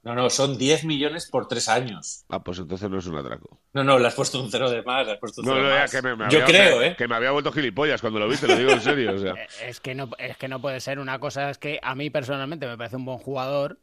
No, 0.03 0.14
no, 0.14 0.30
son 0.30 0.57
10 0.59 0.84
millones 0.84 1.28
por 1.30 1.49
tres 1.49 1.68
años. 1.68 2.24
Ah, 2.28 2.43
pues 2.45 2.59
entonces 2.59 2.89
no 2.89 2.99
es 2.99 3.07
un 3.07 3.16
atraco. 3.16 3.61
No, 3.72 3.82
no, 3.82 3.99
le 3.99 4.07
has 4.07 4.14
puesto 4.14 4.41
un 4.41 4.51
cero 4.51 4.70
de 4.70 4.82
más, 4.82 5.05
le 5.07 5.14
has 5.14 5.18
puesto 5.18 5.41
un 5.41 5.49
No, 5.49 5.55
cero 5.55 5.62
no, 5.64 5.68
de 5.70 5.74
ya 5.74 5.80
más. 5.82 5.91
que 5.91 6.03
me, 6.03 6.16
me 6.16 6.30
Yo 6.30 6.43
había- 6.43 6.45
creo, 6.47 6.78
me- 6.80 6.87
¿eh? 6.89 6.97
Que 6.97 7.09
me 7.09 7.14
había 7.16 7.30
vuelto 7.32 7.51
gilipollas 7.51 8.01
cuando 8.01 8.20
lo 8.20 8.28
vi, 8.28 8.37
te 8.37 8.47
lo 8.47 8.57
digo 8.57 8.70
en 8.70 8.80
serio. 8.80 9.14
O 9.14 9.18
sea. 9.18 9.34
Es 9.64 9.80
que 9.80 9.95
no, 9.97 10.09
es 10.18 10.37
que 10.37 10.49
no 10.49 10.61
puede 10.61 10.80
ser. 10.80 10.99
Una 11.01 11.18
cosa 11.18 11.51
es 11.51 11.59
que 11.59 11.80
a 11.82 11.95
mí 11.97 12.09
personalmente 12.11 12.66
me 12.68 12.76
parece 12.78 12.97
un 12.97 13.05
buen 13.05 13.18
jugador, 13.18 13.78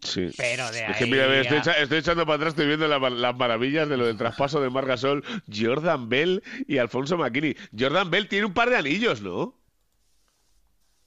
Sí. 0.00 0.28
pero 0.36 0.70
de 0.70 0.84
Es 0.84 0.96
que 0.96 1.04
ahí 1.04 1.10
mira, 1.10 1.40
estoy, 1.40 1.58
echa- 1.58 1.78
estoy 1.78 1.98
echando 1.98 2.24
para 2.24 2.36
atrás, 2.36 2.50
estoy 2.50 2.66
viendo 2.68 2.86
la- 2.86 3.10
las 3.10 3.36
maravillas 3.36 3.88
de 3.88 3.96
lo 3.96 4.06
del 4.06 4.16
traspaso 4.16 4.60
de 4.60 4.70
Margasol, 4.70 5.24
Jordan 5.52 6.08
Bell 6.08 6.42
y 6.68 6.78
Alfonso 6.78 7.16
McKinney. 7.18 7.56
Jordan 7.76 8.10
Bell 8.10 8.28
tiene 8.28 8.46
un 8.46 8.54
par 8.54 8.70
de 8.70 8.76
anillos, 8.76 9.22
¿no? 9.22 9.57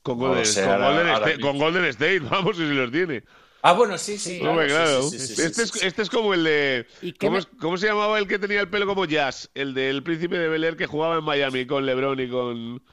Con 0.01 0.17
Golden, 0.17 0.43
con 0.53 0.63
ahora- 0.63 0.87
Golden 0.87 1.07
ahora 1.07 1.13
State, 1.17 1.35
mismo. 1.37 1.47
con 1.51 1.59
Golden 1.59 1.85
State, 1.85 2.19
vamos, 2.29 2.57
si 2.57 2.63
los 2.63 2.91
tiene. 2.91 3.23
Ah, 3.63 3.73
bueno, 3.73 3.95
sí, 3.99 4.17
sí. 4.17 4.39
claro, 4.39 4.51
Hombre, 4.53 4.69
sí, 4.69 4.75
claro. 4.75 5.03
sí, 5.03 5.19
sí, 5.19 5.27
sí, 5.27 5.35
sí, 5.35 5.41
este, 5.43 5.65
sí, 5.67 5.71
es, 5.77 5.83
este 5.83 6.01
es 6.01 6.09
como 6.09 6.33
el 6.33 6.43
de. 6.43 6.87
¿Y 7.03 7.11
qué 7.13 7.27
¿cómo, 7.27 7.37
me- 7.37 7.57
cómo 7.59 7.77
se 7.77 7.87
llamaba 7.87 8.17
el 8.17 8.27
que 8.27 8.39
tenía 8.39 8.59
el 8.59 8.69
pelo 8.69 8.87
como 8.87 9.05
Jazz? 9.05 9.51
El 9.53 9.73
del 9.75 10.01
príncipe 10.01 10.37
de 10.39 10.47
Bel 10.49 10.63
Air 10.63 10.75
que 10.77 10.87
jugaba 10.87 11.17
en 11.17 11.23
Miami 11.23 11.65
con 11.67 11.85
LeBron 11.85 12.19
y 12.19 12.27
con. 12.29 12.83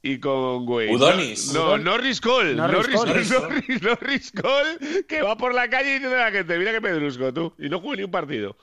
Y 0.00 0.20
con 0.20 0.66
Wade. 0.68 0.94
Udonis. 0.94 1.52
No, 1.52 1.74
Udon- 1.74 1.82
Norris 1.82 2.20
Cole. 2.20 2.54
Norris 2.54 2.88
Norris, 2.88 3.32
Cole. 3.32 3.48
Norris, 3.58 3.82
Norris 3.82 4.32
Cole, 4.32 5.04
que 5.06 5.20
va 5.22 5.36
por 5.36 5.52
la 5.52 5.68
calle 5.68 5.90
y 5.96 5.98
dice 5.98 6.06
a 6.14 6.26
la 6.26 6.30
gente: 6.30 6.56
Mira 6.56 6.72
que 6.72 6.80
pedrusco 6.80 7.34
tú. 7.34 7.52
Y 7.58 7.68
no 7.68 7.80
juega 7.80 7.96
ni 7.96 8.02
un 8.04 8.10
partido. 8.10 8.56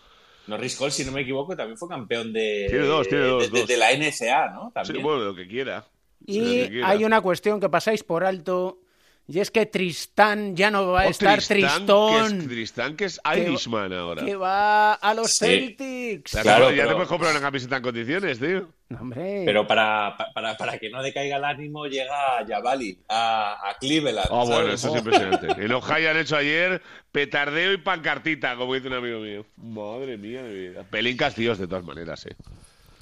Norris 0.48 0.76
Cole, 0.78 0.92
si 0.92 1.04
no 1.06 1.12
me 1.12 1.22
equivoco, 1.22 1.56
también 1.56 1.78
fue 1.78 1.90
campeón 1.90 2.32
de, 2.34 2.68
Tiene 2.70 2.86
dos, 2.86 3.08
tiene 3.08 3.26
dos, 3.26 3.44
de, 3.44 3.50
de- 3.50 3.60
dos. 3.60 3.68
de 3.68 3.78
la 3.78 3.92
NCA, 3.92 4.50
¿no? 4.54 4.68
Sí, 4.68 4.74
También. 4.74 5.04
bueno, 5.04 5.24
lo 5.26 5.36
que 5.36 5.48
quiera. 5.48 5.86
Y 6.26 6.82
hay 6.84 7.04
una 7.04 7.22
cuestión 7.22 7.60
que 7.60 7.70
pasáis 7.70 8.04
por 8.04 8.24
alto, 8.24 8.80
y 9.28 9.40
es 9.40 9.50
que 9.50 9.66
Tristán 9.66 10.56
ya 10.56 10.70
no 10.70 10.88
va 10.92 11.02
a 11.04 11.08
Oh, 11.08 11.10
estar 11.10 11.36
Tristán, 11.42 11.58
Tristón, 11.78 12.32
Que 12.32 12.38
es, 12.38 12.48
Tristán, 12.48 12.96
que 12.96 13.06
es 13.06 13.20
Que- 13.20 13.40
Irishman 13.40 13.92
ahora. 13.94 14.24
que 14.24 14.36
va 14.36 14.94
a 14.94 15.14
los 15.16 15.32
Sí. 15.32 15.46
Celtics. 15.46 16.32
Ya, 16.34 16.40
te- 16.40 16.44
Claro, 16.44 16.72
ya 16.72 16.88
te 16.88 16.94
puedes 16.94 17.08
comprar 17.10 17.32
una 17.32 17.42
camiseta 17.42 17.78
en 17.78 17.82
condiciones, 17.84 18.40
tío. 18.40 18.70
Hombre, 19.00 19.42
Pero 19.46 19.66
para, 19.66 20.16
pa- 20.16 20.32
para, 20.32 20.56
para 20.58 20.78
que 20.78 20.92
no 20.92 21.02
decaiga 21.02 21.38
el 21.38 21.44
ánimo, 21.44 21.88
llega 21.88 22.38
a 22.38 22.46
Yavali, 22.46 23.00
a, 23.10 23.70
a 23.70 23.78
Cleveland. 23.80 24.28
Ah, 24.30 24.44
bueno, 24.46 24.56
¿sabes? 24.56 24.74
eso 24.76 24.90
es 24.90 24.98
impresionante. 24.98 25.66
En 25.66 25.72
Ohio 25.72 26.12
han 26.12 26.18
hecho 26.18 26.38
ayer 26.38 26.84
petardeo 27.12 27.74
y 27.74 27.78
pancartita, 27.78 28.56
como 28.56 28.76
dice 28.76 28.90
un 28.90 28.94
amigo 28.94 29.20
mío. 29.22 29.44
Madre 29.58 30.18
mía 30.18 30.44
de 30.44 30.54
vida. 30.54 30.84
Pelín 30.84 31.18
castillos 31.18 31.58
de 31.58 31.68
todas 31.68 31.84
maneras, 31.84 32.28
eh. 32.28 32.36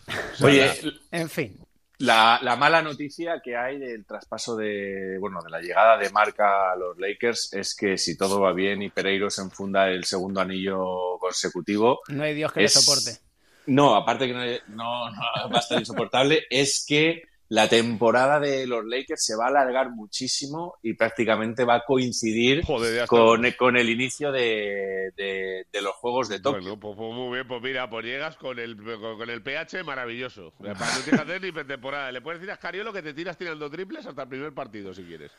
O 0.07 0.35
sea, 0.37 0.47
Oye, 0.47 0.71
en 1.11 1.29
fin. 1.29 1.57
La, 1.99 2.39
la 2.41 2.55
mala 2.55 2.81
noticia 2.81 3.39
que 3.43 3.55
hay 3.55 3.77
del 3.79 4.05
traspaso 4.05 4.55
de, 4.55 5.17
bueno, 5.19 5.41
de 5.43 5.49
la 5.49 5.61
llegada 5.61 5.97
de 5.97 6.09
Marca 6.09 6.71
a 6.71 6.75
los 6.75 6.97
Lakers 6.97 7.53
es 7.53 7.75
que 7.75 7.97
si 7.97 8.17
todo 8.17 8.41
va 8.41 8.51
bien 8.53 8.81
y 8.81 8.89
Pereiro 8.89 9.29
se 9.29 9.41
enfunda 9.41 9.87
el 9.89 10.03
segundo 10.03 10.41
anillo 10.41 11.17
consecutivo, 11.19 12.01
No 12.09 12.23
hay 12.23 12.33
Dios 12.33 12.51
que 12.51 12.63
es- 12.63 12.75
le 12.75 12.81
soporte. 12.81 13.19
No, 13.67 13.95
aparte 13.95 14.27
que 14.27 14.33
no, 14.33 14.41
no- 14.75 15.09
no 15.11 15.49
va 15.49 15.57
a 15.57 15.59
estar 15.59 15.79
insoportable, 15.79 16.43
es 16.49 16.85
que 16.87 17.23
la 17.53 17.67
temporada 17.67 18.39
de 18.39 18.65
los 18.65 18.83
Lakers 18.83 19.23
se 19.25 19.35
va 19.35 19.45
a 19.45 19.49
alargar 19.49 19.91
muchísimo 19.91 20.75
y 20.81 20.95
prácticamente 20.95 21.63
va 21.65 21.75
a 21.75 21.83
coincidir 21.85 22.63
Joder, 22.65 23.05
con, 23.05 23.43
con 23.59 23.77
el 23.77 23.89
inicio 23.91 24.31
de, 24.31 25.11
de- 25.15 25.67
de 25.71 25.81
los 25.81 25.93
Juegos 25.95 26.29
de 26.29 26.39
Tokio. 26.39 26.61
Bueno, 26.61 26.79
pues, 26.79 26.95
pues 26.97 27.13
muy 27.13 27.33
bien, 27.35 27.47
pues 27.47 27.61
mira, 27.61 27.87
pues 27.89 28.05
llegas 28.05 28.37
con 28.37 28.57
el, 28.57 28.75
con, 28.75 29.17
con 29.17 29.29
el 29.29 29.43
pH 29.43 29.83
maravilloso. 29.83 30.51
Para 30.57 30.73
no 30.73 31.01
tienes 31.03 31.09
que 31.09 31.15
hacer 31.15 31.41
ni 31.43 31.51
pretemporada. 31.51 32.11
Le 32.11 32.21
puedes 32.21 32.39
decir 32.41 32.51
a 32.51 32.55
Scariolo 32.55 32.91
que 32.91 33.03
te 33.03 33.13
tiras 33.13 33.37
tirando 33.37 33.69
triples 33.69 34.05
hasta 34.07 34.23
el 34.23 34.29
primer 34.29 34.53
partido, 34.53 34.91
si 34.93 35.03
quieres. 35.03 35.31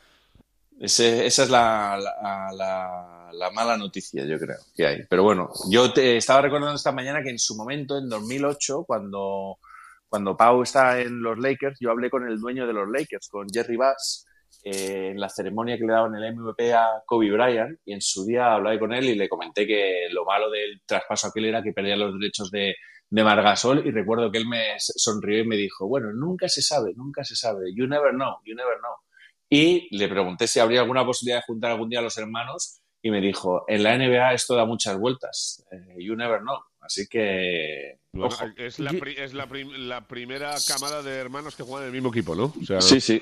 Ese- 0.79 1.25
esa 1.25 1.43
es 1.43 1.49
la, 1.49 1.97
la- 2.01 2.49
la- 2.53 3.29
la 3.33 3.51
mala 3.51 3.75
noticia, 3.77 4.23
yo 4.25 4.37
creo, 4.39 4.57
que 4.75 4.85
hay. 4.87 5.03
Pero 5.09 5.23
bueno, 5.23 5.49
yo 5.69 5.91
te 5.91 6.15
estaba 6.17 6.41
recordando 6.41 6.75
esta 6.75 6.91
mañana 6.93 7.21
que 7.21 7.29
en 7.29 7.39
su 7.39 7.55
momento, 7.55 7.97
en 7.97 8.07
2008, 8.07 8.83
cuando, 8.85 9.57
cuando 10.15 10.37
Pau 10.37 10.61
está 10.61 11.01
en 11.01 11.21
los 11.21 11.37
Lakers, 11.37 11.77
yo 11.77 11.91
hablé 11.91 12.09
con 12.09 12.25
el 12.25 12.39
dueño 12.39 12.65
de 12.65 12.71
los 12.71 12.87
Lakers, 12.87 13.27
con 13.27 13.49
Jerry 13.49 13.75
Bass, 13.75 14.25
eh, 14.63 15.09
en 15.11 15.19
la 15.19 15.27
ceremonia 15.27 15.77
que 15.77 15.83
le 15.83 15.91
daban 15.91 16.15
el 16.15 16.33
MVP 16.33 16.73
a 16.73 17.03
Kobe 17.05 17.29
Bryant, 17.31 17.77
y 17.83 17.91
en 17.91 17.99
su 17.99 18.23
día 18.23 18.53
hablé 18.53 18.79
con 18.79 18.93
él 18.93 19.09
y 19.09 19.15
le 19.15 19.27
comenté 19.27 19.67
que 19.67 20.07
lo 20.11 20.23
malo 20.23 20.49
del 20.49 20.81
traspaso 20.85 21.27
aquel 21.27 21.47
era 21.47 21.61
que 21.61 21.73
perdía 21.73 21.97
los 21.97 22.17
derechos 22.17 22.49
de, 22.49 22.75
de 23.09 23.23
Margasol, 23.25 23.85
y 23.85 23.91
recuerdo 23.91 24.31
que 24.31 24.37
él 24.37 24.47
me 24.47 24.75
sonrió 24.77 25.39
y 25.39 25.47
me 25.47 25.57
dijo, 25.57 25.85
bueno, 25.85 26.13
nunca 26.13 26.47
se 26.47 26.61
sabe, 26.61 26.93
nunca 26.95 27.25
se 27.25 27.35
sabe, 27.35 27.73
you 27.75 27.85
never 27.85 28.11
know, 28.11 28.37
you 28.45 28.55
never 28.55 28.77
know. 28.79 28.93
Y 29.49 29.93
le 29.97 30.07
pregunté 30.07 30.47
si 30.47 30.61
habría 30.61 30.79
alguna 30.79 31.05
posibilidad 31.05 31.39
de 31.39 31.45
juntar 31.45 31.71
algún 31.71 31.89
día 31.89 31.99
a 31.99 32.03
los 32.03 32.17
hermanos 32.17 32.79
y 33.01 33.11
me 33.11 33.19
dijo, 33.19 33.65
en 33.67 33.83
la 33.83 33.97
NBA 33.97 34.31
esto 34.31 34.55
da 34.55 34.63
muchas 34.63 34.97
vueltas, 34.97 35.65
eh, 35.71 35.97
you 35.99 36.15
never 36.15 36.39
know. 36.39 36.59
Así 36.85 37.07
que... 37.07 37.97
Bueno, 38.13 38.35
es 38.57 38.79
la, 38.79 38.91
pri- 38.91 39.15
es 39.17 39.33
la, 39.33 39.47
prim- 39.47 39.71
la 39.87 40.07
primera 40.07 40.55
camada 40.67 41.01
de 41.03 41.11
hermanos 41.15 41.55
que 41.55 41.63
juegan 41.63 41.83
en 41.83 41.87
el 41.87 41.93
mismo 41.93 42.09
equipo, 42.09 42.35
¿no? 42.35 42.53
O 42.61 42.65
sea, 42.65 42.79
Sí, 42.81 43.01
sí. 43.01 43.21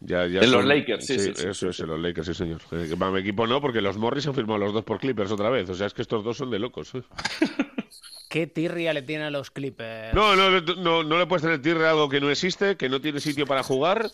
Ya, 0.00 0.26
ya 0.26 0.40
En 0.40 0.50
los 0.50 0.64
Lakers, 0.64 1.06
sí, 1.06 1.18
sí, 1.18 1.32
sí, 1.34 1.46
Eso 1.48 1.68
es, 1.70 1.80
en 1.80 1.86
los 1.86 2.00
Lakers, 2.00 2.26
sí, 2.26 2.34
señor. 2.34 2.60
Eh, 2.72 2.94
mi 2.96 3.20
equipo 3.20 3.46
no, 3.46 3.60
porque 3.60 3.80
los 3.80 3.96
Morris 3.96 4.26
han 4.26 4.34
firmado 4.34 4.58
los 4.58 4.72
dos 4.72 4.84
por 4.84 4.98
Clippers 4.98 5.30
otra 5.30 5.50
vez. 5.50 5.70
O 5.70 5.74
sea, 5.74 5.86
es 5.86 5.94
que 5.94 6.02
estos 6.02 6.24
dos 6.24 6.36
son 6.36 6.50
de 6.50 6.58
locos. 6.58 6.94
¿eh? 6.94 7.02
¿Qué 8.28 8.46
tirria 8.48 8.92
le 8.92 9.02
tiene 9.02 9.24
a 9.24 9.30
los 9.30 9.50
Clippers? 9.52 10.12
No, 10.12 10.34
no, 10.34 10.60
no, 10.60 11.04
no 11.04 11.18
le 11.18 11.26
puedes 11.26 11.42
tener 11.42 11.62
tirre 11.62 11.86
a 11.86 11.90
algo 11.90 12.08
que 12.08 12.20
no 12.20 12.30
existe, 12.30 12.76
que 12.76 12.88
no 12.88 13.00
tiene 13.00 13.20
sitio 13.20 13.46
para 13.46 13.62
jugar 13.62 14.10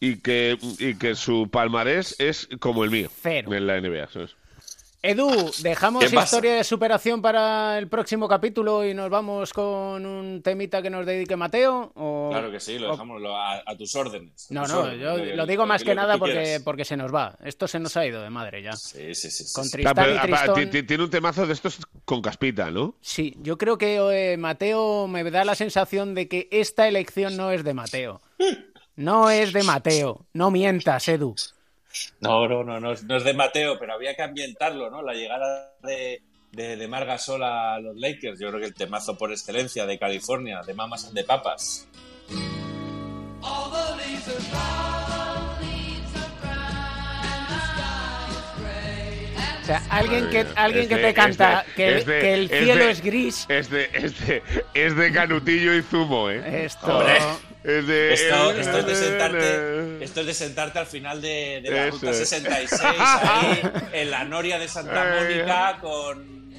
y 0.00 0.16
que, 0.16 0.56
y 0.78 0.94
que 0.94 1.14
su 1.14 1.48
palmarés 1.50 2.16
es 2.18 2.48
como 2.58 2.84
el 2.84 2.90
mío 2.90 3.10
Cero. 3.22 3.52
en 3.52 3.66
la 3.66 3.78
NBA. 3.80 4.08
¿sabes? 4.08 4.34
Edu, 5.00 5.52
dejamos 5.62 6.12
historia 6.12 6.56
de 6.56 6.64
superación 6.64 7.22
para 7.22 7.78
el 7.78 7.86
próximo 7.86 8.26
capítulo 8.26 8.84
y 8.84 8.94
nos 8.94 9.08
vamos 9.08 9.52
con 9.52 10.04
un 10.04 10.42
temita 10.42 10.82
que 10.82 10.90
nos 10.90 11.06
dedique 11.06 11.36
Mateo. 11.36 11.92
O... 11.94 12.30
Claro 12.32 12.50
que 12.50 12.58
sí, 12.58 12.80
lo 12.80 12.90
dejamos 12.90 13.22
a, 13.24 13.62
a 13.64 13.76
tus 13.76 13.94
órdenes. 13.94 14.50
a 14.50 14.54
No, 14.54 14.62
tus 14.64 14.72
no, 14.72 14.78
órdenes, 14.80 15.00
yo 15.00 15.16
lo- 15.16 15.36
lo 15.36 15.46
digo 15.46 15.66
más 15.66 15.84
que 15.84 15.94
nada 15.94 16.18
porque, 16.18 16.60
porque 16.64 16.84
se 16.84 16.96
nos 16.96 17.14
va. 17.14 17.38
Esto 17.44 17.68
se 17.68 17.78
nos 17.78 17.96
ha 17.96 18.04
ido 18.06 18.20
de 18.22 18.30
madre 18.30 18.60
ya. 18.60 18.72
Sí, 18.72 19.14
sí, 19.14 19.30
sí. 19.30 19.44
sí, 19.44 19.52
Con. 19.54 19.70
Tristán 19.70 19.94
Claro, 19.94 20.10
y 20.14 20.18
pero, 20.32 20.54
Tristón. 20.54 20.86
tiene 20.86 21.04
un 21.04 21.10
temazo 21.10 21.46
de 21.46 21.52
estos 21.52 21.78
con 22.04 22.20
caspita, 22.20 22.72
¿no? 22.72 22.96
Sí, 23.00 23.36
yo 23.40 23.56
creo 23.56 23.78
que 23.78 23.96
eh, 24.32 24.36
Mateo 24.36 25.06
me 25.06 25.22
da 25.30 25.44
la 25.44 25.54
sensación 25.54 26.16
de 26.16 26.26
que 26.26 26.48
esta 26.50 26.88
elección 26.88 27.36
no 27.36 27.52
es 27.52 27.62
de 27.62 27.72
Mateo. 27.74 28.20
No 28.96 29.30
es 29.30 29.52
de 29.52 29.62
Mateo. 29.62 30.26
No 30.32 30.50
mientas, 30.50 31.06
Edu. 31.06 31.36
No, 32.20 32.46
no, 32.48 32.64
no, 32.64 32.80
no 32.80 32.92
es, 32.92 33.04
no 33.04 33.16
es 33.16 33.24
de 33.24 33.34
Mateo, 33.34 33.78
pero 33.78 33.94
había 33.94 34.14
que 34.14 34.22
ambientarlo, 34.22 34.90
¿no? 34.90 35.02
La 35.02 35.14
llegada 35.14 35.72
de, 35.82 36.22
de, 36.52 36.76
de 36.76 36.88
Margasol 36.88 37.42
a 37.42 37.78
los 37.80 37.96
Lakers, 37.96 38.38
yo 38.40 38.48
creo 38.48 38.60
que 38.60 38.66
el 38.66 38.74
temazo 38.74 39.16
por 39.16 39.30
excelencia 39.32 39.86
de 39.86 39.98
California, 39.98 40.62
de 40.66 40.74
Mamas 40.74 41.04
and 41.06 41.14
de 41.14 41.24
Papas. 41.24 41.88
O 49.62 49.66
sea, 49.70 49.82
alguien 49.90 50.30
que, 50.30 50.46
alguien 50.56 50.84
Es 50.84 50.88
que 50.88 50.94
de- 50.96 51.02
te 51.02 51.08
es 51.10 51.14
canta 51.14 51.62
de- 51.66 51.72
que, 51.74 51.96
es 51.98 52.06
de- 52.06 52.20
que 52.20 52.34
el 52.34 52.50
es 52.50 52.64
cielo 52.64 52.84
de- 52.84 52.90
es 52.90 53.02
gris. 53.02 53.46
Es 53.50 53.70
de, 53.70 53.90
es 53.92 54.26
de, 54.26 54.42
es 54.72 54.96
de 54.96 55.12
canutillo 55.12 55.74
y 55.74 55.82
zumo, 55.82 56.30
¿eh? 56.30 56.64
Esto. 56.64 56.86
Hombre. 56.86 57.18
Es 57.68 57.86
de, 57.86 58.14
Esto, 58.14 58.50
es 58.52 58.66
esto 58.66 58.78
es 58.78 58.86
de 58.86 58.94
sentarte, 58.96 60.04
esto 60.04 60.20
es 60.20 60.26
de 60.26 60.32
sentarte 60.34 60.78
al 60.78 60.86
final 60.86 61.20
de, 61.20 61.60
de 61.62 61.70
la 61.70 61.86
Eso 61.88 61.96
ruta 61.98 62.10
es. 62.12 62.28
66, 62.30 62.80
ahí 63.22 63.60
en 63.92 64.10
la 64.10 64.24
noria 64.24 64.58
de 64.58 64.66
Santa 64.68 65.04
Mónica, 65.20 65.78
con, 65.82 66.50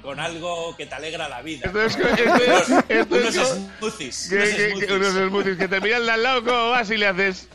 con 0.00 0.18
algo 0.20 0.74
que 0.76 0.86
te 0.86 0.94
alegra 0.94 1.28
la 1.28 1.42
vida. 1.42 1.66
Esto 1.66 1.82
es, 1.82 1.96
esto 1.96 2.34
es- 2.36 2.68
unos 2.68 2.84
esto 2.88 3.16
es 3.16 3.36
unos 3.36 3.48
como- 3.48 3.70
smoothies. 3.78 4.28
que- 4.30 4.36
unos 4.36 4.48
que- 4.48 4.56
que- 4.56 4.70
smoothies. 4.70 4.90
unos 4.90 5.28
smoothies 5.28 5.58
que 5.58 5.68
te 5.68 5.80
miran 5.82 6.06
de 6.06 6.12
al 6.12 6.22
lado, 6.22 6.44
¿cómo 6.44 6.70
vas? 6.70 6.90
Y 6.90 6.96
le 6.96 7.06
haces. 7.08 7.48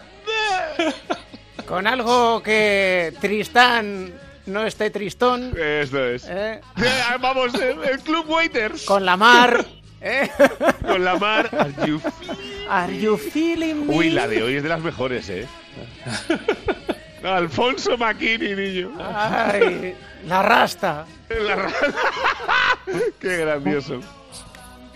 Con 1.65 1.87
algo 1.87 2.41
que 2.43 3.13
Tristán 3.21 4.13
no 4.45 4.65
esté 4.67 4.89
tristón. 4.91 5.53
Esto 5.57 6.05
es. 6.05 6.25
¿eh? 6.27 6.61
Eh, 6.77 6.91
Vamos, 7.19 7.53
el, 7.55 7.83
el 7.83 7.99
Club 8.01 8.29
Waiters. 8.29 8.83
Con 8.83 9.03
la 9.05 9.17
mar. 9.17 9.65
¿eh? 10.01 10.29
Con 10.85 11.03
la 11.03 11.15
mar. 11.17 11.49
Are 11.57 11.73
you 11.87 12.01
Are 12.69 12.97
you 12.99 13.17
feeling 13.17 13.87
me? 13.87 13.95
Uy, 13.95 14.09
la 14.11 14.27
de 14.27 14.43
hoy 14.43 14.55
es 14.57 14.63
de 14.63 14.69
las 14.69 14.81
mejores, 14.81 15.27
¿eh? 15.29 15.47
Alfonso 17.23 17.97
McKinney, 17.97 18.55
niño. 18.55 18.91
Ay, 18.99 19.95
la 20.25 20.41
rasta. 20.41 21.05
La 21.29 21.55
ra- 21.55 21.71
Qué 23.19 23.37
grandioso. 23.37 23.99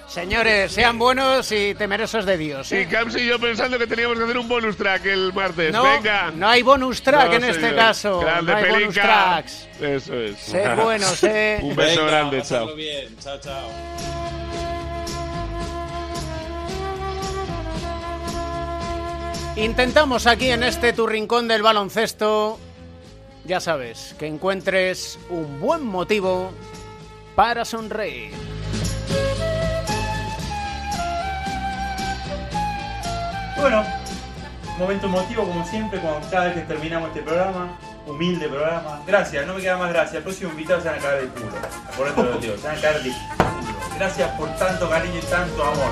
Señores, 0.07 0.71
sean 0.71 0.99
buenos 0.99 1.51
y 1.51 1.73
temerosos 1.73 2.25
de 2.25 2.37
Dios. 2.37 2.71
Y 2.71 2.75
¿eh? 2.75 2.87
Camps 2.89 3.15
y 3.17 3.25
yo 3.25 3.39
pensando 3.39 3.79
que 3.79 3.87
teníamos 3.87 4.17
que 4.19 4.23
hacer 4.25 4.37
un 4.37 4.47
bonus 4.47 4.77
track 4.77 5.05
el 5.07 5.33
martes. 5.33 5.73
No, 5.73 5.83
Venga. 5.83 6.31
no 6.35 6.47
hay 6.47 6.61
bonus 6.61 7.01
track 7.01 7.29
No, 7.29 7.33
en 7.33 7.43
este 7.45 7.61
señor. 7.61 7.75
caso. 7.75 8.19
Grande 8.19 8.51
no 8.51 8.57
hay 8.59 8.63
bonus 8.65 8.77
Pelinka. 8.77 9.01
tracks. 9.01 9.67
Eso 9.81 10.13
es. 10.13 10.37
Sed 10.37 10.75
buenos, 10.75 11.23
eh. 11.23 11.59
Un 11.63 11.75
beso 11.75 12.01
Venga, 12.01 12.11
grande, 12.11 12.41
chao. 12.43 12.75
bien. 12.75 13.17
Chao, 13.19 13.39
chao. 13.39 14.22
Intentamos 19.55 20.27
aquí 20.27 20.49
en 20.49 20.63
este 20.63 20.93
tu 20.93 21.05
rincón 21.05 21.47
del 21.47 21.61
baloncesto 21.61 22.59
ya 23.45 23.59
sabes, 23.59 24.15
que 24.17 24.27
encuentres 24.27 25.19
un 25.29 25.59
buen 25.59 25.85
motivo 25.85 26.51
para 27.35 27.65
sonreír. 27.65 28.31
Bueno, 33.59 33.83
momento 34.77 35.07
emotivo 35.07 35.43
como 35.43 35.65
siempre, 35.65 35.99
como 35.99 36.19
cada 36.29 36.45
vez 36.45 36.55
que 36.55 36.61
terminamos 36.61 37.09
este 37.09 37.21
programa, 37.21 37.77
humilde 38.05 38.47
programa. 38.47 39.01
Gracias, 39.05 39.45
no 39.45 39.55
me 39.55 39.61
queda 39.61 39.77
más 39.77 39.91
gracias. 39.91 40.15
El 40.15 40.23
próximo 40.23 40.51
invitado 40.51 40.81
se 40.81 40.89
van 40.89 40.99
a 40.99 41.01
caer 41.01 41.21
de 41.23 41.27
culo. 41.27 41.51
Por 41.97 42.07
eso 42.07 42.23
lo 42.23 42.37
digo, 42.37 42.57
se 42.57 42.67
van 42.67 42.77
a 42.77 42.81
caer 42.81 43.03
de 43.03 43.09
culo. 43.09 43.45
Gracias 43.97 44.29
por 44.37 44.49
tanto 44.55 44.89
cariño 44.89 45.19
y 45.21 45.25
tanto 45.25 45.63
amor. 45.63 45.91